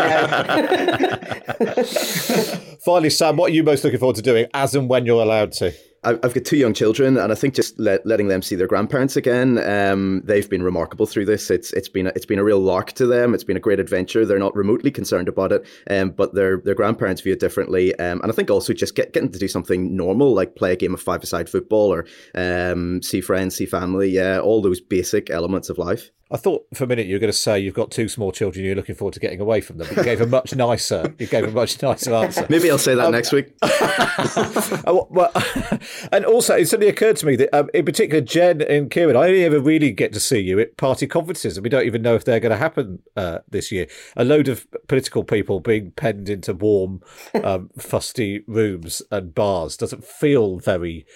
know. 1.59 1.83
Finally, 2.85 3.11
Sam, 3.11 3.37
what 3.37 3.51
are 3.51 3.55
you 3.55 3.65
most 3.65 3.83
looking 3.83 3.99
forward 3.99 4.15
to 4.17 4.23
doing, 4.23 4.47
as 4.55 4.77
and 4.77 4.89
when 4.89 5.07
you're 5.07 5.23
allowed 5.23 5.51
to? 5.53 5.73
I've 6.07 6.35
got 6.35 6.45
two 6.45 6.57
young 6.57 6.73
children, 6.73 7.17
and 7.17 7.33
I 7.33 7.35
think 7.35 7.55
just 7.55 7.79
let, 7.81 8.07
letting 8.07 8.29
them 8.29 8.41
see 8.41 8.55
their 8.55 8.69
grandparents 8.69 9.17
again, 9.17 9.59
um, 9.59 10.23
they've 10.25 10.49
been 10.49 10.63
remarkable 10.63 11.05
through 11.05 11.27
this. 11.27 11.51
It's 11.51 11.73
it's 11.73 11.89
been 11.89 12.07
a, 12.07 12.13
it's 12.15 12.27
been 12.27 12.39
a 12.39 12.45
real 12.45 12.61
lark 12.61 12.93
to 12.93 13.07
them. 13.07 13.35
It's 13.35 13.43
been 13.43 13.57
a 13.57 13.61
great 13.61 13.81
adventure. 13.81 14.25
They're 14.25 14.39
not 14.39 14.55
remotely 14.55 14.93
concerned 14.93 15.29
about 15.29 15.51
it, 15.51 15.67
um, 15.91 16.11
but 16.11 16.35
their 16.35 16.59
their 16.59 16.77
grandparents 16.77 17.23
view 17.23 17.33
it 17.33 17.41
differently. 17.41 17.93
Um, 17.99 18.21
and 18.23 18.31
I 18.31 18.35
think 18.35 18.51
also 18.51 18.73
just 18.73 18.95
get, 18.95 19.13
getting 19.13 19.33
to 19.33 19.39
do 19.39 19.49
something 19.49 19.97
normal, 19.97 20.33
like 20.33 20.55
play 20.55 20.73
a 20.73 20.77
game 20.77 20.95
of 20.95 21.03
five-a-side 21.03 21.49
football 21.49 21.93
or 21.93 22.07
um, 22.35 23.03
see 23.03 23.21
friends, 23.21 23.57
see 23.57 23.67
family, 23.67 24.09
yeah, 24.09 24.39
all 24.39 24.63
those 24.63 24.81
basic 24.81 25.29
elements 25.31 25.71
of 25.71 25.79
life. 25.79 26.13
I 26.29 26.37
thought 26.37 26.67
for 26.75 26.83
a 26.85 26.87
minute 26.89 27.07
you 27.07 27.15
were 27.15 27.21
going 27.21 27.33
to 27.33 27.39
say 27.39 27.61
you've 27.61 27.75
got 27.75 27.93
two 27.93 28.09
small 28.09 28.33
children, 28.33 28.65
you're 28.65 28.75
looking 28.75 28.97
forward 28.97 29.15
to 29.15 29.21
getting 29.21 29.41
away 29.41 29.61
from 29.61 29.79
them. 29.79 29.87
But 29.89 29.99
you 29.99 30.03
gave 30.03 30.21
a 30.21 30.27
much 30.27 30.53
nicer, 30.57 31.15
you 31.21 31.29
gave 31.29 31.45
a 31.45 31.53
much 31.53 31.81
nicer 31.81 32.13
answer. 32.15 32.47
Maybe 32.51 32.69
I'll 32.69 32.79
say 32.79 32.97
that 32.97 33.07
um, 33.07 33.13
next 33.13 33.31
week. 33.31 33.55
well, 34.85 35.31
and 36.13 36.25
also, 36.25 36.57
it 36.57 36.67
suddenly 36.67 36.91
occurred 36.91 37.17
to 37.17 37.27
me 37.27 37.37
that, 37.37 37.57
um, 37.57 37.71
in 37.75 37.85
particular, 37.85 38.21
Jen 38.21 38.63
and 38.63 38.91
Kieran, 38.91 39.17
I 39.17 39.27
only 39.27 39.45
ever 39.45 39.61
really 39.61 39.93
get 39.93 40.13
to 40.13 40.21
see 40.21 40.41
you 40.41 40.59
at 40.61 40.77
party 40.77 41.07
conferences, 41.07 41.57
and 41.57 41.65
we 41.65 41.71
don't 41.71 41.87
even 41.87 42.03
know 42.03 42.15
if 42.15 42.25
they're 42.25 42.41
going 42.41 42.51
to 42.51 42.57
happen 42.57 43.01
uh, 43.17 43.39
this 43.49 43.71
year. 43.73 43.87
A 44.17 44.25
load 44.25 44.49
of 44.49 44.67
political 44.89 45.25
people 45.25 45.61
being 45.61 45.93
penned 45.93 46.29
into 46.29 46.55
warm, 46.55 47.03
um, 47.43 47.71
fusty 47.79 48.45
rooms 48.47 49.03
and 49.11 49.35
bars 49.35 49.77
doesn't 49.77 50.05
feel 50.05 50.59
very 50.59 51.07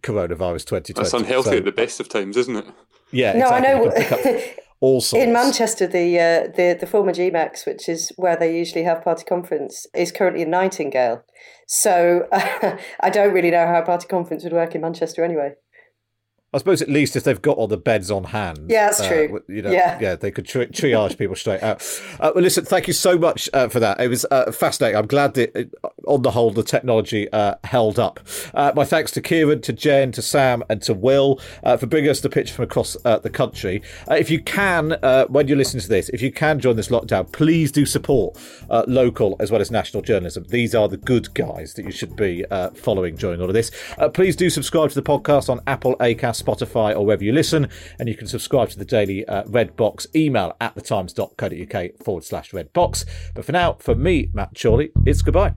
coronavirus 0.00 0.66
2020. 0.66 0.92
That's 0.94 1.14
unhealthy 1.14 1.50
so, 1.50 1.56
at 1.58 1.64
the 1.64 1.72
best 1.72 2.00
of 2.00 2.08
times, 2.08 2.36
isn't 2.36 2.56
it? 2.56 2.66
Yeah, 3.10 3.32
no, 3.32 3.54
exactly. 3.54 4.30
I 4.30 4.34
know. 4.36 4.42
all 4.82 5.00
sorts. 5.00 5.24
In 5.24 5.32
Manchester, 5.32 5.86
the 5.86 6.18
uh, 6.18 6.48
the 6.54 6.76
the 6.78 6.86
former 6.86 7.12
GMEX, 7.12 7.64
which 7.64 7.88
is 7.88 8.12
where 8.16 8.36
they 8.36 8.54
usually 8.54 8.82
have 8.82 9.02
party 9.02 9.24
conference, 9.24 9.86
is 9.94 10.12
currently 10.12 10.42
in 10.42 10.50
Nightingale. 10.50 11.22
So 11.68 12.26
uh, 12.32 12.76
I 13.00 13.08
don't 13.08 13.32
really 13.32 13.50
know 13.50 13.66
how 13.66 13.80
a 13.80 13.86
party 13.86 14.08
conference 14.08 14.44
would 14.44 14.52
work 14.52 14.74
in 14.74 14.82
Manchester 14.82 15.24
anyway. 15.24 15.54
I 16.54 16.58
suppose 16.58 16.82
at 16.82 16.90
least 16.90 17.16
if 17.16 17.24
they've 17.24 17.40
got 17.40 17.56
all 17.56 17.66
the 17.66 17.78
beds 17.78 18.10
on 18.10 18.24
hand, 18.24 18.66
yeah, 18.68 18.86
that's 18.86 19.00
uh, 19.00 19.08
true. 19.08 19.42
You 19.48 19.62
know, 19.62 19.70
yeah, 19.70 19.98
yeah, 20.00 20.16
they 20.16 20.30
could 20.30 20.46
tri- 20.46 20.66
triage 20.66 21.16
people 21.16 21.34
straight 21.34 21.62
out. 21.62 21.82
Uh, 22.20 22.32
well, 22.34 22.44
listen, 22.44 22.66
thank 22.66 22.86
you 22.86 22.92
so 22.92 23.16
much 23.16 23.48
uh, 23.54 23.68
for 23.68 23.80
that. 23.80 23.98
It 24.00 24.08
was 24.08 24.26
uh, 24.30 24.52
fascinating. 24.52 24.98
I'm 24.98 25.06
glad 25.06 25.32
that, 25.34 25.56
uh, 25.82 25.88
on 26.06 26.20
the 26.20 26.32
whole, 26.32 26.50
the 26.50 26.62
technology 26.62 27.32
uh, 27.32 27.54
held 27.64 27.98
up. 27.98 28.20
my 28.54 28.84
thanks 28.84 29.12
to 29.12 29.22
Kieran, 29.22 29.62
to 29.62 29.72
Jen, 29.72 30.12
to 30.12 30.20
Sam, 30.20 30.62
and 30.68 30.82
to 30.82 30.92
Will 30.92 31.40
for 31.78 31.86
bringing 31.86 32.10
us 32.10 32.20
the 32.20 32.28
picture 32.28 32.52
from 32.52 32.64
across 32.64 32.96
the 33.02 33.30
country. 33.32 33.82
if 34.10 34.30
you 34.30 34.42
can, 34.42 34.98
when 35.30 35.48
you 35.48 35.56
listen 35.56 35.80
to 35.80 35.88
this, 35.88 36.10
if 36.10 36.20
you 36.20 36.30
can 36.30 36.60
join 36.60 36.76
this 36.76 36.88
lockdown, 36.88 37.32
please 37.32 37.72
do 37.72 37.86
support 37.86 38.36
local 38.86 39.36
as 39.40 39.50
well 39.50 39.62
as 39.62 39.70
national 39.70 40.02
journalism. 40.02 40.44
These 40.48 40.74
are 40.74 40.88
the 40.88 40.98
good 40.98 41.32
guys 41.32 41.74
that 41.74 41.86
you 41.86 41.92
should 41.92 42.14
be 42.14 42.44
following 42.74 43.16
during 43.16 43.40
all 43.40 43.48
of 43.48 43.54
this. 43.54 43.70
please 44.12 44.36
do 44.36 44.50
subscribe 44.50 44.90
to 44.90 44.94
the 44.96 45.02
podcast 45.02 45.48
on 45.48 45.62
Apple, 45.66 45.96
Acast. 45.96 46.41
Spotify, 46.42 46.94
or 46.94 47.06
wherever 47.06 47.24
you 47.24 47.32
listen. 47.32 47.68
And 47.98 48.08
you 48.08 48.16
can 48.16 48.26
subscribe 48.26 48.70
to 48.70 48.78
the 48.78 48.84
daily 48.84 49.24
uh, 49.26 49.44
Red 49.46 49.76
Box 49.76 50.06
email 50.14 50.56
at 50.60 50.74
thetimes.co.uk 50.74 51.98
forward 52.02 52.24
slash 52.24 52.52
Red 52.52 52.72
Box. 52.72 53.04
But 53.34 53.44
for 53.44 53.52
now, 53.52 53.74
for 53.74 53.94
me, 53.94 54.30
Matt 54.32 54.56
Chorley, 54.60 54.90
it's 55.06 55.22
goodbye. 55.22 55.54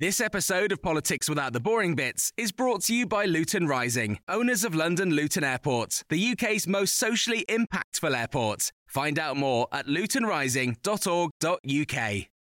This 0.00 0.20
episode 0.20 0.70
of 0.70 0.82
Politics 0.82 1.30
Without 1.30 1.54
the 1.54 1.60
Boring 1.60 1.94
Bits 1.94 2.30
is 2.36 2.52
brought 2.52 2.82
to 2.82 2.94
you 2.94 3.06
by 3.06 3.24
Luton 3.24 3.68
Rising, 3.68 4.18
owners 4.28 4.62
of 4.62 4.74
London 4.74 5.12
Luton 5.12 5.44
Airport, 5.44 6.02
the 6.10 6.32
UK's 6.32 6.66
most 6.66 6.96
socially 6.96 7.46
impactful 7.48 8.14
airport. 8.14 8.70
Find 8.86 9.18
out 9.18 9.38
more 9.38 9.66
at 9.72 9.86
lutonrising.org.uk. 9.86 12.33